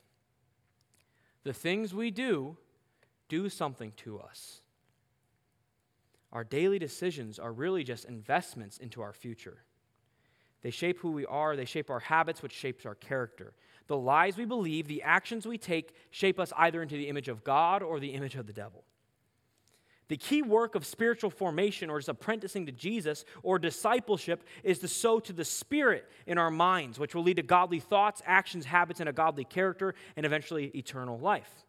the 1.48 1.54
things 1.54 1.94
we 1.94 2.12
do 2.12 2.58
do 3.30 3.48
something 3.48 3.94
to 3.96 4.20
us. 4.20 4.62
Our 6.34 6.44
daily 6.44 6.78
decisions 6.78 7.40
are 7.40 7.54
really 7.54 7.86
just 7.86 8.04
investments 8.04 8.78
into 8.78 9.02
our 9.02 9.14
future. 9.14 9.64
They 10.62 10.72
shape 10.72 11.00
who 11.00 11.12
we 11.12 11.26
are, 11.26 11.56
they 11.56 11.64
shape 11.64 11.90
our 11.90 12.02
habits, 12.02 12.44
which 12.44 12.52
shapes 12.52 12.86
our 12.86 12.96
character. 12.96 13.54
The 13.88 13.96
lies 13.96 14.36
we 14.36 14.44
believe, 14.44 14.88
the 14.88 15.04
actions 15.04 15.48
we 15.48 15.58
take, 15.58 15.96
shape 16.12 16.38
us 16.38 16.52
either 16.58 16.82
into 16.82 16.98
the 16.98 17.08
image 17.08 17.30
of 17.30 17.46
God 17.46 17.82
or 17.82 18.02
the 18.02 18.10
image 18.10 18.36
of 18.36 18.46
the 18.46 18.54
devil. 18.54 18.84
The 20.10 20.18
key 20.18 20.42
work 20.42 20.76
of 20.76 20.86
spiritual 20.86 21.30
formation 21.30 21.90
or 21.90 22.00
just 22.00 22.08
apprenticing 22.08 22.66
to 22.68 22.72
Jesus 22.72 23.26
or 23.44 23.60
discipleship 23.60 24.44
is 24.64 24.80
to 24.80 24.88
sow 24.88 25.20
to 25.20 25.34
the 25.34 25.44
Spirit 25.44 26.10
in 26.26 26.38
our 26.38 26.50
minds, 26.50 26.98
which 26.98 27.14
will 27.14 27.24
lead 27.24 27.38
to 27.38 27.44
godly 27.44 27.80
thoughts, 27.80 28.22
actions, 28.26 28.66
habits, 28.66 29.02
and 29.02 29.10
a 29.10 29.14
godly 29.14 29.44
character, 29.44 29.96
and 30.16 30.26
eventually 30.26 30.72
eternal 30.76 31.20
life. 31.20 31.66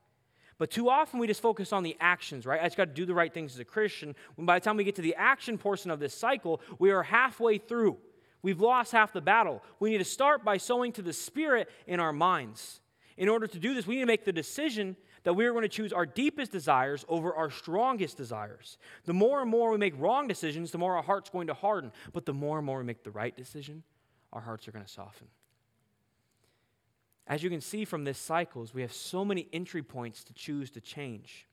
But 0.59 0.71
too 0.71 0.89
often 0.89 1.21
we 1.21 1.27
just 1.27 1.43
focus 1.43 1.73
on 1.73 1.83
the 1.83 1.97
actions, 2.01 2.47
right? 2.47 2.61
I 2.61 2.65
just 2.65 2.77
got 2.77 2.87
to 2.87 2.95
do 2.95 3.07
the 3.07 3.15
right 3.15 3.33
things 3.33 3.55
as 3.55 3.61
a 3.61 3.65
Christian. 3.65 4.15
When 4.37 4.47
by 4.47 4.59
the 4.59 4.65
time 4.65 4.77
we 4.77 4.85
get 4.85 4.97
to 4.97 5.03
the 5.03 5.15
action 5.17 5.59
portion 5.59 5.91
of 5.91 6.01
this 6.01 6.15
cycle, 6.15 6.61
we 6.79 6.91
are 6.91 7.05
halfway 7.05 7.59
through. 7.59 7.99
We've 8.43 8.61
lost 8.61 8.93
half 8.93 9.13
the 9.13 9.21
battle. 9.21 9.63
We 9.81 9.91
need 9.91 9.99
to 9.99 10.05
start 10.05 10.45
by 10.45 10.59
sowing 10.59 10.93
to 10.93 11.03
the 11.03 11.13
Spirit 11.13 11.69
in 11.87 11.99
our 11.99 12.13
minds. 12.13 12.81
In 13.17 13.29
order 13.29 13.49
to 13.49 13.59
do 13.59 13.75
this, 13.75 13.87
we 13.87 13.97
need 13.97 14.03
to 14.03 14.07
make 14.07 14.25
the 14.25 14.33
decision 14.33 14.97
that 15.25 15.35
we 15.35 15.47
are 15.47 15.53
going 15.53 15.63
to 15.63 15.69
choose 15.69 15.93
our 15.93 16.07
deepest 16.07 16.53
desires 16.53 17.05
over 17.09 17.35
our 17.35 17.51
strongest 17.51 18.17
desires. 18.17 18.79
The 19.05 19.13
more 19.13 19.41
and 19.41 19.51
more 19.51 19.71
we 19.71 19.79
make 19.79 19.99
wrong 19.99 20.29
decisions, 20.29 20.71
the 20.71 20.79
more 20.79 20.97
our 20.97 21.03
heart's 21.03 21.31
going 21.31 21.49
to 21.49 21.55
harden. 21.55 21.93
But 22.13 22.27
the 22.27 22.35
more 22.35 22.59
and 22.59 22.67
more 22.67 22.79
we 22.79 22.85
make 22.85 23.05
the 23.05 23.11
right 23.11 23.37
decision, 23.37 23.83
our 24.33 24.41
hearts 24.41 24.69
are 24.69 24.73
going 24.73 24.85
to 24.85 24.91
soften. 24.91 25.29
As 27.27 27.43
you 27.43 27.51
can 27.51 27.61
see 27.61 27.85
from 27.85 28.05
this 28.05 28.19
cycles, 28.19 28.73
we 28.73 28.83
have 28.83 28.93
so 28.93 29.25
many 29.25 29.49
entry 29.53 29.83
points 29.83 30.25
to 30.25 30.33
choose 30.33 30.71
to 30.71 30.81
change. 30.81 31.47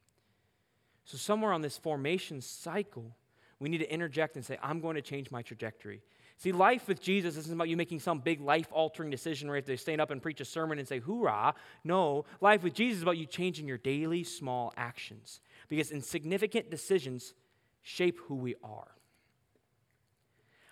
So 1.03 1.17
somewhere 1.17 1.51
on 1.51 1.61
this 1.61 1.77
formation 1.77 2.41
cycle, 2.41 3.15
we 3.59 3.69
need 3.69 3.79
to 3.79 3.93
interject 3.93 4.35
and 4.35 4.45
say, 4.45 4.57
I'm 4.63 4.79
going 4.79 4.95
to 4.95 5.01
change 5.01 5.31
my 5.31 5.41
trajectory. 5.41 6.01
See, 6.37 6.51
life 6.51 6.87
with 6.87 7.01
Jesus 7.01 7.37
isn't 7.37 7.53
about 7.53 7.69
you 7.69 7.77
making 7.77 8.01
some 8.01 8.19
big 8.19 8.41
life 8.41 8.67
altering 8.71 9.09
decision 9.09 9.47
where 9.47 9.55
you 9.55 9.61
have 9.61 9.67
to 9.67 9.77
stand 9.77 10.01
up 10.01 10.11
and 10.11 10.21
preach 10.21 10.41
a 10.41 10.45
sermon 10.45 10.79
and 10.79 10.87
say, 10.87 10.99
hoorah. 10.99 11.53
No, 11.83 12.25
life 12.41 12.61
with 12.61 12.73
Jesus 12.73 12.97
is 12.97 13.03
about 13.03 13.17
you 13.17 13.25
changing 13.25 13.67
your 13.67 13.77
daily 13.77 14.23
small 14.23 14.73
actions 14.75 15.39
because 15.69 15.91
insignificant 15.91 16.69
decisions 16.69 17.33
shape 17.83 18.19
who 18.27 18.35
we 18.35 18.55
are. 18.63 18.87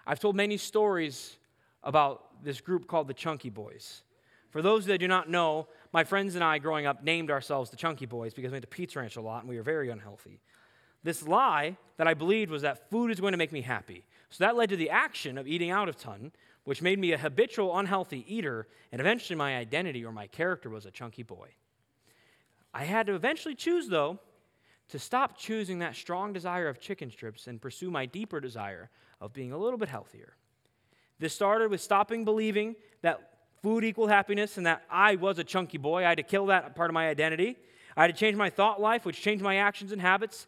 I've 0.05 0.19
told 0.19 0.35
many 0.35 0.57
stories 0.57 1.37
about 1.81 2.43
this 2.43 2.59
group 2.59 2.87
called 2.87 3.07
the 3.07 3.13
Chunky 3.13 3.49
Boys. 3.49 4.03
For 4.49 4.61
those 4.61 4.85
that 4.85 4.97
do 4.97 5.07
not 5.07 5.29
know, 5.29 5.67
my 5.93 6.03
friends 6.03 6.35
and 6.35 6.43
I 6.43 6.57
growing 6.57 6.85
up 6.85 7.03
named 7.03 7.31
ourselves 7.31 7.69
the 7.69 7.77
Chunky 7.77 8.05
Boys 8.05 8.33
because 8.33 8.51
we 8.51 8.55
went 8.55 8.63
to 8.63 8.67
Pizza 8.67 8.99
Ranch 8.99 9.15
a 9.15 9.21
lot 9.21 9.41
and 9.41 9.49
we 9.49 9.55
were 9.55 9.63
very 9.63 9.89
unhealthy. 9.89 10.41
This 11.03 11.25
lie 11.25 11.77
that 11.97 12.07
I 12.07 12.13
believed 12.13 12.51
was 12.51 12.61
that 12.61 12.89
food 12.89 13.11
is 13.11 13.19
going 13.19 13.31
to 13.31 13.37
make 13.37 13.51
me 13.51 13.61
happy. 13.61 14.03
So 14.33 14.45
that 14.45 14.55
led 14.55 14.69
to 14.69 14.75
the 14.75 14.89
action 14.89 15.37
of 15.37 15.47
eating 15.47 15.69
out 15.69 15.87
of 15.87 15.95
ton, 15.95 16.31
which 16.63 16.81
made 16.81 16.97
me 16.97 17.11
a 17.11 17.19
habitual 17.19 17.77
unhealthy 17.77 18.25
eater, 18.27 18.67
and 18.91 18.99
eventually 18.99 19.37
my 19.37 19.57
identity 19.57 20.03
or 20.03 20.11
my 20.11 20.25
character 20.25 20.71
was 20.71 20.87
a 20.87 20.91
chunky 20.91 21.21
boy. 21.21 21.49
I 22.73 22.85
had 22.85 23.05
to 23.05 23.13
eventually 23.13 23.53
choose, 23.53 23.89
though, 23.89 24.17
to 24.89 24.97
stop 24.97 25.37
choosing 25.37 25.77
that 25.79 25.95
strong 25.95 26.33
desire 26.33 26.67
of 26.67 26.79
chicken 26.79 27.11
strips 27.11 27.45
and 27.45 27.61
pursue 27.61 27.91
my 27.91 28.07
deeper 28.07 28.39
desire 28.39 28.89
of 29.21 29.33
being 29.33 29.51
a 29.51 29.57
little 29.57 29.77
bit 29.77 29.87
healthier. 29.87 30.35
This 31.19 31.35
started 31.35 31.69
with 31.69 31.81
stopping 31.81 32.25
believing 32.25 32.75
that 33.03 33.33
food 33.61 33.83
equaled 33.83 34.09
happiness 34.09 34.57
and 34.57 34.65
that 34.65 34.81
I 34.89 35.15
was 35.15 35.37
a 35.37 35.43
chunky 35.43 35.77
boy. 35.77 36.03
I 36.03 36.09
had 36.09 36.17
to 36.17 36.23
kill 36.23 36.47
that 36.47 36.75
part 36.75 36.89
of 36.89 36.95
my 36.95 37.07
identity. 37.07 37.55
I 37.95 38.01
had 38.01 38.15
to 38.15 38.19
change 38.19 38.35
my 38.35 38.49
thought 38.49 38.81
life, 38.81 39.05
which 39.05 39.21
changed 39.21 39.43
my 39.43 39.57
actions 39.57 39.91
and 39.91 40.01
habits, 40.01 40.47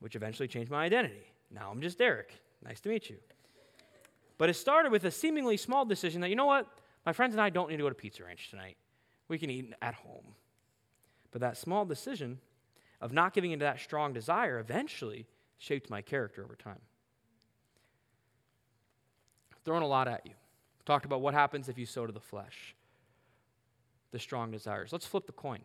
which 0.00 0.14
eventually 0.14 0.46
changed 0.46 0.70
my 0.70 0.84
identity. 0.84 1.32
Now 1.50 1.70
I'm 1.70 1.80
just 1.80 1.96
Derek. 1.96 2.34
Nice 2.64 2.80
to 2.80 2.88
meet 2.88 3.08
you. 3.08 3.16
But 4.36 4.48
it 4.48 4.54
started 4.54 4.92
with 4.92 5.04
a 5.04 5.10
seemingly 5.10 5.56
small 5.56 5.84
decision 5.84 6.20
that, 6.20 6.28
you 6.28 6.36
know 6.36 6.46
what? 6.46 6.66
My 7.04 7.12
friends 7.12 7.34
and 7.34 7.40
I 7.40 7.50
don't 7.50 7.70
need 7.70 7.78
to 7.78 7.82
go 7.82 7.88
to 7.88 7.94
Pizza 7.94 8.24
Ranch 8.24 8.50
tonight. 8.50 8.76
We 9.28 9.38
can 9.38 9.50
eat 9.50 9.72
at 9.82 9.94
home. 9.94 10.34
But 11.30 11.40
that 11.40 11.56
small 11.56 11.84
decision 11.84 12.38
of 13.00 13.12
not 13.12 13.34
giving 13.34 13.52
into 13.52 13.64
that 13.64 13.80
strong 13.80 14.12
desire 14.12 14.58
eventually 14.58 15.26
shaped 15.58 15.90
my 15.90 16.02
character 16.02 16.44
over 16.44 16.54
time. 16.54 16.80
Thrown 19.64 19.82
a 19.82 19.86
lot 19.86 20.08
at 20.08 20.24
you. 20.24 20.32
Talked 20.86 21.04
about 21.04 21.20
what 21.20 21.34
happens 21.34 21.68
if 21.68 21.76
you 21.76 21.84
sow 21.84 22.06
to 22.06 22.12
the 22.12 22.20
flesh, 22.20 22.74
the 24.10 24.18
strong 24.18 24.50
desires. 24.50 24.92
Let's 24.92 25.04
flip 25.04 25.26
the 25.26 25.32
coin. 25.32 25.60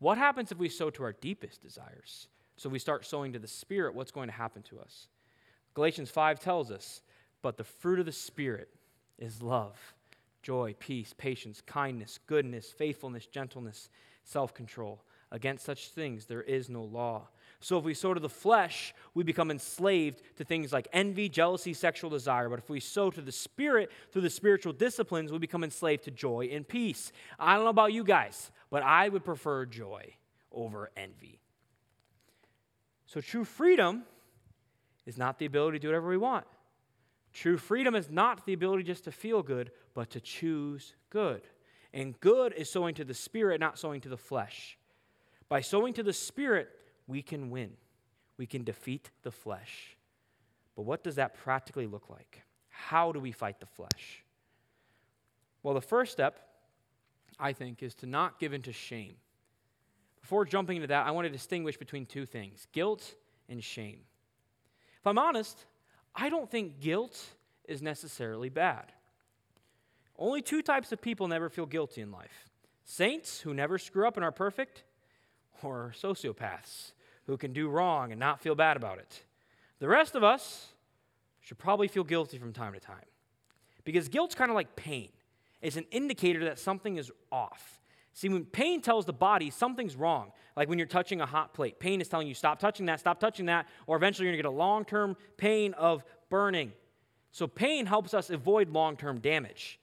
What 0.00 0.18
happens 0.18 0.50
if 0.50 0.58
we 0.58 0.68
sow 0.68 0.90
to 0.90 1.04
our 1.04 1.12
deepest 1.12 1.62
desires? 1.62 2.26
So 2.56 2.68
we 2.68 2.78
start 2.78 3.06
sowing 3.06 3.32
to 3.32 3.38
the 3.38 3.46
Spirit, 3.46 3.94
what's 3.94 4.10
going 4.10 4.28
to 4.28 4.34
happen 4.34 4.62
to 4.62 4.80
us? 4.80 5.06
Galatians 5.74 6.10
5 6.10 6.40
tells 6.40 6.70
us, 6.70 7.02
but 7.42 7.56
the 7.56 7.64
fruit 7.64 7.98
of 7.98 8.06
the 8.06 8.12
Spirit 8.12 8.68
is 9.18 9.42
love, 9.42 9.76
joy, 10.42 10.74
peace, 10.78 11.12
patience, 11.16 11.60
kindness, 11.60 12.18
goodness, 12.26 12.70
faithfulness, 12.70 13.26
gentleness, 13.26 13.90
self 14.22 14.54
control. 14.54 15.02
Against 15.30 15.64
such 15.64 15.88
things 15.88 16.26
there 16.26 16.42
is 16.42 16.68
no 16.68 16.84
law. 16.84 17.28
So 17.58 17.76
if 17.78 17.84
we 17.84 17.94
sow 17.94 18.14
to 18.14 18.20
the 18.20 18.28
flesh, 18.28 18.94
we 19.14 19.24
become 19.24 19.50
enslaved 19.50 20.22
to 20.36 20.44
things 20.44 20.72
like 20.72 20.86
envy, 20.92 21.28
jealousy, 21.28 21.74
sexual 21.74 22.10
desire. 22.10 22.48
But 22.48 22.60
if 22.60 22.70
we 22.70 22.78
sow 22.78 23.10
to 23.10 23.20
the 23.20 23.32
spirit 23.32 23.90
through 24.12 24.22
the 24.22 24.30
spiritual 24.30 24.72
disciplines, 24.72 25.32
we 25.32 25.38
become 25.38 25.64
enslaved 25.64 26.04
to 26.04 26.10
joy 26.10 26.50
and 26.52 26.68
peace. 26.68 27.10
I 27.38 27.54
don't 27.54 27.64
know 27.64 27.70
about 27.70 27.92
you 27.92 28.04
guys, 28.04 28.52
but 28.70 28.82
I 28.82 29.08
would 29.08 29.24
prefer 29.24 29.66
joy 29.66 30.14
over 30.52 30.90
envy. 30.96 31.40
So, 33.06 33.20
true 33.20 33.44
freedom 33.44 34.04
is 35.06 35.18
not 35.18 35.38
the 35.38 35.46
ability 35.46 35.78
to 35.78 35.82
do 35.82 35.88
whatever 35.88 36.08
we 36.08 36.16
want. 36.16 36.46
True 37.32 37.58
freedom 37.58 37.94
is 37.94 38.10
not 38.10 38.46
the 38.46 38.52
ability 38.52 38.84
just 38.84 39.04
to 39.04 39.12
feel 39.12 39.42
good, 39.42 39.72
but 39.92 40.10
to 40.10 40.20
choose 40.20 40.94
good. 41.10 41.42
And 41.92 42.18
good 42.20 42.52
is 42.54 42.70
sowing 42.70 42.94
to 42.96 43.04
the 43.04 43.14
spirit, 43.14 43.60
not 43.60 43.78
sowing 43.78 44.00
to 44.02 44.08
the 44.08 44.16
flesh. 44.16 44.78
By 45.48 45.60
sowing 45.60 45.94
to 45.94 46.02
the 46.02 46.12
spirit, 46.12 46.68
we 47.06 47.22
can 47.22 47.50
win. 47.50 47.72
We 48.36 48.46
can 48.46 48.64
defeat 48.64 49.10
the 49.22 49.30
flesh. 49.30 49.96
But 50.76 50.82
what 50.82 51.04
does 51.04 51.16
that 51.16 51.34
practically 51.34 51.86
look 51.86 52.08
like? 52.08 52.42
How 52.68 53.12
do 53.12 53.20
we 53.20 53.32
fight 53.32 53.60
the 53.60 53.66
flesh? 53.66 54.24
Well, 55.62 55.74
the 55.74 55.80
first 55.80 56.12
step, 56.12 56.40
I 57.38 57.52
think, 57.52 57.82
is 57.82 57.94
to 57.96 58.06
not 58.06 58.38
give 58.38 58.52
in 58.52 58.62
to 58.62 58.72
shame. 58.72 59.14
Before 60.20 60.44
jumping 60.44 60.76
into 60.76 60.88
that, 60.88 61.06
I 61.06 61.10
want 61.10 61.26
to 61.26 61.30
distinguish 61.30 61.76
between 61.76 62.06
two 62.06 62.26
things 62.26 62.66
guilt 62.72 63.14
and 63.48 63.62
shame. 63.62 64.00
If 65.04 65.08
I'm 65.08 65.18
honest, 65.18 65.66
I 66.16 66.30
don't 66.30 66.50
think 66.50 66.80
guilt 66.80 67.22
is 67.68 67.82
necessarily 67.82 68.48
bad. 68.48 68.90
Only 70.18 70.40
two 70.40 70.62
types 70.62 70.92
of 70.92 71.02
people 71.02 71.28
never 71.28 71.50
feel 71.50 71.66
guilty 71.66 72.00
in 72.00 72.10
life 72.10 72.48
saints 72.86 73.42
who 73.42 73.52
never 73.52 73.76
screw 73.76 74.08
up 74.08 74.16
and 74.16 74.24
are 74.24 74.32
perfect, 74.32 74.84
or 75.62 75.92
sociopaths 75.94 76.92
who 77.26 77.36
can 77.36 77.52
do 77.52 77.68
wrong 77.68 78.12
and 78.12 78.18
not 78.18 78.40
feel 78.40 78.54
bad 78.54 78.78
about 78.78 78.98
it. 78.98 79.24
The 79.78 79.88
rest 79.88 80.14
of 80.14 80.24
us 80.24 80.68
should 81.42 81.58
probably 81.58 81.88
feel 81.88 82.04
guilty 82.04 82.38
from 82.38 82.54
time 82.54 82.72
to 82.72 82.80
time. 82.80 83.04
Because 83.84 84.08
guilt's 84.08 84.34
kind 84.34 84.50
of 84.50 84.54
like 84.54 84.74
pain, 84.74 85.10
it's 85.60 85.76
an 85.76 85.84
indicator 85.90 86.46
that 86.46 86.58
something 86.58 86.96
is 86.96 87.12
off. 87.30 87.78
See, 88.14 88.28
when 88.28 88.44
pain 88.44 88.80
tells 88.80 89.04
the 89.06 89.12
body 89.12 89.50
something's 89.50 89.96
wrong, 89.96 90.30
like 90.56 90.68
when 90.68 90.78
you're 90.78 90.86
touching 90.86 91.20
a 91.20 91.26
hot 91.26 91.52
plate, 91.52 91.80
pain 91.80 92.00
is 92.00 92.08
telling 92.08 92.28
you, 92.28 92.34
stop 92.34 92.60
touching 92.60 92.86
that, 92.86 93.00
stop 93.00 93.18
touching 93.18 93.46
that, 93.46 93.66
or 93.88 93.96
eventually 93.96 94.26
you're 94.26 94.32
gonna 94.32 94.42
get 94.42 94.48
a 94.48 94.56
long 94.56 94.84
term 94.84 95.16
pain 95.36 95.74
of 95.74 96.04
burning. 96.30 96.72
So, 97.32 97.48
pain 97.48 97.86
helps 97.86 98.14
us 98.14 98.30
avoid 98.30 98.70
long 98.70 98.96
term 98.96 99.18
damage. 99.18 99.80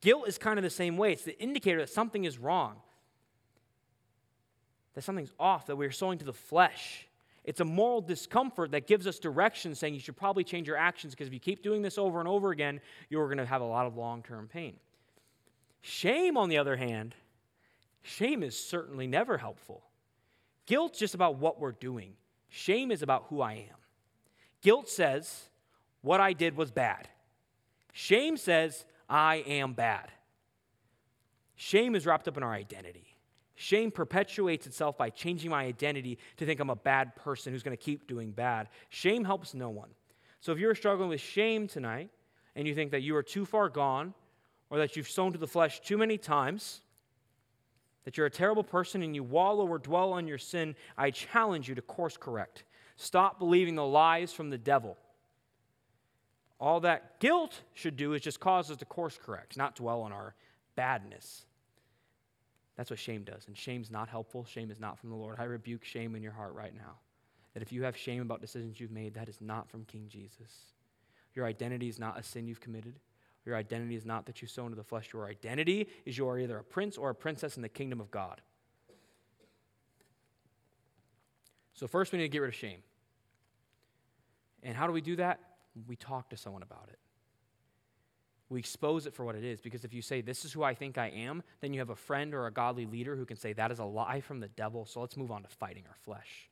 Guilt 0.00 0.28
is 0.28 0.38
kind 0.38 0.60
of 0.60 0.62
the 0.62 0.70
same 0.70 0.96
way. 0.96 1.12
It's 1.12 1.24
the 1.24 1.38
indicator 1.40 1.80
that 1.80 1.90
something 1.90 2.24
is 2.24 2.38
wrong, 2.38 2.76
that 4.94 5.02
something's 5.02 5.32
off, 5.38 5.66
that 5.66 5.74
we're 5.74 5.90
sowing 5.90 6.18
to 6.18 6.24
the 6.24 6.32
flesh. 6.32 7.08
It's 7.42 7.60
a 7.60 7.64
moral 7.64 8.00
discomfort 8.00 8.70
that 8.70 8.86
gives 8.86 9.08
us 9.08 9.18
direction, 9.18 9.74
saying 9.74 9.94
you 9.94 10.00
should 10.00 10.16
probably 10.16 10.44
change 10.44 10.68
your 10.68 10.76
actions 10.76 11.14
because 11.14 11.26
if 11.26 11.34
you 11.34 11.40
keep 11.40 11.64
doing 11.64 11.82
this 11.82 11.98
over 11.98 12.20
and 12.20 12.28
over 12.28 12.52
again, 12.52 12.80
you're 13.10 13.34
to 13.34 13.44
have 13.44 13.60
a 13.60 13.66
lot 13.66 13.86
of 13.86 13.96
long 13.96 14.22
term 14.22 14.46
pain. 14.46 14.76
Shame, 15.80 16.36
on 16.36 16.48
the 16.48 16.58
other 16.58 16.76
hand, 16.76 17.16
Shame 18.02 18.42
is 18.42 18.58
certainly 18.58 19.06
never 19.06 19.38
helpful. 19.38 19.82
Guilt's 20.66 20.98
just 20.98 21.14
about 21.14 21.38
what 21.38 21.60
we're 21.60 21.72
doing, 21.72 22.14
shame 22.48 22.90
is 22.90 23.02
about 23.02 23.26
who 23.28 23.40
I 23.40 23.52
am. 23.52 23.76
Guilt 24.60 24.88
says, 24.88 25.48
what 26.02 26.20
I 26.20 26.32
did 26.32 26.56
was 26.56 26.70
bad. 26.70 27.08
Shame 27.92 28.36
says, 28.36 28.84
I 29.08 29.36
am 29.46 29.72
bad. 29.72 30.10
Shame 31.56 31.94
is 31.94 32.06
wrapped 32.06 32.28
up 32.28 32.36
in 32.36 32.42
our 32.42 32.52
identity. 32.52 33.16
Shame 33.54 33.90
perpetuates 33.90 34.66
itself 34.66 34.96
by 34.96 35.10
changing 35.10 35.50
my 35.50 35.64
identity 35.64 36.18
to 36.36 36.46
think 36.46 36.58
I'm 36.58 36.70
a 36.70 36.76
bad 36.76 37.14
person 37.14 37.52
who's 37.52 37.62
going 37.62 37.76
to 37.76 37.82
keep 37.82 38.08
doing 38.08 38.32
bad. 38.32 38.68
Shame 38.88 39.24
helps 39.24 39.54
no 39.54 39.68
one. 39.68 39.90
So 40.40 40.52
if 40.52 40.58
you're 40.58 40.74
struggling 40.74 41.08
with 41.08 41.20
shame 41.20 41.68
tonight 41.68 42.10
and 42.56 42.66
you 42.66 42.74
think 42.74 42.90
that 42.90 43.02
you 43.02 43.14
are 43.14 43.22
too 43.22 43.44
far 43.44 43.68
gone 43.68 44.14
or 44.70 44.78
that 44.78 44.96
you've 44.96 45.08
sown 45.08 45.32
to 45.32 45.38
the 45.38 45.46
flesh 45.46 45.80
too 45.80 45.98
many 45.98 46.18
times, 46.18 46.80
that 48.04 48.16
you're 48.16 48.26
a 48.26 48.30
terrible 48.30 48.64
person 48.64 49.02
and 49.02 49.14
you 49.14 49.22
wallow 49.22 49.66
or 49.66 49.78
dwell 49.78 50.12
on 50.12 50.26
your 50.26 50.38
sin, 50.38 50.74
I 50.96 51.10
challenge 51.10 51.68
you 51.68 51.74
to 51.74 51.82
course 51.82 52.16
correct. 52.16 52.64
Stop 52.96 53.38
believing 53.38 53.74
the 53.74 53.86
lies 53.86 54.32
from 54.32 54.50
the 54.50 54.58
devil. 54.58 54.96
All 56.60 56.80
that 56.80 57.18
guilt 57.20 57.60
should 57.74 57.96
do 57.96 58.12
is 58.14 58.22
just 58.22 58.38
cause 58.38 58.70
us 58.70 58.76
to 58.78 58.84
course 58.84 59.18
correct, 59.20 59.56
not 59.56 59.74
dwell 59.74 60.02
on 60.02 60.12
our 60.12 60.34
badness. 60.76 61.44
That's 62.76 62.90
what 62.90 62.98
shame 62.98 63.24
does. 63.24 63.46
And 63.46 63.56
shame's 63.56 63.90
not 63.90 64.08
helpful. 64.08 64.44
Shame 64.44 64.70
is 64.70 64.80
not 64.80 64.98
from 64.98 65.10
the 65.10 65.16
Lord. 65.16 65.36
I 65.38 65.44
rebuke 65.44 65.84
shame 65.84 66.14
in 66.14 66.22
your 66.22 66.32
heart 66.32 66.54
right 66.54 66.74
now. 66.74 66.98
That 67.54 67.62
if 67.62 67.72
you 67.72 67.82
have 67.82 67.96
shame 67.96 68.22
about 68.22 68.40
decisions 68.40 68.80
you've 68.80 68.90
made, 68.90 69.14
that 69.14 69.28
is 69.28 69.40
not 69.40 69.68
from 69.68 69.84
King 69.84 70.06
Jesus. 70.08 70.72
Your 71.34 71.46
identity 71.46 71.88
is 71.88 71.98
not 71.98 72.18
a 72.18 72.22
sin 72.22 72.46
you've 72.46 72.60
committed. 72.60 72.94
Your 73.44 73.56
identity 73.56 73.96
is 73.96 74.06
not 74.06 74.26
that 74.26 74.40
you 74.40 74.48
sow 74.48 74.64
into 74.64 74.76
the 74.76 74.84
flesh. 74.84 75.12
Your 75.12 75.26
identity 75.26 75.88
is 76.04 76.16
you 76.16 76.28
are 76.28 76.38
either 76.38 76.58
a 76.58 76.64
prince 76.64 76.96
or 76.96 77.10
a 77.10 77.14
princess 77.14 77.56
in 77.56 77.62
the 77.62 77.68
kingdom 77.68 78.00
of 78.00 78.10
God. 78.10 78.40
So, 81.74 81.88
first, 81.88 82.12
we 82.12 82.18
need 82.18 82.24
to 82.24 82.28
get 82.28 82.38
rid 82.38 82.48
of 82.48 82.54
shame. 82.54 82.80
And 84.62 84.76
how 84.76 84.86
do 84.86 84.92
we 84.92 85.00
do 85.00 85.16
that? 85.16 85.40
We 85.88 85.96
talk 85.96 86.30
to 86.30 86.36
someone 86.36 86.62
about 86.62 86.88
it. 86.92 86.98
We 88.48 88.60
expose 88.60 89.06
it 89.06 89.14
for 89.14 89.24
what 89.24 89.34
it 89.34 89.42
is. 89.42 89.60
Because 89.60 89.84
if 89.84 89.92
you 89.92 90.02
say, 90.02 90.20
This 90.20 90.44
is 90.44 90.52
who 90.52 90.62
I 90.62 90.74
think 90.74 90.96
I 90.96 91.08
am, 91.08 91.42
then 91.60 91.72
you 91.72 91.80
have 91.80 91.90
a 91.90 91.96
friend 91.96 92.34
or 92.34 92.46
a 92.46 92.52
godly 92.52 92.86
leader 92.86 93.16
who 93.16 93.24
can 93.24 93.36
say, 93.36 93.52
That 93.54 93.72
is 93.72 93.80
a 93.80 93.84
lie 93.84 94.20
from 94.20 94.38
the 94.38 94.48
devil. 94.48 94.86
So, 94.86 95.00
let's 95.00 95.16
move 95.16 95.32
on 95.32 95.42
to 95.42 95.48
fighting 95.48 95.84
our 95.88 95.96
flesh. 96.04 96.51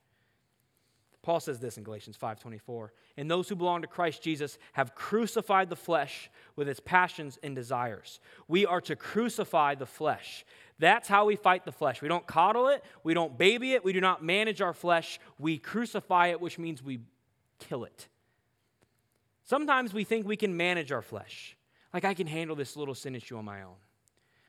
Paul 1.23 1.41
says 1.41 1.61
this 1.61 1.77
in 1.77 1.85
Galatians 1.85 2.17
5:24, 2.17 2.93
"And 3.17 3.31
those 3.31 3.49
who 3.49 3.55
belong 3.55 3.83
to 3.83 3.87
Christ 3.87 4.23
Jesus 4.23 4.59
have 4.73 4.95
crucified 4.95 5.69
the 5.69 5.77
flesh 5.77 6.31
with 6.57 6.69
its 6.69 6.81
passions 6.81 7.39
and 7.43 7.55
desires." 7.55 8.21
We 8.49 8.65
are 8.65 8.81
to 8.83 8.97
crucify 8.97 9.75
the 9.75 9.87
flesh. 9.87 10.47
That's 10.79 11.09
how 11.09 11.27
we 11.27 11.37
fight 11.37 11.67
the 11.67 11.73
flesh. 11.73 12.01
We 12.01 12.09
don't 12.09 12.27
coddle 12.27 12.69
it, 12.69 12.83
we 13.05 13.13
don't 13.13 13.37
baby 13.37 13.75
it, 13.75 13.85
we 13.85 13.93
do 13.93 14.01
not 14.01 14.25
manage 14.25 14.63
our 14.63 14.73
flesh. 14.73 15.21
We 15.39 15.59
crucify 15.59 16.29
it, 16.29 16.41
which 16.41 16.59
means 16.59 16.83
we 16.83 17.01
kill 17.59 17.85
it. 17.85 18.09
Sometimes 19.45 19.93
we 19.93 20.05
think 20.05 20.27
we 20.27 20.37
can 20.37 20.57
manage 20.57 20.91
our 20.91 21.03
flesh. 21.03 21.55
Like 21.93 22.07
I 22.07 22.15
can 22.15 22.29
handle 22.29 22.57
this 22.57 22.77
little 22.77 22.95
sin 22.95 23.15
issue 23.15 23.37
on 23.37 23.45
my 23.45 23.63
own. 23.63 23.77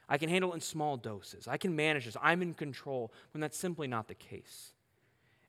I 0.08 0.18
can 0.18 0.30
handle 0.30 0.52
it 0.52 0.56
in 0.56 0.62
small 0.62 0.96
doses. 0.96 1.48
I 1.48 1.58
can 1.58 1.76
manage 1.76 2.06
this. 2.06 2.16
I'm 2.22 2.42
in 2.42 2.54
control 2.54 3.12
when 3.34 3.42
that's 3.42 3.58
simply 3.58 3.88
not 3.88 4.08
the 4.08 4.16
case. 4.16 4.74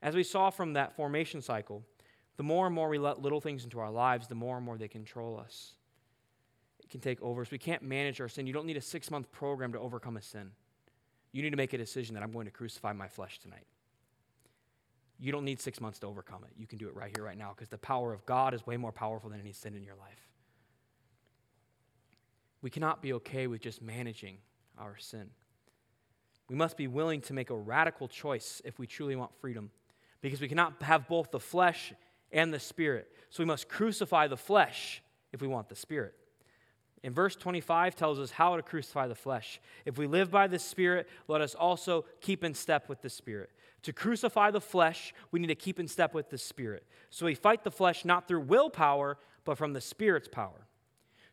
As 0.02 0.16
we 0.16 0.24
saw 0.24 0.50
from 0.50 0.72
that 0.72 0.96
formation 0.96 1.40
cycle, 1.40 1.84
the 2.36 2.42
more 2.42 2.66
and 2.66 2.74
more 2.74 2.88
we 2.88 2.98
let 2.98 3.22
little 3.22 3.40
things 3.40 3.62
into 3.62 3.78
our 3.78 3.90
lives, 3.90 4.26
the 4.26 4.34
more 4.34 4.56
and 4.56 4.66
more 4.66 4.76
they 4.76 4.88
control 4.88 5.38
us. 5.38 5.74
It 6.82 6.90
can 6.90 7.00
take 7.00 7.22
over. 7.22 7.44
So 7.44 7.50
we 7.52 7.58
can't 7.58 7.82
manage 7.82 8.20
our 8.20 8.28
sin. 8.28 8.46
You 8.46 8.52
don't 8.52 8.66
need 8.66 8.76
a 8.76 8.82
six 8.82 9.10
month 9.10 9.30
program 9.30 9.72
to 9.72 9.78
overcome 9.78 10.16
a 10.16 10.22
sin. 10.22 10.50
You 11.30 11.42
need 11.42 11.50
to 11.50 11.56
make 11.56 11.72
a 11.72 11.78
decision 11.78 12.14
that 12.14 12.22
I'm 12.22 12.32
going 12.32 12.46
to 12.46 12.50
crucify 12.50 12.92
my 12.92 13.08
flesh 13.08 13.38
tonight. 13.38 13.66
You 15.18 15.30
don't 15.30 15.44
need 15.44 15.60
six 15.60 15.80
months 15.80 16.00
to 16.00 16.08
overcome 16.08 16.42
it. 16.44 16.50
You 16.58 16.66
can 16.66 16.78
do 16.78 16.88
it 16.88 16.96
right 16.96 17.12
here, 17.14 17.24
right 17.24 17.38
now, 17.38 17.52
because 17.54 17.68
the 17.68 17.78
power 17.78 18.12
of 18.12 18.26
God 18.26 18.54
is 18.54 18.66
way 18.66 18.76
more 18.76 18.90
powerful 18.90 19.30
than 19.30 19.40
any 19.40 19.52
sin 19.52 19.74
in 19.76 19.84
your 19.84 19.94
life. 19.94 20.28
We 22.60 22.70
cannot 22.70 23.02
be 23.02 23.12
okay 23.14 23.46
with 23.46 23.60
just 23.60 23.80
managing 23.80 24.38
our 24.78 24.96
sin. 24.98 25.30
We 26.48 26.56
must 26.56 26.76
be 26.76 26.88
willing 26.88 27.20
to 27.22 27.32
make 27.32 27.50
a 27.50 27.56
radical 27.56 28.08
choice 28.08 28.60
if 28.64 28.78
we 28.78 28.86
truly 28.86 29.14
want 29.14 29.32
freedom 29.40 29.70
because 30.22 30.40
we 30.40 30.48
cannot 30.48 30.80
have 30.82 31.08
both 31.08 31.30
the 31.30 31.40
flesh 31.40 31.92
and 32.30 32.54
the 32.54 32.60
spirit. 32.60 33.08
So 33.28 33.42
we 33.42 33.46
must 33.46 33.68
crucify 33.68 34.28
the 34.28 34.36
flesh 34.36 35.02
if 35.32 35.42
we 35.42 35.48
want 35.48 35.68
the 35.68 35.76
spirit. 35.76 36.14
In 37.02 37.12
verse 37.12 37.34
25 37.34 37.96
tells 37.96 38.20
us 38.20 38.30
how 38.30 38.54
to 38.56 38.62
crucify 38.62 39.08
the 39.08 39.14
flesh. 39.14 39.60
If 39.84 39.98
we 39.98 40.06
live 40.06 40.30
by 40.30 40.46
the 40.46 40.58
spirit, 40.58 41.08
let 41.26 41.40
us 41.40 41.54
also 41.54 42.04
keep 42.20 42.44
in 42.44 42.54
step 42.54 42.88
with 42.88 43.02
the 43.02 43.10
spirit. 43.10 43.50
To 43.82 43.92
crucify 43.92 44.52
the 44.52 44.60
flesh, 44.60 45.12
we 45.32 45.40
need 45.40 45.48
to 45.48 45.56
keep 45.56 45.80
in 45.80 45.88
step 45.88 46.14
with 46.14 46.30
the 46.30 46.38
spirit. 46.38 46.86
So 47.10 47.26
we 47.26 47.34
fight 47.34 47.64
the 47.64 47.72
flesh 47.72 48.04
not 48.04 48.28
through 48.28 48.40
willpower, 48.42 49.18
but 49.44 49.58
from 49.58 49.72
the 49.72 49.80
spirit's 49.80 50.28
power. 50.28 50.68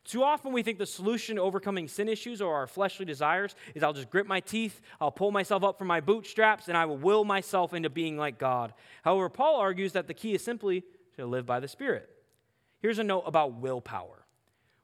Too 0.04 0.22
often 0.24 0.52
we 0.52 0.62
think 0.62 0.78
the 0.78 0.86
solution 0.86 1.36
to 1.36 1.42
overcoming 1.42 1.86
sin 1.86 2.08
issues 2.08 2.40
or 2.40 2.54
our 2.54 2.66
fleshly 2.66 3.04
desires 3.04 3.54
is 3.74 3.82
I'll 3.82 3.92
just 3.92 4.10
grip 4.10 4.26
my 4.26 4.40
teeth, 4.40 4.80
I'll 5.00 5.10
pull 5.10 5.30
myself 5.30 5.62
up 5.62 5.78
from 5.78 5.88
my 5.88 6.00
bootstraps, 6.00 6.68
and 6.68 6.76
I 6.76 6.86
will 6.86 6.96
will 6.96 7.24
myself 7.24 7.74
into 7.74 7.90
being 7.90 8.16
like 8.16 8.38
God. 8.38 8.72
However, 9.02 9.28
Paul 9.28 9.56
argues 9.56 9.92
that 9.92 10.06
the 10.06 10.14
key 10.14 10.34
is 10.34 10.42
simply 10.42 10.84
to 11.16 11.26
live 11.26 11.46
by 11.46 11.60
the 11.60 11.68
Spirit. 11.68 12.08
Here's 12.80 12.98
a 12.98 13.04
note 13.04 13.24
about 13.26 13.54
willpower 13.54 14.26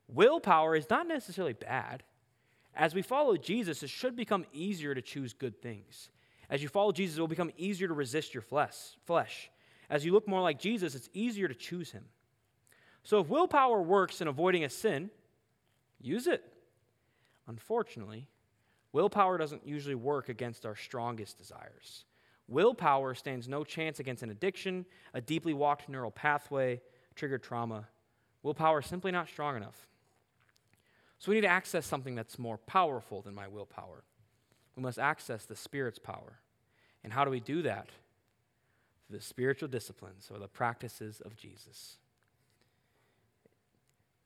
willpower 0.09 0.77
is 0.77 0.89
not 0.89 1.09
necessarily 1.09 1.55
bad. 1.55 2.05
As 2.75 2.95
we 2.95 3.03
follow 3.03 3.37
Jesus, 3.37 3.83
it 3.83 3.91
should 3.91 4.15
become 4.15 4.45
easier 4.53 4.95
to 4.95 5.03
choose 5.03 5.33
good 5.33 5.61
things. 5.63 6.11
As 6.49 6.63
you 6.63 6.69
follow 6.69 6.93
Jesus, 6.93 7.17
it 7.17 7.21
will 7.21 7.27
become 7.27 7.51
easier 7.57 7.89
to 7.89 7.95
resist 7.95 8.35
your 8.35 8.43
flesh. 8.43 9.51
As 9.89 10.05
you 10.05 10.13
look 10.13 10.29
more 10.29 10.43
like 10.43 10.61
Jesus, 10.61 10.95
it's 10.95 11.09
easier 11.13 11.49
to 11.49 11.55
choose 11.55 11.91
him. 11.91 12.05
So 13.07 13.21
if 13.21 13.29
willpower 13.29 13.81
works 13.81 14.21
in 14.21 14.27
avoiding 14.27 14.65
a 14.65 14.69
sin, 14.69 15.11
use 16.01 16.27
it. 16.27 16.45
Unfortunately, 17.47 18.27
willpower 18.91 19.39
doesn't 19.39 19.65
usually 19.65 19.95
work 19.95 20.29
against 20.29 20.67
our 20.67 20.75
strongest 20.75 21.39
desires. 21.39 22.05
Willpower 22.49 23.15
stands 23.15 23.47
no 23.47 23.63
chance 23.63 24.01
against 24.01 24.25
an 24.25 24.31
addiction, 24.31 24.85
a 25.15 25.21
deeply 25.21 25.55
walked 25.55 25.89
neural 25.89 26.11
pathway, 26.11 26.81
triggered 27.15 27.45
trauma. 27.45 27.87
Willpower 28.43 28.81
is 28.81 28.87
simply 28.87 29.13
not 29.13 29.29
strong 29.29 29.57
enough. 29.57 29.87
So 31.21 31.31
we 31.31 31.37
need 31.37 31.43
to 31.43 31.49
access 31.49 31.87
something 31.87 32.17
that's 32.17 32.41
more 32.41 32.59
powerful 32.59 33.23
than 33.23 33.37
my 33.37 33.47
willpower. 33.47 34.03
We 34.75 34.83
must 34.83 34.99
access 34.99 35.45
the 35.45 35.55
Spirit's 35.55 36.01
power. 36.01 36.41
And 37.05 37.13
how 37.13 37.25
do 37.25 37.31
we 37.31 37.41
do 37.41 37.63
that? 37.63 37.89
through 39.07 39.19
the 39.19 39.25
spiritual 39.25 39.69
disciplines 39.69 40.29
or 40.33 40.39
the 40.39 40.49
practices 40.49 41.21
of 41.25 41.37
Jesus. 41.37 41.99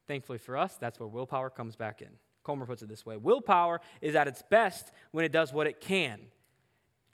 Thankfully 0.06 0.38
for 0.38 0.56
us, 0.56 0.76
that's 0.76 0.98
where 0.98 1.08
willpower 1.08 1.50
comes 1.50 1.76
back 1.76 2.02
in. 2.02 2.08
Comer 2.42 2.66
puts 2.66 2.82
it 2.82 2.88
this 2.88 3.04
way 3.04 3.16
Willpower 3.16 3.80
is 4.00 4.14
at 4.14 4.26
its 4.26 4.42
best 4.42 4.92
when 5.12 5.24
it 5.24 5.32
does 5.32 5.52
what 5.52 5.66
it 5.66 5.80
can 5.80 6.20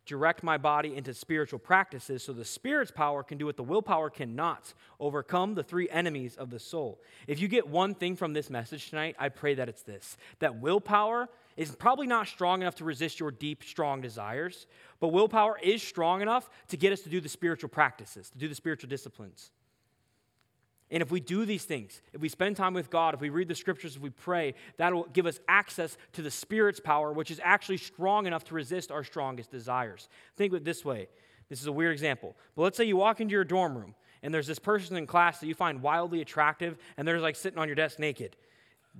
direct 0.06 0.42
my 0.42 0.56
body 0.56 0.94
into 0.96 1.12
spiritual 1.12 1.58
practices 1.58 2.22
so 2.22 2.32
the 2.32 2.44
Spirit's 2.44 2.92
power 2.92 3.22
can 3.22 3.36
do 3.36 3.44
what 3.44 3.56
the 3.56 3.62
willpower 3.62 4.08
cannot 4.08 4.72
overcome 5.00 5.54
the 5.54 5.64
three 5.64 5.90
enemies 5.90 6.36
of 6.36 6.48
the 6.48 6.60
soul. 6.60 7.02
If 7.26 7.40
you 7.40 7.48
get 7.48 7.68
one 7.68 7.94
thing 7.94 8.14
from 8.16 8.32
this 8.32 8.48
message 8.48 8.88
tonight, 8.88 9.16
I 9.18 9.28
pray 9.28 9.54
that 9.54 9.68
it's 9.68 9.82
this 9.82 10.16
that 10.38 10.60
willpower 10.60 11.28
is 11.56 11.74
probably 11.74 12.06
not 12.06 12.28
strong 12.28 12.62
enough 12.62 12.76
to 12.76 12.84
resist 12.84 13.18
your 13.18 13.30
deep, 13.30 13.64
strong 13.64 14.00
desires, 14.00 14.66
but 15.00 15.08
willpower 15.08 15.58
is 15.62 15.82
strong 15.82 16.22
enough 16.22 16.48
to 16.68 16.76
get 16.76 16.92
us 16.92 17.00
to 17.00 17.08
do 17.08 17.20
the 17.20 17.28
spiritual 17.28 17.68
practices, 17.68 18.30
to 18.30 18.38
do 18.38 18.48
the 18.48 18.54
spiritual 18.54 18.88
disciplines. 18.88 19.50
And 20.90 21.02
if 21.02 21.10
we 21.10 21.18
do 21.18 21.44
these 21.44 21.64
things, 21.64 22.00
if 22.12 22.20
we 22.20 22.28
spend 22.28 22.56
time 22.56 22.72
with 22.72 22.90
God, 22.90 23.14
if 23.14 23.20
we 23.20 23.28
read 23.28 23.48
the 23.48 23.54
scriptures, 23.56 23.96
if 23.96 24.02
we 24.02 24.10
pray, 24.10 24.54
that'll 24.76 25.04
give 25.12 25.26
us 25.26 25.40
access 25.48 25.96
to 26.12 26.22
the 26.22 26.30
Spirit's 26.30 26.78
power, 26.78 27.12
which 27.12 27.30
is 27.30 27.40
actually 27.42 27.78
strong 27.78 28.26
enough 28.26 28.44
to 28.44 28.54
resist 28.54 28.92
our 28.92 29.02
strongest 29.02 29.50
desires. 29.50 30.08
Think 30.36 30.52
of 30.52 30.58
it 30.58 30.64
this 30.64 30.84
way 30.84 31.08
this 31.48 31.60
is 31.60 31.66
a 31.66 31.72
weird 31.72 31.92
example, 31.92 32.34
but 32.54 32.62
let's 32.62 32.76
say 32.76 32.84
you 32.84 32.96
walk 32.96 33.20
into 33.20 33.32
your 33.32 33.44
dorm 33.44 33.76
room 33.76 33.94
and 34.22 34.32
there's 34.34 34.46
this 34.46 34.58
person 34.58 34.96
in 34.96 35.06
class 35.06 35.38
that 35.38 35.46
you 35.46 35.54
find 35.54 35.82
wildly 35.82 36.20
attractive 36.20 36.76
and 36.96 37.06
they're 37.06 37.20
like 37.20 37.36
sitting 37.36 37.58
on 37.58 37.68
your 37.68 37.76
desk 37.76 37.98
naked. 37.98 38.36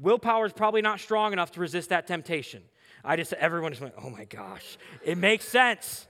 Willpower 0.01 0.47
is 0.47 0.53
probably 0.53 0.83
not 0.83 1.01
strong 1.01 1.33
enough 1.33 1.53
to 1.53 1.61
resist 1.61 1.89
that 1.89 2.07
temptation. 2.07 2.63
I 3.05 3.17
just, 3.17 3.33
everyone 3.33 3.73
just 3.73 3.83
went, 3.83 3.95
oh 4.03 4.11
my 4.11 4.25
gosh, 4.25 4.79
it 5.05 5.19
makes 5.19 5.47
sense. 5.47 6.07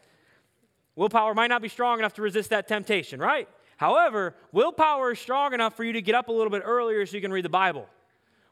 Willpower 0.96 1.34
might 1.34 1.48
not 1.48 1.62
be 1.62 1.68
strong 1.68 1.98
enough 1.98 2.14
to 2.14 2.22
resist 2.22 2.50
that 2.50 2.66
temptation, 2.66 3.20
right? 3.20 3.48
However, 3.76 4.34
willpower 4.52 5.12
is 5.12 5.18
strong 5.18 5.52
enough 5.52 5.76
for 5.76 5.84
you 5.84 5.92
to 5.92 6.02
get 6.02 6.14
up 6.14 6.28
a 6.28 6.32
little 6.32 6.50
bit 6.50 6.62
earlier 6.64 7.04
so 7.06 7.14
you 7.14 7.20
can 7.20 7.32
read 7.32 7.44
the 7.44 7.50
Bible. 7.50 7.86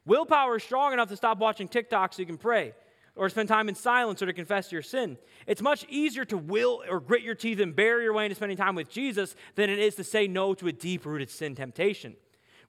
Willpower 0.06 0.56
is 0.56 0.62
strong 0.62 0.92
enough 0.92 1.08
to 1.08 1.16
stop 1.16 1.38
watching 1.38 1.66
TikTok 1.66 2.12
so 2.12 2.20
you 2.20 2.26
can 2.26 2.36
pray 2.36 2.74
or 3.16 3.28
spend 3.28 3.48
time 3.48 3.68
in 3.68 3.74
silence 3.74 4.20
or 4.22 4.26
to 4.26 4.32
confess 4.32 4.72
your 4.72 4.82
sin. 4.82 5.16
It's 5.46 5.62
much 5.62 5.86
easier 5.88 6.24
to 6.26 6.36
will 6.36 6.82
or 6.88 7.00
grit 7.00 7.22
your 7.22 7.34
teeth 7.34 7.60
and 7.60 7.74
bury 7.74 8.04
your 8.04 8.12
way 8.12 8.24
into 8.24 8.34
spending 8.34 8.56
time 8.56 8.74
with 8.74 8.90
Jesus 8.90 9.34
than 9.54 9.70
it 9.70 9.78
is 9.78 9.94
to 9.96 10.04
say 10.04 10.26
no 10.26 10.52
to 10.54 10.68
a 10.68 10.72
deep 10.72 11.06
rooted 11.06 11.30
sin 11.30 11.54
temptation. 11.54 12.16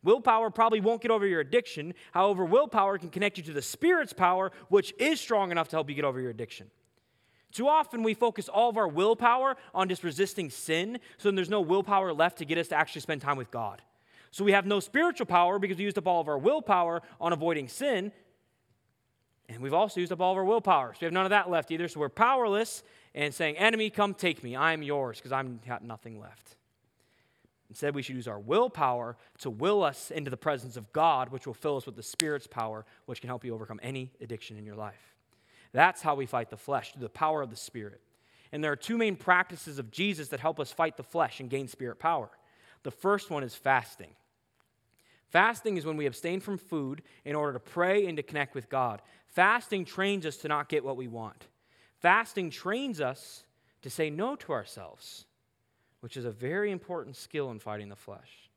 Willpower 0.03 0.51
probably 0.51 0.81
won't 0.81 1.01
get 1.01 1.09
over 1.09 1.25
your 1.25 1.39
addiction. 1.41 1.93
However, 2.11 2.45
willpower 2.45 2.99
can 2.99 3.09
connect 3.09 3.37
you 3.37 3.43
to 3.45 3.53
the 3.53 3.61
Spirit's 3.61 4.13
power, 4.13 4.51
which 4.69 4.93
is 4.99 5.19
strong 5.19 5.51
enough 5.51 5.69
to 5.69 5.75
help 5.75 5.89
you 5.89 5.95
get 5.95 6.05
over 6.05 6.21
your 6.21 6.29
addiction. 6.29 6.69
Too 7.55 7.69
often 7.69 8.03
we 8.03 8.13
focus 8.13 8.49
all 8.49 8.69
of 8.69 8.75
our 8.75 8.87
willpower 8.87 9.55
on 9.73 9.87
just 9.87 10.03
resisting 10.03 10.49
sin, 10.49 10.99
so 11.17 11.29
then 11.29 11.35
there's 11.35 11.49
no 11.49 11.61
willpower 11.61 12.11
left 12.11 12.39
to 12.39 12.45
get 12.45 12.57
us 12.57 12.67
to 12.67 12.75
actually 12.75 12.99
spend 12.99 13.21
time 13.21 13.37
with 13.37 13.49
God. 13.49 13.81
So 14.31 14.43
we 14.43 14.51
have 14.51 14.65
no 14.65 14.81
spiritual 14.81 15.25
power 15.25 15.57
because 15.57 15.77
we 15.77 15.85
used 15.85 15.97
up 15.97 16.05
all 16.05 16.19
of 16.19 16.27
our 16.27 16.37
willpower 16.37 17.01
on 17.21 17.31
avoiding 17.31 17.69
sin. 17.69 18.11
And 19.47 19.61
we've 19.61 19.73
also 19.73 20.01
used 20.01 20.11
up 20.11 20.19
all 20.19 20.33
of 20.33 20.37
our 20.37 20.43
willpower. 20.43 20.93
So 20.95 20.97
we 20.99 21.05
have 21.05 21.13
none 21.13 21.25
of 21.25 21.29
that 21.29 21.49
left 21.49 21.71
either. 21.71 21.87
So 21.87 22.01
we're 22.01 22.09
powerless 22.09 22.83
and 23.13 23.33
saying, 23.33 23.55
Enemy, 23.55 23.89
come 23.89 24.13
take 24.13 24.43
me. 24.43 24.57
I 24.57 24.73
am 24.73 24.83
yours 24.83 25.19
because 25.19 25.31
I've 25.31 25.65
got 25.65 25.81
nothing 25.81 26.19
left. 26.19 26.57
Instead, 27.69 27.95
we 27.95 28.01
should 28.01 28.17
use 28.17 28.27
our 28.27 28.39
willpower 28.39 29.15
to 29.39 29.49
will 29.49 29.81
us 29.81 30.11
into 30.11 30.29
the 30.29 30.35
presence 30.35 30.75
of 30.75 30.91
God, 30.91 31.29
which 31.29 31.47
will 31.47 31.53
fill 31.53 31.77
us 31.77 31.85
with 31.85 31.95
the 31.95 32.03
Spirit's 32.03 32.47
power, 32.47 32.85
which 33.05 33.21
can 33.21 33.29
help 33.29 33.45
you 33.45 33.53
overcome 33.53 33.79
any 33.81 34.11
addiction 34.19 34.57
in 34.57 34.65
your 34.65 34.75
life. 34.75 35.14
That's 35.75 36.01
how 36.01 36.15
we 36.15 36.25
fight 36.25 36.49
the 36.49 36.55
flesh, 36.55 36.93
through 36.93 37.01
the 37.01 37.09
power 37.09 37.41
of 37.41 37.49
the 37.49 37.57
Spirit. 37.57 37.99
And 38.53 38.63
there 38.63 38.71
are 38.71 38.77
two 38.77 38.97
main 38.97 39.17
practices 39.17 39.77
of 39.77 39.91
Jesus 39.91 40.29
that 40.29 40.39
help 40.39 40.57
us 40.57 40.71
fight 40.71 40.95
the 40.95 41.03
flesh 41.03 41.41
and 41.41 41.49
gain 41.49 41.67
spirit 41.67 41.99
power. 41.99 42.29
The 42.83 42.91
first 42.91 43.29
one 43.29 43.43
is 43.43 43.55
fasting. 43.55 44.11
Fasting 45.27 45.75
is 45.75 45.85
when 45.85 45.97
we 45.97 46.05
abstain 46.05 46.39
from 46.39 46.57
food 46.57 47.01
in 47.25 47.35
order 47.35 47.51
to 47.51 47.59
pray 47.59 48.07
and 48.07 48.15
to 48.15 48.23
connect 48.23 48.55
with 48.55 48.69
God. 48.69 49.01
Fasting 49.27 49.83
trains 49.83 50.25
us 50.25 50.37
to 50.37 50.47
not 50.47 50.69
get 50.69 50.85
what 50.85 50.95
we 50.95 51.09
want. 51.09 51.47
Fasting 51.99 52.51
trains 52.51 53.01
us 53.01 53.43
to 53.81 53.89
say 53.89 54.09
no 54.09 54.37
to 54.37 54.53
ourselves, 54.53 55.25
which 55.99 56.15
is 56.15 56.23
a 56.23 56.31
very 56.31 56.71
important 56.71 57.17
skill 57.17 57.51
in 57.51 57.59
fighting 57.59 57.89
the 57.89 57.97
flesh. 57.97 58.49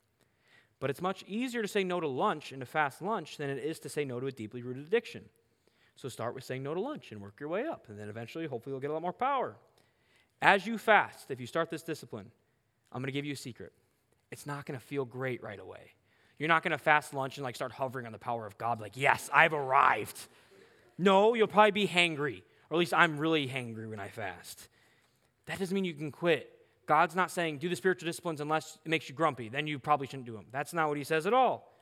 But 0.78 0.90
it's 0.90 1.02
much 1.02 1.24
easier 1.26 1.62
to 1.62 1.68
say 1.68 1.82
no 1.82 1.98
to 1.98 2.06
lunch 2.06 2.52
and 2.52 2.60
to 2.60 2.66
fast 2.66 3.02
lunch 3.02 3.38
than 3.38 3.50
it 3.50 3.58
is 3.58 3.80
to 3.80 3.88
say 3.88 4.04
no 4.04 4.20
to 4.20 4.28
a 4.28 4.32
deeply 4.32 4.62
rooted 4.62 4.86
addiction. 4.86 5.24
So 5.98 6.08
start 6.08 6.36
with 6.36 6.44
saying 6.44 6.62
no 6.62 6.74
to 6.74 6.80
lunch 6.80 7.10
and 7.10 7.20
work 7.20 7.40
your 7.40 7.48
way 7.48 7.66
up. 7.66 7.86
And 7.88 7.98
then 7.98 8.08
eventually, 8.08 8.46
hopefully, 8.46 8.72
you'll 8.72 8.80
get 8.80 8.90
a 8.90 8.92
lot 8.92 9.02
more 9.02 9.12
power. 9.12 9.56
As 10.40 10.64
you 10.64 10.78
fast, 10.78 11.28
if 11.32 11.40
you 11.40 11.46
start 11.46 11.70
this 11.70 11.82
discipline, 11.82 12.30
I'm 12.92 13.02
going 13.02 13.08
to 13.08 13.12
give 13.12 13.24
you 13.24 13.32
a 13.32 13.36
secret. 13.36 13.72
It's 14.30 14.46
not 14.46 14.64
going 14.64 14.78
to 14.78 14.84
feel 14.84 15.04
great 15.04 15.42
right 15.42 15.58
away. 15.58 15.90
You're 16.38 16.48
not 16.48 16.62
going 16.62 16.70
to 16.70 16.78
fast 16.78 17.14
lunch 17.14 17.36
and 17.36 17.42
like 17.42 17.56
start 17.56 17.72
hovering 17.72 18.06
on 18.06 18.12
the 18.12 18.18
power 18.18 18.46
of 18.46 18.56
God, 18.58 18.80
like, 18.80 18.92
yes, 18.96 19.28
I've 19.34 19.52
arrived. 19.52 20.16
No, 20.98 21.34
you'll 21.34 21.48
probably 21.48 21.72
be 21.72 21.88
hangry, 21.88 22.42
or 22.70 22.76
at 22.76 22.78
least 22.78 22.94
I'm 22.94 23.18
really 23.18 23.48
hangry 23.48 23.90
when 23.90 23.98
I 23.98 24.06
fast. 24.06 24.68
That 25.46 25.58
doesn't 25.58 25.74
mean 25.74 25.84
you 25.84 25.94
can 25.94 26.12
quit. 26.12 26.48
God's 26.86 27.16
not 27.16 27.32
saying 27.32 27.58
do 27.58 27.68
the 27.68 27.74
spiritual 27.74 28.06
disciplines 28.06 28.40
unless 28.40 28.78
it 28.84 28.88
makes 28.88 29.08
you 29.08 29.16
grumpy. 29.16 29.48
Then 29.48 29.66
you 29.66 29.80
probably 29.80 30.06
shouldn't 30.06 30.26
do 30.26 30.34
them. 30.34 30.46
That's 30.52 30.72
not 30.72 30.88
what 30.88 30.96
He 30.96 31.02
says 31.02 31.26
at 31.26 31.34
all. 31.34 31.74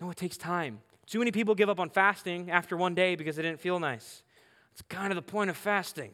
No, 0.00 0.10
it 0.10 0.16
takes 0.16 0.36
time. 0.36 0.80
Too 1.06 1.18
many 1.18 1.32
people 1.32 1.54
give 1.54 1.68
up 1.68 1.80
on 1.80 1.90
fasting 1.90 2.50
after 2.50 2.76
one 2.76 2.94
day 2.94 3.16
because 3.16 3.38
it 3.38 3.42
didn't 3.42 3.60
feel 3.60 3.78
nice. 3.80 4.22
It's 4.72 4.82
kind 4.82 5.12
of 5.12 5.16
the 5.16 5.22
point 5.22 5.50
of 5.50 5.56
fasting. 5.56 6.12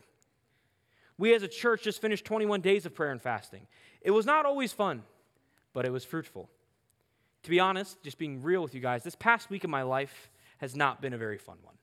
We 1.18 1.34
as 1.34 1.42
a 1.42 1.48
church 1.48 1.82
just 1.82 2.00
finished 2.00 2.24
21 2.24 2.60
days 2.60 2.86
of 2.86 2.94
prayer 2.94 3.10
and 3.10 3.20
fasting. 3.20 3.66
It 4.00 4.12
was 4.12 4.24
not 4.24 4.46
always 4.46 4.72
fun, 4.72 5.02
but 5.72 5.84
it 5.84 5.92
was 5.92 6.04
fruitful. 6.04 6.48
To 7.42 7.50
be 7.50 7.60
honest, 7.60 8.02
just 8.02 8.18
being 8.18 8.42
real 8.42 8.62
with 8.62 8.74
you 8.74 8.80
guys, 8.80 9.02
this 9.02 9.14
past 9.14 9.50
week 9.50 9.64
of 9.64 9.70
my 9.70 9.82
life 9.82 10.30
has 10.58 10.74
not 10.74 11.00
been 11.00 11.12
a 11.12 11.18
very 11.18 11.38
fun 11.38 11.58
one. 11.62 11.74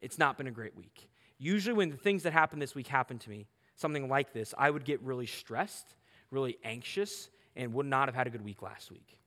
It's 0.00 0.18
not 0.18 0.36
been 0.36 0.46
a 0.46 0.52
great 0.52 0.76
week. 0.76 1.08
Usually, 1.38 1.74
when 1.74 1.90
the 1.90 1.96
things 1.96 2.22
that 2.24 2.32
happened 2.32 2.60
this 2.60 2.74
week 2.74 2.86
happened 2.86 3.20
to 3.22 3.30
me, 3.30 3.46
something 3.76 4.08
like 4.08 4.32
this, 4.32 4.54
I 4.58 4.70
would 4.70 4.84
get 4.84 5.00
really 5.02 5.26
stressed, 5.26 5.94
really 6.30 6.58
anxious, 6.64 7.30
and 7.56 7.72
would 7.74 7.86
not 7.86 8.08
have 8.08 8.14
had 8.14 8.26
a 8.26 8.30
good 8.30 8.44
week 8.44 8.62
last 8.62 8.90
week. 8.90 9.18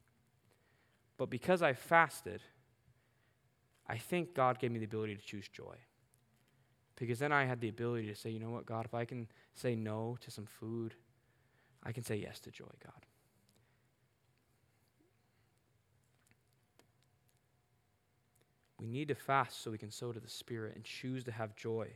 But 1.17 1.29
because 1.29 1.61
I 1.61 1.73
fasted, 1.73 2.41
I 3.93 3.97
think 3.97 4.33
God 4.33 4.57
gave 4.57 4.71
me 4.71 4.79
the 4.79 4.85
ability 4.85 5.15
to 5.15 5.21
choose 5.21 5.47
joy. 5.47 5.75
Because 6.95 7.19
then 7.19 7.31
I 7.31 7.45
had 7.45 7.61
the 7.61 7.69
ability 7.69 8.07
to 8.07 8.15
say, 8.15 8.31
you 8.31 8.39
know 8.39 8.49
what, 8.49 8.65
God, 8.65 8.85
if 8.85 8.95
I 8.95 9.05
can 9.05 9.27
say 9.53 9.75
no 9.75 10.17
to 10.21 10.31
some 10.31 10.47
food, 10.47 10.95
I 11.83 11.91
can 11.91 12.03
say 12.03 12.15
yes 12.15 12.39
to 12.39 12.49
joy, 12.49 12.71
God. 12.83 13.05
We 18.79 18.87
need 18.87 19.09
to 19.09 19.15
fast 19.15 19.61
so 19.61 19.69
we 19.69 19.77
can 19.77 19.91
sow 19.91 20.11
to 20.11 20.19
the 20.19 20.27
Spirit 20.27 20.73
and 20.75 20.83
choose 20.83 21.23
to 21.25 21.31
have 21.31 21.55
joy. 21.55 21.89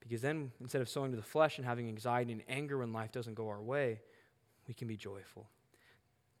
Because 0.00 0.20
then, 0.20 0.50
instead 0.60 0.82
of 0.82 0.88
sowing 0.88 1.12
to 1.12 1.16
the 1.16 1.22
flesh 1.22 1.58
and 1.58 1.64
having 1.64 1.86
anxiety 1.86 2.32
and 2.32 2.42
anger 2.48 2.78
when 2.78 2.92
life 2.92 3.12
doesn't 3.12 3.34
go 3.34 3.48
our 3.48 3.62
way, 3.62 4.00
we 4.66 4.74
can 4.74 4.88
be 4.88 4.96
joyful. 4.96 5.46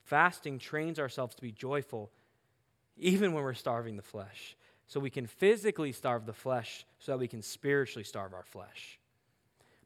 Fasting 0.02 0.58
trains 0.58 0.98
ourselves 0.98 1.36
to 1.36 1.42
be 1.42 1.52
joyful 1.52 2.10
even 2.96 3.32
when 3.32 3.42
we're 3.42 3.54
starving 3.54 3.96
the 3.96 4.02
flesh. 4.02 4.56
So 4.86 5.00
we 5.00 5.10
can 5.10 5.26
physically 5.26 5.92
starve 5.92 6.26
the 6.26 6.32
flesh 6.32 6.84
so 6.98 7.12
that 7.12 7.18
we 7.18 7.28
can 7.28 7.42
spiritually 7.42 8.04
starve 8.04 8.34
our 8.34 8.44
flesh. 8.44 8.98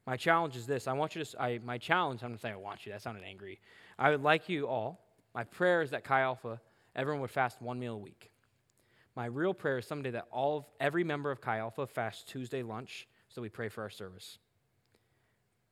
My 0.05 0.17
challenge 0.17 0.55
is 0.55 0.65
this. 0.65 0.87
I 0.87 0.93
want 0.93 1.15
you 1.15 1.23
to, 1.23 1.41
I, 1.41 1.59
my 1.63 1.77
challenge, 1.77 2.21
I'm 2.23 2.29
going 2.29 2.37
to 2.37 2.41
say 2.41 2.51
I 2.51 2.55
want 2.55 2.85
you, 2.85 2.91
that 2.91 3.01
sounded 3.01 3.23
angry. 3.23 3.59
I 3.97 4.09
would 4.09 4.23
like 4.23 4.49
you 4.49 4.67
all, 4.67 5.05
my 5.33 5.43
prayer 5.43 5.81
is 5.81 5.91
that 5.91 6.03
Chi 6.03 6.21
Alpha, 6.21 6.59
everyone 6.95 7.21
would 7.21 7.29
fast 7.29 7.61
one 7.61 7.79
meal 7.79 7.95
a 7.95 7.97
week. 7.97 8.31
My 9.15 9.25
real 9.25 9.53
prayer 9.53 9.79
is 9.79 9.85
someday 9.85 10.11
that 10.11 10.27
all 10.31 10.57
of, 10.57 10.65
every 10.79 11.03
member 11.03 11.31
of 11.31 11.41
Chi 11.41 11.57
Alpha 11.57 11.85
fasts 11.85 12.23
Tuesday 12.23 12.63
lunch 12.63 13.07
so 13.27 13.41
we 13.41 13.49
pray 13.49 13.69
for 13.69 13.81
our 13.81 13.89
service. 13.89 14.39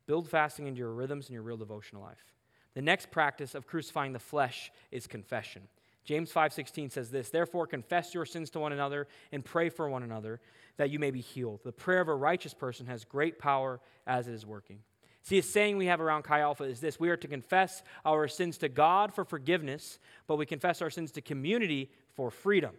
Build 0.06 0.30
fasting 0.30 0.68
into 0.68 0.80
your 0.80 0.92
rhythms 0.92 1.28
and 1.28 1.34
your 1.34 1.44
real 1.44 1.58
devotional 1.58 2.02
life. 2.02 2.34
The 2.76 2.82
next 2.82 3.10
practice 3.10 3.56
of 3.56 3.66
crucifying 3.66 4.14
the 4.14 4.20
flesh 4.20 4.72
is 4.92 5.08
confession. 5.08 5.64
James 6.08 6.32
5:16 6.32 6.90
says 6.90 7.12
this, 7.12 7.30
"Therefore 7.30 7.68
confess 7.68 8.14
your 8.14 8.26
sins 8.26 8.50
to 8.52 8.60
one 8.60 8.72
another 8.72 9.10
and 9.34 9.44
pray 9.44 9.68
for 9.68 9.90
one 9.90 10.04
another 10.04 10.40
that 10.78 10.90
you 10.90 11.00
may 11.00 11.12
be 11.12 11.20
healed. 11.20 11.62
The 11.64 11.74
prayer 11.74 12.00
of 12.00 12.08
a 12.08 12.16
righteous 12.16 12.54
person 12.54 12.88
has 12.88 13.04
great 13.04 13.38
power 13.38 13.82
as 14.06 14.30
it 14.30 14.34
is 14.34 14.46
working." 14.46 14.84
See, 15.22 15.38
a 15.38 15.44
saying 15.44 15.76
we 15.76 15.88
have 15.88 16.00
around 16.00 16.24
Chi 16.24 16.40
Alpha 16.40 16.64
is 16.64 16.80
this 16.80 16.98
we 16.98 17.10
are 17.10 17.18
to 17.18 17.28
confess 17.28 17.84
our 18.06 18.30
sins 18.30 18.58
to 18.60 18.70
God 18.70 19.14
for 19.14 19.26
forgiveness, 19.26 20.00
but 20.28 20.38
we 20.38 20.46
confess 20.46 20.82
our 20.82 20.90
sins 20.90 21.12
to 21.12 21.22
community 21.22 21.92
for 22.14 22.32
freedom. 22.32 22.78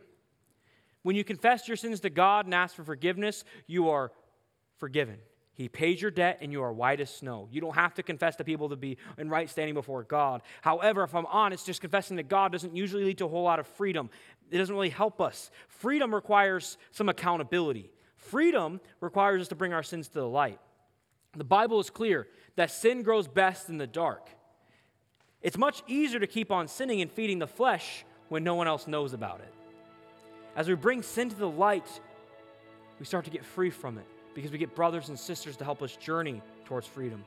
When 1.03 1.15
you 1.15 1.23
confess 1.23 1.69
your 1.69 1.77
sins 1.77 2.01
to 2.01 2.11
God 2.11 2.47
and 2.47 2.55
ask 2.55 2.75
for 2.75 2.85
forgiveness, 2.85 3.45
you 3.67 3.91
are 3.91 4.11
forgiven. 4.79 5.21
He 5.59 5.69
pays 5.69 6.01
your 6.01 6.13
debt 6.13 6.39
and 6.41 6.53
you 6.53 6.63
are 6.63 6.73
white 6.73 7.01
as 7.01 7.13
snow. 7.13 7.49
You 7.51 7.61
don't 7.61 7.75
have 7.75 7.93
to 7.95 8.05
confess 8.05 8.37
to 8.37 8.45
people 8.45 8.69
to 8.69 8.77
be 8.77 8.97
in 9.19 9.29
right 9.29 9.51
standing 9.51 9.75
before 9.75 10.05
God. 10.05 10.43
However, 10.63 11.03
if 11.03 11.13
I'm 11.17 11.27
honest, 11.27 11.67
just 11.67 11.81
confessing 11.81 12.17
to 12.19 12.23
God 12.23 12.53
doesn't 12.53 12.77
usually 12.77 13.03
lead 13.03 13.19
to 13.19 13.25
a 13.25 13.29
whole 13.29 13.43
lot 13.43 13.59
of 13.59 13.67
freedom. 13.67 14.09
It 14.53 14.59
doesn't 14.59 14.73
really 14.73 14.89
help 14.89 15.21
us. 15.21 15.51
Freedom 15.67 16.15
requires 16.15 16.79
some 16.93 17.09
accountability. 17.09 17.91
Freedom 18.15 18.81
requires 19.01 19.43
us 19.43 19.49
to 19.49 19.57
bring 19.57 19.73
our 19.73 19.83
sins 19.83 20.07
to 20.07 20.15
the 20.15 20.29
light. 20.29 20.61
The 21.37 21.43
Bible 21.43 21.81
is 21.81 21.91
clear 21.91 22.29
that 22.55 22.71
sin 22.71 23.03
grows 23.03 23.27
best 23.27 23.69
in 23.69 23.79
the 23.79 23.87
dark. 23.89 24.31
It's 25.43 25.59
much 25.59 25.83
easier 25.89 26.21
to 26.21 26.29
keep 26.29 26.53
on 26.53 26.69
sinning 26.69 27.01
and 27.01 27.11
feeding 27.11 27.41
the 27.41 27.49
flesh 27.49 28.05
when 28.29 28.45
no 28.45 28.55
one 28.55 28.69
else 28.69 28.87
knows 28.87 29.13
about 29.13 29.41
it. 29.41 29.53
As 30.55 30.69
we 30.69 30.75
bring 30.75 31.03
sin 31.03 31.31
to 31.31 31.37
the 31.37 31.51
light, 31.51 31.89
we 33.01 33.07
start 33.07 33.25
to 33.25 33.33
get 33.33 33.45
free 33.45 33.71
from 33.71 33.99
it 33.99 34.07
because 34.39 34.53
we 34.53 34.59
get 34.59 34.73
brothers 34.77 35.09
and 35.09 35.19
sisters 35.19 35.57
to 35.57 35.65
help 35.65 35.83
us 35.83 35.97
journey 35.97 36.41
towards 36.65 36.87
freedom. 36.87 37.25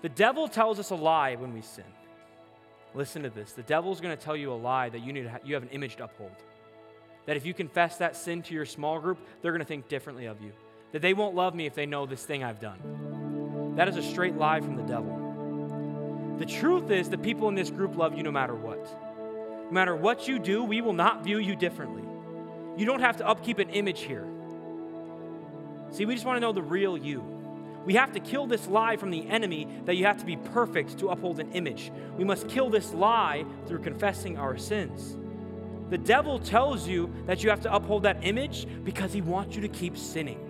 The 0.00 0.08
devil 0.08 0.48
tells 0.48 0.78
us 0.78 0.88
a 0.88 0.94
lie 0.94 1.34
when 1.34 1.52
we 1.52 1.60
sin. 1.60 1.84
Listen 2.94 3.22
to 3.24 3.28
this. 3.28 3.52
The 3.52 3.64
devil's 3.64 4.00
going 4.00 4.16
to 4.16 4.24
tell 4.24 4.34
you 4.34 4.50
a 4.50 4.54
lie 4.54 4.88
that 4.88 5.00
you 5.00 5.12
need 5.12 5.26
ha- 5.26 5.40
you 5.44 5.52
have 5.52 5.62
an 5.62 5.68
image 5.68 5.96
to 5.96 6.04
uphold. 6.04 6.32
That 7.26 7.36
if 7.36 7.44
you 7.44 7.52
confess 7.52 7.98
that 7.98 8.16
sin 8.16 8.40
to 8.44 8.54
your 8.54 8.64
small 8.64 8.98
group, 8.98 9.18
they're 9.42 9.52
going 9.52 9.60
to 9.60 9.66
think 9.66 9.88
differently 9.88 10.24
of 10.24 10.40
you. 10.40 10.52
That 10.92 11.02
they 11.02 11.12
won't 11.12 11.34
love 11.34 11.54
me 11.54 11.66
if 11.66 11.74
they 11.74 11.84
know 11.84 12.06
this 12.06 12.24
thing 12.24 12.42
I've 12.42 12.60
done. 12.60 13.74
That 13.76 13.90
is 13.90 13.98
a 13.98 14.02
straight 14.02 14.38
lie 14.38 14.62
from 14.62 14.76
the 14.76 14.84
devil. 14.84 16.36
The 16.38 16.46
truth 16.46 16.90
is 16.90 17.10
that 17.10 17.22
people 17.22 17.48
in 17.48 17.56
this 17.56 17.68
group 17.68 17.94
love 17.94 18.16
you 18.16 18.22
no 18.22 18.32
matter 18.32 18.54
what. 18.54 18.82
No 19.66 19.70
matter 19.70 19.94
what 19.94 20.26
you 20.26 20.38
do, 20.38 20.64
we 20.64 20.80
will 20.80 20.94
not 20.94 21.24
view 21.24 21.40
you 21.40 21.54
differently. 21.56 22.04
You 22.78 22.86
don't 22.86 23.00
have 23.00 23.18
to 23.18 23.28
upkeep 23.28 23.58
an 23.58 23.68
image 23.68 24.00
here. 24.00 24.26
See, 25.90 26.04
we 26.04 26.14
just 26.14 26.26
want 26.26 26.36
to 26.36 26.40
know 26.40 26.52
the 26.52 26.62
real 26.62 26.96
you. 26.96 27.24
We 27.84 27.94
have 27.94 28.12
to 28.12 28.20
kill 28.20 28.46
this 28.46 28.66
lie 28.66 28.96
from 28.96 29.10
the 29.10 29.26
enemy 29.28 29.66
that 29.86 29.96
you 29.96 30.04
have 30.04 30.18
to 30.18 30.26
be 30.26 30.36
perfect 30.36 30.98
to 30.98 31.08
uphold 31.08 31.40
an 31.40 31.52
image. 31.52 31.90
We 32.16 32.24
must 32.24 32.48
kill 32.48 32.68
this 32.68 32.92
lie 32.92 33.46
through 33.66 33.80
confessing 33.80 34.36
our 34.36 34.58
sins. 34.58 35.16
The 35.88 35.98
devil 35.98 36.38
tells 36.38 36.86
you 36.86 37.10
that 37.26 37.42
you 37.42 37.48
have 37.50 37.62
to 37.62 37.74
uphold 37.74 38.02
that 38.02 38.18
image 38.22 38.66
because 38.84 39.12
he 39.12 39.22
wants 39.22 39.56
you 39.56 39.62
to 39.62 39.68
keep 39.68 39.96
sinning. 39.96 40.44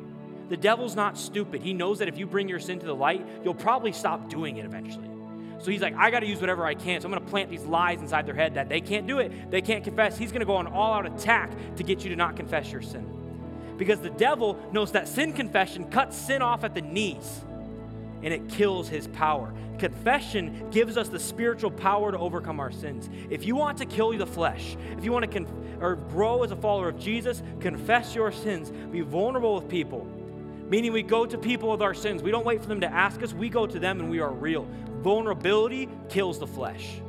The 0.49 0.57
devil's 0.57 0.97
not 0.97 1.17
stupid. 1.17 1.63
He 1.63 1.75
knows 1.75 2.01
that 2.01 2.09
if 2.09 2.19
you 2.19 2.27
bring 2.27 2.49
your 2.49 2.59
sin 2.59 2.81
to 2.81 2.87
the 2.87 2.95
light, 2.95 3.25
you'll 3.45 3.55
probably 3.55 3.93
stop 3.93 4.29
doing 4.29 4.57
it 4.57 4.65
eventually. 4.65 5.09
So 5.61 5.71
he's 5.71 5.83
like, 5.83 5.95
I 5.95 6.11
got 6.11 6.21
to 6.21 6.27
use 6.27 6.41
whatever 6.41 6.65
I 6.65 6.75
can. 6.75 7.01
So 7.01 7.07
I'm 7.07 7.13
going 7.13 7.25
to 7.25 7.31
plant 7.31 7.51
these 7.51 7.65
lies 7.65 8.01
inside 8.01 8.27
their 8.27 8.35
head 8.35 8.55
that 8.55 8.69
they 8.69 8.81
can't 8.81 9.07
do 9.07 9.19
it, 9.19 9.51
they 9.51 9.61
can't 9.61 9.85
confess. 9.85 10.17
He's 10.17 10.33
going 10.33 10.41
to 10.41 10.47
go 10.47 10.57
on 10.57 10.67
all 10.67 10.95
out 10.95 11.07
attack 11.07 11.51
to 11.77 11.83
get 11.83 12.03
you 12.03 12.11
to 12.11 12.17
not 12.17 12.37
confess 12.37 12.73
your 12.73 12.83
sin. 12.83 13.18
Because 13.79 14.01
the 14.01 14.11
devil 14.11 14.59
knows 14.73 14.93
that 14.93 15.09
sin 15.09 15.33
confession 15.33 15.89
cuts 15.91 16.17
sin 16.17 16.43
off 16.43 16.65
at 16.65 16.75
the 16.75 16.83
knees 16.83 17.41
and 18.23 18.35
it 18.35 18.49
kills 18.49 18.89
his 18.89 19.07
power. 19.09 19.53
Confession 19.79 20.69
gives 20.71 20.97
us 20.97 21.09
the 21.09 21.21
spiritual 21.21 21.71
power 21.71 22.11
to 22.11 22.19
overcome 22.19 22.59
our 22.59 22.73
sins. 22.73 23.09
If 23.31 23.47
you 23.47 23.55
want 23.55 23.79
to 23.79 23.87
kill 23.87 24.11
the 24.19 24.27
flesh, 24.27 24.77
if 24.97 25.05
you 25.05 25.13
want 25.13 25.25
to 25.25 25.31
conf- 25.31 25.81
or 25.81 25.95
grow 25.95 26.43
as 26.43 26.51
a 26.51 26.57
follower 26.57 26.89
of 26.89 26.99
Jesus, 26.99 27.43
confess 27.61 28.15
your 28.15 28.33
sins, 28.33 28.71
be 28.91 29.01
vulnerable 29.03 29.55
with 29.55 29.69
people. 29.69 30.05
Meaning, 30.69 30.93
we 30.93 31.03
go 31.03 31.25
to 31.25 31.39
people 31.39 31.71
with 31.71 31.81
our 31.81 31.95
sins. 31.95 32.23
We 32.23 32.31
don't 32.31 32.45
wait 32.45 32.61
for 32.61 32.67
them 32.67 32.81
to 32.83 32.93
ask 32.93 33.23
us, 33.23 33.33
we 33.33 33.49
go 33.49 33.67
to 33.67 33.79
them 33.79 34.01
and 34.01 34.11
we 34.11 34.21
are 34.21 34.33
real. 34.33 34.67
Vulnerability 35.01 35.89
kills 36.11 36.39
the 36.39 36.47
flesh. 36.47 37.01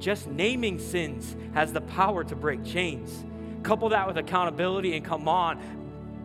Just 0.00 0.26
naming 0.26 0.80
sins 0.80 1.36
has 1.54 1.72
the 1.72 1.82
power 1.82 2.24
to 2.24 2.34
break 2.34 2.64
chains. 2.64 3.24
Couple 3.62 3.88
that 3.90 4.06
with 4.06 4.18
accountability, 4.18 4.96
and 4.96 5.04
come 5.04 5.28
on, 5.28 5.60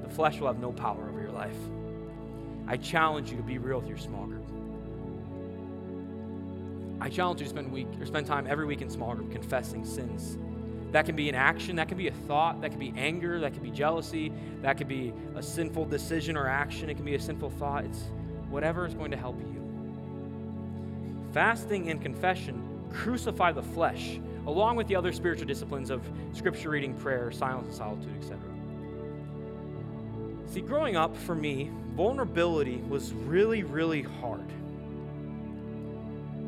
the 0.02 0.10
flesh 0.10 0.40
will 0.40 0.48
have 0.48 0.60
no 0.60 0.72
power 0.72 1.08
over 1.08 1.22
your 1.22 1.32
life. 1.32 1.56
I 2.68 2.78
challenge 2.78 3.30
you 3.30 3.38
to 3.38 3.44
be 3.44 3.58
real 3.58 3.80
with 3.80 3.88
your 3.88 3.98
small 3.98 4.26
group. 4.26 4.44
I 7.00 7.10
challenge 7.10 7.40
you 7.40 7.46
to 7.46 7.50
spend 7.50 7.72
week 7.72 7.88
or 8.00 8.06
spend 8.06 8.26
time 8.26 8.48
every 8.50 8.66
week 8.66 8.82
in 8.82 8.90
small 8.90 9.14
group 9.14 9.32
confessing 9.32 9.86
sins. 9.86 10.38
That 10.92 11.06
can 11.06 11.16
be 11.16 11.30
an 11.30 11.36
action, 11.36 11.76
that 11.76 11.90
can 11.90 11.98
be 11.98 12.08
a 12.08 12.14
thought, 12.14 12.60
that 12.62 12.72
can 12.72 12.80
be 12.80 12.92
anger, 12.98 13.40
that 13.40 13.54
can 13.54 13.62
be 13.62 13.70
jealousy, 13.70 14.32
that 14.62 14.78
could 14.78 14.88
be 14.88 15.14
a 15.36 15.44
sinful 15.44 15.86
decision 15.86 16.36
or 16.36 16.48
action, 16.48 16.90
it 16.90 16.96
can 16.96 17.06
be 17.06 17.16
a 17.16 17.20
sinful 17.20 17.52
thought. 17.52 17.86
It's 17.86 18.04
whatever 18.50 18.86
is 18.86 18.94
going 18.94 19.12
to 19.12 19.18
help 19.18 19.40
you. 19.40 19.54
Fasting 21.34 21.92
and 21.92 22.02
confession 22.02 22.64
crucify 22.92 23.52
the 23.52 23.62
flesh 23.62 24.20
along 24.48 24.78
with 24.78 24.88
the 24.88 24.96
other 24.96 25.12
spiritual 25.12 25.46
disciplines 25.46 25.90
of 25.92 26.02
scripture 26.32 26.70
reading, 26.70 26.94
prayer, 26.96 27.32
silence 27.32 27.68
and 27.68 27.76
solitude, 27.76 28.16
etc. 28.18 28.40
See, 30.48 30.62
growing 30.62 30.96
up 30.96 31.16
for 31.16 31.36
me, 31.36 31.70
vulnerability 31.96 32.78
was 32.88 33.14
really, 33.14 33.64
really 33.64 34.02
hard. 34.02 34.50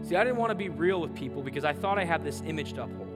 See, 0.07 0.15
I 0.15 0.23
didn't 0.23 0.37
want 0.37 0.49
to 0.49 0.55
be 0.55 0.69
real 0.69 1.01
with 1.01 1.13
people 1.13 1.43
because 1.43 1.65
I 1.65 1.73
thought 1.73 1.99
I 1.99 2.05
had 2.05 2.23
this 2.23 2.41
image 2.45 2.73
to 2.73 2.83
uphold. 2.83 3.07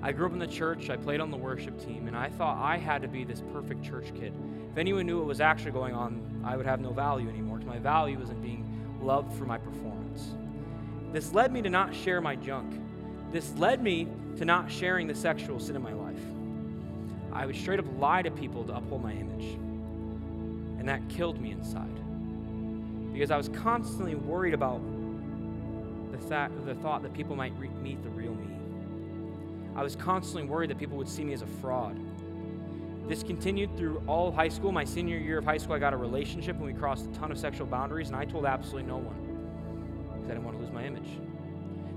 I 0.00 0.12
grew 0.12 0.26
up 0.26 0.32
in 0.32 0.38
the 0.38 0.46
church, 0.46 0.88
I 0.88 0.96
played 0.96 1.20
on 1.20 1.30
the 1.30 1.36
worship 1.36 1.84
team, 1.84 2.06
and 2.06 2.16
I 2.16 2.28
thought 2.28 2.58
I 2.58 2.76
had 2.76 3.02
to 3.02 3.08
be 3.08 3.24
this 3.24 3.42
perfect 3.52 3.84
church 3.84 4.12
kid. 4.14 4.32
If 4.70 4.78
anyone 4.78 5.06
knew 5.06 5.18
what 5.18 5.26
was 5.26 5.40
actually 5.40 5.72
going 5.72 5.94
on, 5.94 6.42
I 6.44 6.56
would 6.56 6.66
have 6.66 6.80
no 6.80 6.92
value 6.92 7.28
anymore 7.28 7.58
because 7.58 7.68
my 7.68 7.78
value 7.78 8.18
wasn't 8.18 8.42
being 8.42 8.64
loved 9.00 9.36
for 9.36 9.44
my 9.44 9.58
performance. 9.58 10.34
This 11.12 11.32
led 11.34 11.52
me 11.52 11.62
to 11.62 11.68
not 11.68 11.94
share 11.94 12.20
my 12.20 12.36
junk. 12.36 12.72
This 13.32 13.54
led 13.56 13.82
me 13.82 14.06
to 14.36 14.44
not 14.44 14.70
sharing 14.70 15.06
the 15.06 15.14
sexual 15.14 15.58
sin 15.58 15.74
in 15.74 15.82
my 15.82 15.94
life. 15.94 16.20
I 17.32 17.46
would 17.46 17.56
straight 17.56 17.78
up 17.78 17.86
lie 17.98 18.22
to 18.22 18.30
people 18.30 18.62
to 18.64 18.76
uphold 18.76 19.02
my 19.02 19.12
image. 19.12 19.58
And 20.78 20.88
that 20.88 21.08
killed 21.08 21.40
me 21.40 21.50
inside. 21.50 21.88
Because 23.12 23.30
I 23.30 23.38
was 23.38 23.48
constantly 23.48 24.14
worried 24.14 24.52
about 24.52 24.82
the, 26.12 26.18
th- 26.18 26.50
the 26.66 26.74
thought 26.82 27.02
that 27.02 27.14
people 27.14 27.34
might 27.34 27.52
re- 27.58 27.68
meet 27.68 28.02
the 28.02 28.10
real 28.10 28.34
me. 28.34 28.48
I 29.74 29.82
was 29.82 29.96
constantly 29.96 30.44
worried 30.44 30.68
that 30.70 30.78
people 30.78 30.98
would 30.98 31.08
see 31.08 31.24
me 31.24 31.32
as 31.32 31.40
a 31.40 31.46
fraud. 31.46 31.98
This 33.08 33.22
continued 33.22 33.76
through 33.78 34.02
all 34.06 34.30
high 34.30 34.48
school. 34.48 34.72
My 34.72 34.84
senior 34.84 35.16
year 35.16 35.38
of 35.38 35.44
high 35.44 35.56
school, 35.56 35.74
I 35.74 35.78
got 35.78 35.94
a 35.94 35.96
relationship 35.96 36.56
and 36.56 36.64
we 36.66 36.74
crossed 36.74 37.06
a 37.06 37.12
ton 37.18 37.32
of 37.32 37.38
sexual 37.38 37.66
boundaries, 37.66 38.08
and 38.08 38.16
I 38.16 38.26
told 38.26 38.44
absolutely 38.44 38.88
no 38.88 38.98
one 38.98 39.16
because 40.12 40.30
I 40.30 40.34
didn't 40.34 40.44
want 40.44 40.58
to 40.58 40.62
lose 40.62 40.72
my 40.72 40.84
image. 40.84 41.08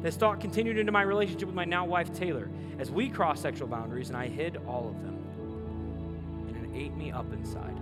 This 0.06 0.16
thought 0.18 0.40
continued 0.40 0.78
into 0.78 0.92
my 0.92 1.02
relationship 1.02 1.48
with 1.48 1.56
my 1.56 1.66
now 1.66 1.84
wife, 1.84 2.14
Taylor, 2.14 2.48
as 2.78 2.92
we 2.92 3.10
crossed 3.10 3.42
sexual 3.42 3.68
boundaries, 3.68 4.10
and 4.10 4.16
I 4.16 4.28
hid 4.28 4.60
all 4.68 4.88
of 4.88 5.02
them. 5.02 5.18
And 6.48 6.56
it 6.64 6.80
ate 6.80 6.96
me 6.96 7.12
up 7.12 7.26
inside. 7.34 7.76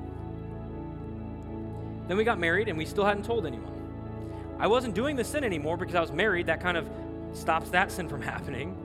Then 2.08 2.16
we 2.16 2.24
got 2.24 2.40
married, 2.40 2.70
and 2.70 2.78
we 2.78 2.86
still 2.86 3.04
hadn't 3.04 3.26
told 3.26 3.46
anyone. 3.46 4.56
I 4.58 4.68
wasn't 4.68 4.96
doing 4.96 5.18
the 5.18 5.24
sin 5.26 5.44
anymore 5.44 5.76
because 5.76 5.96
I 5.96 6.00
was 6.00 6.14
married. 6.14 6.46
That 6.46 6.62
kind 6.62 6.78
of 6.78 6.88
stops 7.34 7.70
that 7.72 7.92
sin 7.92 8.08
from 8.08 8.22
happening. 8.32 8.78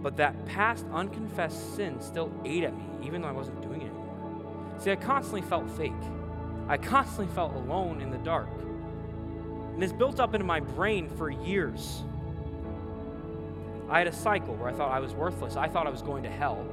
But 0.00 0.16
that 0.18 0.46
past 0.46 0.86
unconfessed 0.92 1.74
sin 1.74 2.00
still 2.00 2.32
ate 2.44 2.62
at 2.62 2.76
me, 2.76 2.84
even 3.02 3.22
though 3.22 3.28
I 3.28 3.32
wasn't 3.32 3.60
doing 3.60 3.80
it 3.80 3.86
anymore. 3.86 4.76
See, 4.78 4.92
I 4.92 4.94
constantly 4.94 5.42
felt 5.42 5.68
fake. 5.70 5.92
I 6.68 6.76
constantly 6.76 7.34
felt 7.34 7.56
alone 7.56 8.00
in 8.00 8.12
the 8.12 8.18
dark. 8.18 8.46
And 9.74 9.82
it's 9.82 9.92
built 9.92 10.20
up 10.20 10.32
into 10.32 10.46
my 10.46 10.60
brain 10.60 11.08
for 11.08 11.28
years. 11.28 12.04
I 13.90 13.98
had 13.98 14.06
a 14.06 14.12
cycle 14.12 14.54
where 14.54 14.68
I 14.68 14.72
thought 14.72 14.92
I 14.92 15.00
was 15.00 15.14
worthless. 15.14 15.56
I 15.56 15.66
thought 15.66 15.86
I 15.88 15.90
was 15.90 16.00
going 16.00 16.22
to 16.22 16.30
hell, 16.30 16.64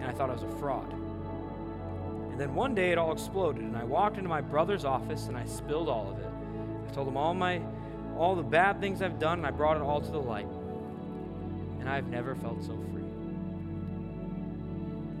and 0.00 0.04
I 0.04 0.12
thought 0.12 0.28
I 0.28 0.34
was 0.34 0.42
a 0.42 0.50
fraud. 0.58 0.92
And 0.92 2.38
then 2.38 2.54
one 2.54 2.74
day 2.74 2.92
it 2.92 2.98
all 2.98 3.10
exploded, 3.10 3.62
and 3.62 3.74
I 3.74 3.84
walked 3.84 4.18
into 4.18 4.28
my 4.28 4.42
brother's 4.42 4.84
office 4.84 5.26
and 5.26 5.36
I 5.36 5.44
spilled 5.46 5.88
all 5.88 6.10
of 6.10 6.18
it. 6.18 6.30
I 6.88 6.94
told 6.94 7.08
him 7.08 7.16
all 7.16 7.34
my 7.34 7.60
all 8.16 8.34
the 8.34 8.42
bad 8.42 8.80
things 8.80 9.00
I've 9.00 9.18
done, 9.18 9.38
and 9.38 9.46
I 9.46 9.50
brought 9.50 9.76
it 9.76 9.82
all 9.82 10.00
to 10.00 10.10
the 10.10 10.20
light. 10.20 10.48
And 11.80 11.88
I've 11.88 12.08
never 12.08 12.34
felt 12.34 12.62
so 12.62 12.76
free. 12.92 13.02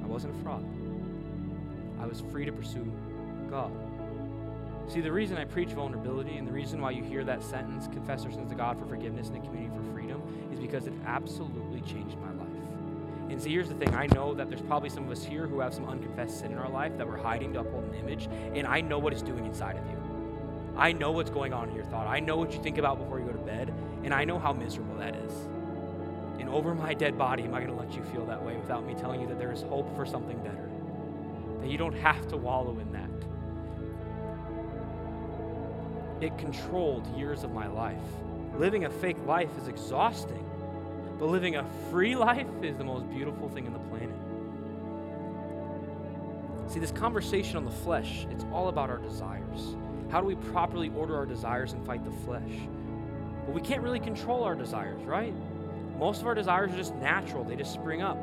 I 0.02 0.06
wasn't 0.06 0.38
a 0.38 0.42
fraud. 0.42 0.64
I 2.00 2.06
was 2.06 2.20
free 2.32 2.44
to 2.44 2.52
pursue 2.52 2.92
God. 3.48 3.72
See, 4.88 5.02
the 5.02 5.12
reason 5.12 5.36
I 5.36 5.44
preach 5.44 5.68
vulnerability 5.70 6.38
and 6.38 6.48
the 6.48 6.52
reason 6.52 6.80
why 6.80 6.92
you 6.92 7.04
hear 7.04 7.22
that 7.24 7.42
sentence, 7.42 7.86
confess 7.88 8.24
your 8.24 8.32
sins 8.32 8.48
to 8.48 8.54
God 8.54 8.78
for 8.78 8.86
forgiveness 8.86 9.28
and 9.28 9.36
the 9.36 9.46
community 9.46 9.76
for 9.76 9.92
freedom, 9.92 10.22
is 10.50 10.58
because 10.58 10.86
it 10.86 10.94
absolutely 11.04 11.82
changed 11.82 12.16
my 12.18 12.32
life. 12.32 12.48
And 13.28 13.40
see, 13.40 13.50
here's 13.50 13.68
the 13.68 13.74
thing 13.74 13.94
I 13.94 14.06
know 14.06 14.32
that 14.32 14.48
there's 14.48 14.62
probably 14.62 14.88
some 14.88 15.04
of 15.04 15.10
us 15.10 15.22
here 15.22 15.46
who 15.46 15.60
have 15.60 15.74
some 15.74 15.86
unconfessed 15.86 16.40
sin 16.40 16.52
in 16.52 16.58
our 16.58 16.70
life 16.70 16.96
that 16.96 17.06
we're 17.06 17.18
hiding 17.18 17.52
to 17.52 17.60
uphold 17.60 17.84
an 17.84 17.94
image, 17.96 18.30
and 18.54 18.66
I 18.66 18.80
know 18.80 18.98
what 18.98 19.12
it's 19.12 19.20
doing 19.20 19.44
inside 19.44 19.76
of 19.76 19.84
you. 19.90 20.72
I 20.74 20.92
know 20.92 21.12
what's 21.12 21.28
going 21.28 21.52
on 21.52 21.68
in 21.68 21.74
your 21.74 21.84
thought. 21.84 22.06
I 22.06 22.20
know 22.20 22.38
what 22.38 22.54
you 22.54 22.62
think 22.62 22.78
about 22.78 22.98
before 22.98 23.20
you 23.20 23.26
go 23.26 23.32
to 23.32 23.38
bed, 23.38 23.74
and 24.04 24.14
I 24.14 24.24
know 24.24 24.38
how 24.38 24.54
miserable 24.54 24.96
that 24.96 25.14
is. 25.16 25.32
And 26.38 26.48
over 26.48 26.74
my 26.74 26.94
dead 26.94 27.18
body, 27.18 27.42
am 27.42 27.52
I 27.52 27.60
going 27.60 27.76
to 27.76 27.78
let 27.78 27.94
you 27.94 28.02
feel 28.04 28.24
that 28.24 28.42
way 28.42 28.56
without 28.56 28.86
me 28.86 28.94
telling 28.94 29.20
you 29.20 29.26
that 29.26 29.38
there 29.38 29.52
is 29.52 29.60
hope 29.60 29.94
for 29.94 30.06
something 30.06 30.38
better? 30.38 30.70
That 31.60 31.68
you 31.68 31.76
don't 31.76 31.96
have 31.98 32.26
to 32.28 32.38
wallow 32.38 32.78
in 32.78 32.90
that. 32.92 33.07
It 36.20 36.36
controlled 36.36 37.06
years 37.16 37.44
of 37.44 37.52
my 37.52 37.68
life. 37.68 38.02
Living 38.56 38.86
a 38.86 38.90
fake 38.90 39.18
life 39.24 39.50
is 39.56 39.68
exhausting, 39.68 40.44
but 41.18 41.26
living 41.26 41.56
a 41.56 41.64
free 41.90 42.16
life 42.28 42.48
is 42.62 42.76
the 42.76 42.84
most 42.84 43.08
beautiful 43.08 43.48
thing 43.48 43.66
on 43.66 43.72
the 43.72 43.78
planet. 43.78 44.16
See, 46.72 46.80
this 46.80 46.90
conversation 46.90 47.56
on 47.56 47.64
the 47.64 47.70
flesh, 47.70 48.26
it's 48.30 48.44
all 48.52 48.68
about 48.68 48.90
our 48.90 48.98
desires. 48.98 49.76
How 50.10 50.20
do 50.20 50.26
we 50.26 50.34
properly 50.34 50.90
order 50.96 51.16
our 51.16 51.24
desires 51.24 51.72
and 51.72 51.86
fight 51.86 52.04
the 52.04 52.10
flesh? 52.10 52.66
But 53.46 53.54
we 53.54 53.60
can't 53.60 53.82
really 53.82 54.00
control 54.00 54.42
our 54.42 54.54
desires, 54.54 55.02
right? 55.04 55.32
Most 55.98 56.20
of 56.20 56.26
our 56.26 56.34
desires 56.34 56.72
are 56.72 56.76
just 56.76 56.94
natural, 56.96 57.44
they 57.44 57.56
just 57.56 57.72
spring 57.72 58.02
up. 58.02 58.18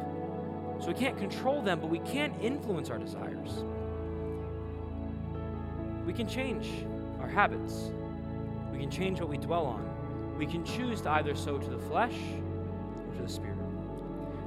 So 0.82 0.88
we 0.88 0.94
can't 0.94 1.18
control 1.18 1.62
them, 1.62 1.80
but 1.80 1.90
we 1.90 2.00
can 2.00 2.34
influence 2.42 2.90
our 2.90 2.98
desires. 2.98 3.64
We 6.06 6.14
can 6.14 6.28
change 6.28 6.68
our 7.26 7.32
habits. 7.32 7.92
We 8.72 8.78
can 8.78 8.92
change 8.92 9.20
what 9.20 9.30
we 9.30 9.38
dwell 9.38 9.66
on. 9.66 10.38
We 10.38 10.46
can 10.46 10.64
choose 10.64 11.02
to 11.02 11.10
either 11.12 11.34
sow 11.36 11.58
to 11.58 11.70
the 11.70 11.80
flesh 11.80 12.14
or 12.14 13.16
to 13.16 13.22
the 13.24 13.30
spirit. 13.30 13.58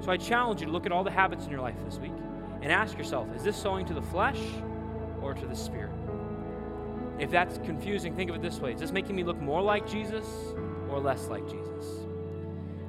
So 0.00 0.12
I 0.12 0.16
challenge 0.16 0.60
you 0.60 0.66
to 0.66 0.72
look 0.72 0.86
at 0.86 0.92
all 0.92 1.02
the 1.02 1.10
habits 1.10 1.44
in 1.44 1.50
your 1.50 1.60
life 1.60 1.74
this 1.84 1.98
week 1.98 2.12
and 2.62 2.70
ask 2.70 2.96
yourself 2.96 3.26
is 3.34 3.42
this 3.42 3.56
sowing 3.56 3.84
to 3.86 3.94
the 3.94 4.02
flesh 4.02 4.40
or 5.20 5.34
to 5.34 5.46
the 5.46 5.56
spirit? 5.56 5.92
If 7.18 7.32
that's 7.32 7.58
confusing, 7.58 8.14
think 8.14 8.30
of 8.30 8.36
it 8.36 8.42
this 8.42 8.60
way 8.60 8.74
Is 8.74 8.80
this 8.80 8.92
making 8.92 9.16
me 9.16 9.24
look 9.24 9.40
more 9.40 9.60
like 9.60 9.88
Jesus 9.88 10.26
or 10.88 11.00
less 11.00 11.26
like 11.26 11.48
Jesus? 11.48 11.84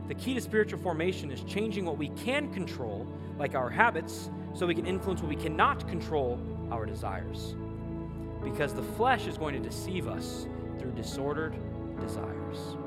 The 0.07 0.13
key 0.13 0.35
to 0.35 0.41
spiritual 0.41 0.79
formation 0.79 1.31
is 1.31 1.41
changing 1.43 1.85
what 1.85 1.97
we 1.97 2.09
can 2.09 2.53
control, 2.53 3.07
like 3.39 3.55
our 3.55 3.69
habits, 3.69 4.29
so 4.53 4.67
we 4.67 4.75
can 4.75 4.85
influence 4.85 5.21
what 5.21 5.29
we 5.29 5.35
cannot 5.35 5.87
control, 5.87 6.39
our 6.71 6.85
desires. 6.85 7.55
Because 8.43 8.73
the 8.73 8.83
flesh 8.83 9.27
is 9.27 9.37
going 9.37 9.53
to 9.53 9.59
deceive 9.59 10.07
us 10.07 10.47
through 10.79 10.91
disordered 10.91 11.55
desires. 11.99 12.77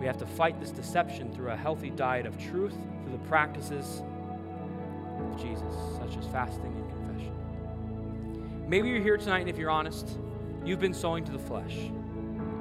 We 0.00 0.06
have 0.06 0.18
to 0.18 0.26
fight 0.26 0.58
this 0.58 0.70
deception 0.70 1.32
through 1.32 1.50
a 1.50 1.56
healthy 1.56 1.90
diet 1.90 2.26
of 2.26 2.36
truth, 2.36 2.74
through 3.02 3.12
the 3.12 3.24
practices 3.28 4.02
of 5.18 5.40
Jesus, 5.40 5.74
such 5.96 6.16
as 6.16 6.26
fasting 6.32 6.74
and 6.74 6.90
confession. 6.90 8.68
Maybe 8.68 8.88
you're 8.88 9.00
here 9.00 9.16
tonight, 9.16 9.40
and 9.40 9.48
if 9.48 9.58
you're 9.58 9.70
honest, 9.70 10.18
you've 10.64 10.80
been 10.80 10.94
sowing 10.94 11.24
to 11.26 11.32
the 11.32 11.38
flesh. 11.38 11.76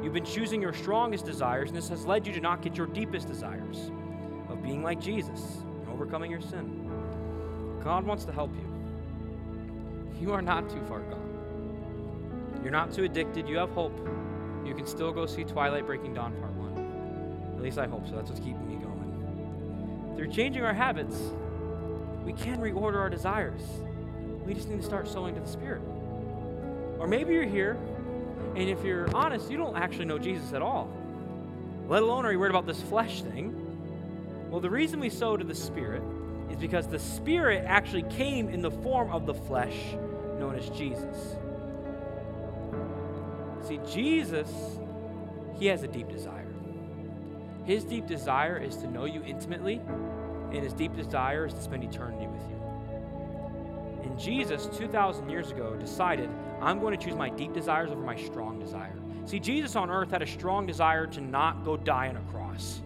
You've 0.04 0.14
been 0.14 0.26
choosing 0.26 0.62
your 0.62 0.74
strongest 0.74 1.26
desires, 1.26 1.70
and 1.70 1.78
this 1.78 1.90
has 1.90 2.06
led 2.06 2.28
you 2.28 2.34
to 2.34 2.42
not 2.42 2.62
get 2.62 2.76
your 2.76 2.88
deepest 2.88 3.28
desires 3.28 3.92
of 4.50 4.62
being 4.62 4.84
like 4.84 5.00
Jesus 5.00 5.40
and 5.64 5.90
overcoming 5.90 6.30
your 6.30 6.42
sin. 6.42 6.90
God 7.84 8.06
wants 8.06 8.26
to 8.26 8.32
help 8.32 8.52
you. 8.54 8.68
You 10.20 10.34
are 10.34 10.42
not 10.42 10.70
too 10.70 10.82
far 10.88 11.00
gone. 11.00 11.31
You're 12.62 12.72
not 12.72 12.92
too 12.92 13.04
addicted. 13.04 13.48
You 13.48 13.58
have 13.58 13.72
hope. 13.72 13.98
You 14.66 14.74
can 14.76 14.86
still 14.86 15.12
go 15.12 15.26
see 15.26 15.44
Twilight 15.44 15.86
Breaking 15.86 16.14
Dawn 16.14 16.34
Part 16.40 16.54
1. 16.54 17.56
At 17.56 17.62
least 17.62 17.78
I 17.78 17.88
hope 17.88 18.08
so. 18.08 18.16
That's 18.16 18.30
what's 18.30 18.42
keeping 18.42 18.68
me 18.68 18.76
going. 18.76 20.14
Through 20.16 20.32
changing 20.32 20.64
our 20.64 20.74
habits, 20.74 21.18
we 22.24 22.34
can 22.34 22.60
reorder 22.60 22.98
our 22.98 23.10
desires. 23.10 23.62
We 24.46 24.54
just 24.54 24.70
need 24.70 24.80
to 24.80 24.86
start 24.86 25.08
sowing 25.08 25.36
to 25.36 25.42
the 25.42 25.48
Spirit. 25.48 25.82
Or 27.00 27.08
maybe 27.08 27.34
you're 27.34 27.46
here 27.46 27.78
and 28.56 28.70
if 28.70 28.84
you're 28.84 29.14
honest, 29.16 29.50
you 29.50 29.58
don't 29.58 29.78
actually 29.78 30.06
know 30.06 30.20
Jesus 30.20 30.52
at 30.54 30.62
all, 30.62 30.90
let 31.88 32.04
alone 32.04 32.26
are 32.26 32.32
you 32.32 32.40
worried 32.40 32.50
about 32.50 32.66
this 32.66 32.82
flesh 32.82 33.22
thing. 33.22 33.56
Well, 34.50 34.60
the 34.60 34.70
reason 34.70 35.00
we 35.00 35.10
sow 35.10 35.38
to 35.38 35.44
the 35.44 35.56
Spirit 35.56 36.04
is 36.50 36.58
because 36.58 36.88
the 36.88 37.00
Spirit 37.00 37.64
actually 37.66 38.04
came 38.04 38.50
in 38.50 38.62
the 38.62 38.72
form 38.72 39.10
of 39.12 39.26
the 39.26 39.34
flesh 39.34 39.76
known 40.38 40.56
as 40.56 40.70
Jesus. 40.70 41.36
See, 43.64 43.80
Jesus, 43.88 44.50
he 45.58 45.68
has 45.68 45.84
a 45.84 45.88
deep 45.88 46.10
desire. 46.10 46.48
His 47.66 47.84
deep 47.84 48.08
desire 48.08 48.58
is 48.58 48.76
to 48.78 48.88
know 48.88 49.06
you 49.06 49.24
intimately, 49.24 49.82
and 50.52 50.64
his 50.64 50.74
deep 50.74 50.96
desire 50.96 51.46
is 51.46 51.54
to 51.54 51.62
spend 51.62 51.84
eternity 51.84 52.28
with 52.28 52.42
you. 52.50 52.58
And 54.04 54.20
Jesus, 54.20 54.68
2,000 54.78 55.30
years 55.30 55.52
ago, 55.52 55.76
decided, 55.76 56.30
I'm 56.60 56.80
going 56.80 56.98
to 56.98 57.06
choose 57.06 57.16
my 57.16 57.30
deep 57.30 57.54
desires 57.54 57.92
over 57.92 58.02
my 58.02 58.16
strong 58.16 58.60
desire. 58.60 58.98
See, 59.26 59.40
Jesus 59.40 59.76
on 59.76 59.92
earth 59.92 60.10
had 60.10 60.24
a 60.24 60.28
strong 60.28 60.66
desire 60.66 61.06
to 61.08 61.22
not 61.22 61.64
go 61.64 61.78
die 61.78 62.10
on 62.10 62.18
a 62.18 62.32
cross, 62.32 62.82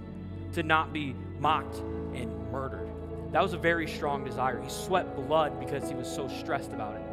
to 0.54 0.64
not 0.64 0.92
be 0.92 1.16
mocked 1.40 1.78
and 2.14 2.52
murdered. 2.52 2.90
That 3.32 3.42
was 3.42 3.54
a 3.54 3.58
very 3.58 3.88
strong 3.88 4.26
desire. 4.26 4.62
He 4.62 4.70
sweat 4.70 5.16
blood 5.16 5.60
because 5.60 5.90
he 5.90 5.96
was 5.96 6.14
so 6.14 6.28
stressed 6.28 6.74
about 6.74 6.96
it. 6.96 7.05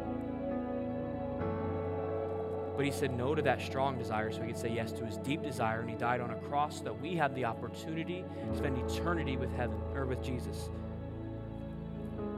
But 2.75 2.85
he 2.85 2.91
said 2.91 3.15
no 3.15 3.35
to 3.35 3.41
that 3.43 3.61
strong 3.61 3.97
desire 3.97 4.31
so 4.31 4.41
he 4.41 4.47
could 4.47 4.57
say 4.57 4.69
yes 4.69 4.91
to 4.93 5.05
his 5.05 5.17
deep 5.17 5.43
desire, 5.43 5.81
and 5.81 5.89
he 5.89 5.95
died 5.95 6.21
on 6.21 6.31
a 6.31 6.35
cross 6.35 6.77
so 6.79 6.83
that 6.85 7.01
we 7.01 7.15
had 7.15 7.35
the 7.35 7.45
opportunity 7.45 8.25
to 8.51 8.57
spend 8.57 8.77
eternity 8.77 9.37
with 9.37 9.53
heaven 9.55 9.77
or 9.93 10.05
with 10.05 10.23
Jesus. 10.23 10.69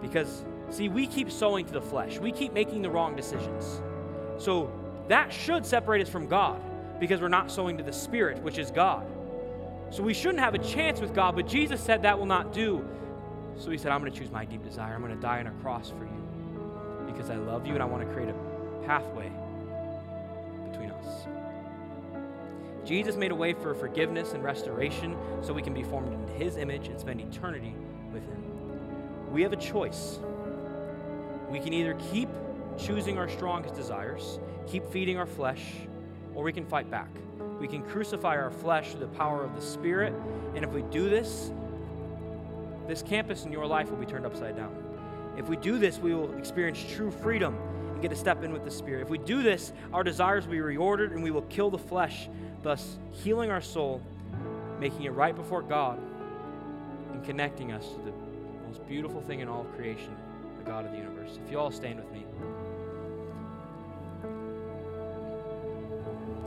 Because 0.01 0.43
See, 0.71 0.89
we 0.89 1.07
keep 1.07 1.31
sowing 1.31 1.65
to 1.65 1.73
the 1.73 1.81
flesh, 1.81 2.17
we 2.17 2.31
keep 2.31 2.53
making 2.53 2.81
the 2.81 2.89
wrong 2.89 3.15
decisions. 3.15 3.81
So 4.37 4.71
that 5.07 5.31
should 5.31 5.65
separate 5.65 6.01
us 6.01 6.09
from 6.09 6.27
God 6.27 6.61
because 6.99 7.21
we're 7.21 7.27
not 7.27 7.51
sowing 7.51 7.77
to 7.77 7.83
the 7.83 7.93
Spirit, 7.93 8.41
which 8.41 8.57
is 8.57 8.71
God. 8.71 9.05
So 9.91 10.01
we 10.01 10.13
shouldn't 10.13 10.39
have 10.39 10.55
a 10.55 10.59
chance 10.59 10.99
with 10.99 11.13
God, 11.13 11.35
but 11.35 11.47
Jesus 11.47 11.79
said 11.79 12.01
that 12.01 12.17
will 12.17 12.25
not 12.25 12.51
do. 12.51 12.85
So 13.57 13.69
he 13.69 13.77
said, 13.77 13.91
I'm 13.91 14.01
going 14.01 14.11
to 14.11 14.17
choose 14.17 14.31
my 14.31 14.43
deep 14.43 14.63
desire. 14.63 14.95
I'm 14.95 15.01
going 15.01 15.15
to 15.15 15.21
die 15.21 15.39
on 15.39 15.47
a 15.47 15.51
cross 15.61 15.91
for 15.91 16.03
you 16.03 17.05
because 17.05 17.29
I 17.29 17.35
love 17.35 17.65
you 17.65 17.73
and 17.73 17.83
I 17.83 17.85
want 17.85 18.05
to 18.05 18.13
create 18.13 18.29
a 18.29 18.85
pathway 18.85 19.31
us. 21.05 21.27
Jesus 22.85 23.15
made 23.15 23.31
a 23.31 23.35
way 23.35 23.53
for 23.53 23.73
forgiveness 23.73 24.33
and 24.33 24.43
restoration 24.43 25.15
so 25.41 25.53
we 25.53 25.61
can 25.61 25.73
be 25.73 25.83
formed 25.83 26.13
into 26.13 26.33
his 26.33 26.57
image 26.57 26.87
and 26.87 26.99
spend 26.99 27.19
eternity 27.19 27.75
with 28.13 28.23
him. 28.23 29.31
We 29.31 29.41
have 29.41 29.53
a 29.53 29.57
choice. 29.57 30.19
We 31.49 31.59
can 31.59 31.73
either 31.73 31.95
keep 32.11 32.29
choosing 32.77 33.17
our 33.17 33.27
strongest 33.27 33.75
desires, 33.75 34.39
keep 34.67 34.85
feeding 34.87 35.17
our 35.17 35.25
flesh, 35.25 35.63
or 36.35 36.43
we 36.43 36.53
can 36.53 36.65
fight 36.65 36.91
back. 36.91 37.09
We 37.59 37.67
can 37.67 37.81
crucify 37.81 38.35
our 38.35 38.51
flesh 38.51 38.91
through 38.91 38.99
the 39.01 39.07
power 39.07 39.43
of 39.43 39.55
the 39.55 39.61
Spirit, 39.61 40.13
and 40.55 40.63
if 40.63 40.71
we 40.71 40.81
do 40.83 41.09
this, 41.09 41.51
this 42.87 43.01
campus 43.01 43.45
in 43.45 43.51
your 43.51 43.65
life 43.65 43.89
will 43.89 43.97
be 43.97 44.05
turned 44.05 44.25
upside 44.25 44.55
down. 44.55 44.75
If 45.37 45.49
we 45.49 45.57
do 45.57 45.77
this, 45.79 45.97
we 45.97 46.13
will 46.13 46.37
experience 46.37 46.83
true 46.87 47.09
freedom 47.09 47.57
get 48.07 48.13
to 48.13 48.19
step 48.19 48.43
in 48.43 48.53
with 48.53 48.63
the 48.63 48.69
Spirit. 48.69 49.01
If 49.01 49.09
we 49.09 49.17
do 49.17 49.41
this, 49.41 49.73
our 49.91 50.03
desires 50.03 50.45
will 50.45 50.51
be 50.51 50.59
reordered 50.59 51.11
and 51.11 51.23
we 51.23 51.31
will 51.31 51.41
kill 51.43 51.71
the 51.71 51.79
flesh, 51.79 52.29
thus 52.61 52.99
healing 53.11 53.49
our 53.49 53.61
soul, 53.61 53.99
making 54.79 55.03
it 55.03 55.13
right 55.13 55.35
before 55.35 55.63
God, 55.63 55.99
and 57.11 57.23
connecting 57.25 57.71
us 57.71 57.83
to 57.87 57.97
the 57.97 58.13
most 58.67 58.87
beautiful 58.87 59.21
thing 59.21 59.39
in 59.39 59.47
all 59.47 59.61
of 59.61 59.75
creation, 59.75 60.15
the 60.59 60.63
God 60.65 60.85
of 60.85 60.91
the 60.91 60.97
universe. 60.97 61.39
If 61.43 61.51
you 61.51 61.57
all 61.57 61.71
stand 61.71 61.99
with 61.99 62.11
me. 62.11 62.25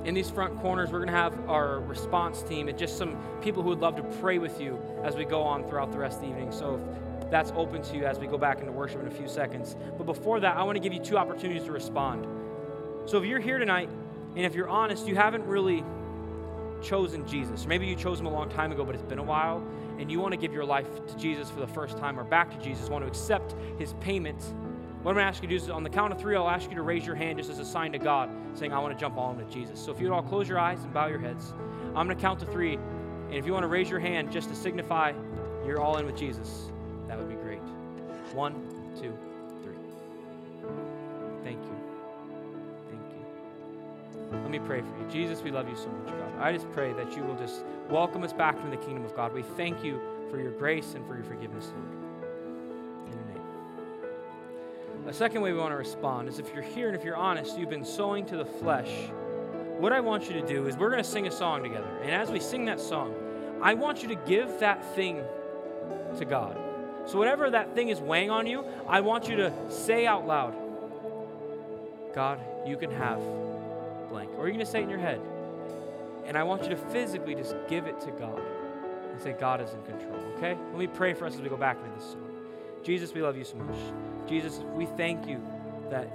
In 0.04 0.14
these 0.14 0.30
front 0.30 0.56
corners, 0.60 0.90
we're 0.90 1.00
going 1.00 1.08
to 1.08 1.14
have 1.14 1.36
our 1.50 1.80
response 1.80 2.42
team 2.44 2.68
and 2.68 2.78
just 2.78 2.96
some 2.96 3.16
people 3.42 3.64
who 3.64 3.70
would 3.70 3.80
love 3.80 3.96
to 3.96 4.04
pray 4.20 4.38
with 4.38 4.60
you 4.60 4.78
as 5.02 5.16
we 5.16 5.24
go 5.24 5.42
on 5.42 5.68
throughout 5.68 5.90
the 5.90 5.98
rest 5.98 6.18
of 6.18 6.22
the 6.22 6.28
evening. 6.28 6.52
So 6.52 6.76
if 6.76 7.07
that's 7.30 7.52
open 7.56 7.82
to 7.82 7.96
you 7.96 8.04
as 8.04 8.18
we 8.18 8.26
go 8.26 8.38
back 8.38 8.60
into 8.60 8.72
worship 8.72 9.00
in 9.00 9.06
a 9.06 9.10
few 9.10 9.28
seconds. 9.28 9.76
But 9.96 10.04
before 10.04 10.40
that, 10.40 10.56
I 10.56 10.62
want 10.62 10.76
to 10.76 10.80
give 10.80 10.92
you 10.92 11.00
two 11.00 11.18
opportunities 11.18 11.64
to 11.64 11.72
respond. 11.72 12.26
So 13.06 13.18
if 13.18 13.24
you're 13.24 13.40
here 13.40 13.58
tonight, 13.58 13.90
and 14.36 14.44
if 14.44 14.54
you're 14.54 14.68
honest, 14.68 15.06
you 15.06 15.16
haven't 15.16 15.44
really 15.46 15.84
chosen 16.82 17.26
Jesus. 17.26 17.66
Maybe 17.66 17.86
you 17.86 17.96
chose 17.96 18.20
him 18.20 18.26
a 18.26 18.32
long 18.32 18.48
time 18.48 18.72
ago, 18.72 18.84
but 18.84 18.94
it's 18.94 19.04
been 19.04 19.18
a 19.18 19.22
while, 19.22 19.66
and 19.98 20.10
you 20.10 20.20
want 20.20 20.32
to 20.32 20.38
give 20.38 20.52
your 20.52 20.64
life 20.64 20.86
to 21.06 21.16
Jesus 21.16 21.50
for 21.50 21.60
the 21.60 21.66
first 21.66 21.98
time 21.98 22.18
or 22.18 22.24
back 22.24 22.50
to 22.50 22.64
Jesus, 22.64 22.88
want 22.88 23.04
to 23.04 23.08
accept 23.08 23.54
his 23.78 23.94
payment. 24.00 24.40
What 25.02 25.12
I'm 25.12 25.16
going 25.16 25.16
to 25.16 25.22
ask 25.22 25.42
you 25.42 25.48
to 25.48 25.58
do 25.58 25.64
is 25.64 25.70
on 25.70 25.82
the 25.82 25.90
count 25.90 26.12
of 26.12 26.20
three, 26.20 26.36
I'll 26.36 26.48
ask 26.48 26.68
you 26.68 26.76
to 26.76 26.82
raise 26.82 27.06
your 27.06 27.14
hand 27.14 27.38
just 27.38 27.50
as 27.50 27.58
a 27.58 27.64
sign 27.64 27.92
to 27.92 27.98
God, 27.98 28.30
saying, 28.54 28.72
I 28.72 28.78
want 28.78 28.96
to 28.96 29.00
jump 29.00 29.16
all 29.16 29.30
in 29.32 29.38
with 29.38 29.50
Jesus. 29.50 29.80
So 29.80 29.90
if 29.90 30.00
you'd 30.00 30.12
all 30.12 30.22
close 30.22 30.48
your 30.48 30.58
eyes 30.58 30.82
and 30.82 30.92
bow 30.92 31.06
your 31.06 31.20
heads, 31.20 31.52
I'm 31.94 32.06
going 32.06 32.16
to 32.16 32.22
count 32.22 32.40
to 32.40 32.46
three. 32.46 32.74
And 32.74 33.34
if 33.34 33.46
you 33.46 33.52
want 33.52 33.64
to 33.64 33.68
raise 33.68 33.90
your 33.90 34.00
hand 34.00 34.30
just 34.30 34.48
to 34.48 34.54
signify 34.54 35.12
you're 35.66 35.80
all 35.80 35.98
in 35.98 36.06
with 36.06 36.16
Jesus, 36.16 36.70
that 37.08 37.18
would 37.18 37.28
be 37.28 37.34
great. 37.36 37.60
One, 38.34 38.54
two, 39.00 39.16
three. 39.62 39.74
Thank 41.42 41.58
you. 41.62 41.76
Thank 42.90 43.02
you. 43.12 44.38
Let 44.42 44.50
me 44.50 44.58
pray 44.58 44.82
for 44.82 44.86
you. 44.86 45.08
Jesus, 45.10 45.42
we 45.42 45.50
love 45.50 45.68
you 45.68 45.76
so 45.76 45.88
much, 45.88 46.08
God. 46.08 46.38
I 46.38 46.52
just 46.52 46.70
pray 46.72 46.92
that 46.92 47.16
you 47.16 47.22
will 47.22 47.36
just 47.36 47.64
welcome 47.88 48.22
us 48.22 48.32
back 48.34 48.56
into 48.56 48.70
the 48.70 48.76
kingdom 48.76 49.04
of 49.04 49.16
God. 49.16 49.32
We 49.32 49.42
thank 49.42 49.82
you 49.82 50.00
for 50.30 50.38
your 50.38 50.52
grace 50.52 50.94
and 50.94 51.06
for 51.06 51.14
your 51.14 51.24
forgiveness, 51.24 51.72
Lord. 51.74 51.88
In 53.06 53.12
your 53.12 53.24
name. 53.34 55.08
A 55.08 55.12
second 55.12 55.40
way 55.40 55.52
we 55.52 55.58
want 55.58 55.72
to 55.72 55.76
respond 55.76 56.28
is 56.28 56.38
if 56.38 56.52
you're 56.52 56.62
here 56.62 56.88
and 56.88 56.96
if 56.96 57.04
you're 57.04 57.16
honest, 57.16 57.58
you've 57.58 57.70
been 57.70 57.84
sowing 57.84 58.26
to 58.26 58.36
the 58.36 58.44
flesh. 58.44 59.10
What 59.78 59.94
I 59.94 60.00
want 60.00 60.28
you 60.28 60.34
to 60.34 60.46
do 60.46 60.66
is 60.66 60.76
we're 60.76 60.90
going 60.90 61.02
to 61.02 61.08
sing 61.08 61.26
a 61.26 61.30
song 61.30 61.62
together. 61.62 61.88
And 62.02 62.10
as 62.10 62.30
we 62.30 62.40
sing 62.40 62.66
that 62.66 62.80
song, 62.80 63.14
I 63.62 63.72
want 63.74 64.02
you 64.02 64.08
to 64.08 64.16
give 64.16 64.60
that 64.60 64.84
thing 64.94 65.22
to 66.18 66.24
God. 66.24 66.67
So, 67.08 67.16
whatever 67.16 67.48
that 67.50 67.74
thing 67.74 67.88
is 67.88 68.00
weighing 68.00 68.30
on 68.30 68.46
you, 68.46 68.64
I 68.86 69.00
want 69.00 69.28
you 69.28 69.36
to 69.36 69.52
say 69.70 70.06
out 70.06 70.26
loud, 70.26 70.54
God, 72.14 72.38
you 72.66 72.76
can 72.76 72.90
have 72.90 73.18
blank. 74.10 74.30
Or 74.36 74.46
you're 74.46 74.52
going 74.52 74.58
to 74.58 74.66
say 74.66 74.80
it 74.80 74.84
in 74.84 74.90
your 74.90 74.98
head. 74.98 75.20
And 76.26 76.36
I 76.36 76.42
want 76.42 76.64
you 76.64 76.68
to 76.68 76.76
physically 76.76 77.34
just 77.34 77.56
give 77.66 77.86
it 77.86 77.98
to 78.02 78.10
God 78.10 78.42
and 79.10 79.20
say, 79.22 79.32
God 79.32 79.62
is 79.62 79.72
in 79.72 79.82
control, 79.84 80.20
okay? 80.36 80.54
Let 80.70 80.78
me 80.78 80.86
pray 80.86 81.14
for 81.14 81.24
us 81.24 81.34
as 81.34 81.40
we 81.40 81.48
go 81.48 81.56
back 81.56 81.78
into 81.78 81.98
this 81.98 82.10
song. 82.12 82.28
Jesus, 82.82 83.14
we 83.14 83.22
love 83.22 83.38
you 83.38 83.44
so 83.44 83.56
much. 83.56 83.76
Jesus, 84.28 84.60
we 84.74 84.84
thank 84.84 85.26
you 85.26 85.40
that 85.90 86.10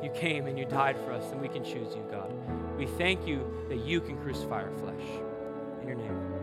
you 0.00 0.10
came 0.10 0.46
and 0.46 0.56
you 0.56 0.64
died 0.64 0.96
for 0.98 1.10
us 1.10 1.24
and 1.32 1.40
we 1.40 1.48
can 1.48 1.64
choose 1.64 1.94
you, 1.94 2.06
God. 2.08 2.32
We 2.78 2.86
thank 2.86 3.26
you 3.26 3.66
that 3.68 3.78
you 3.78 4.00
can 4.00 4.16
crucify 4.18 4.62
our 4.62 4.70
flesh. 4.78 5.02
In 5.82 5.88
your 5.88 5.96
name. 5.96 6.35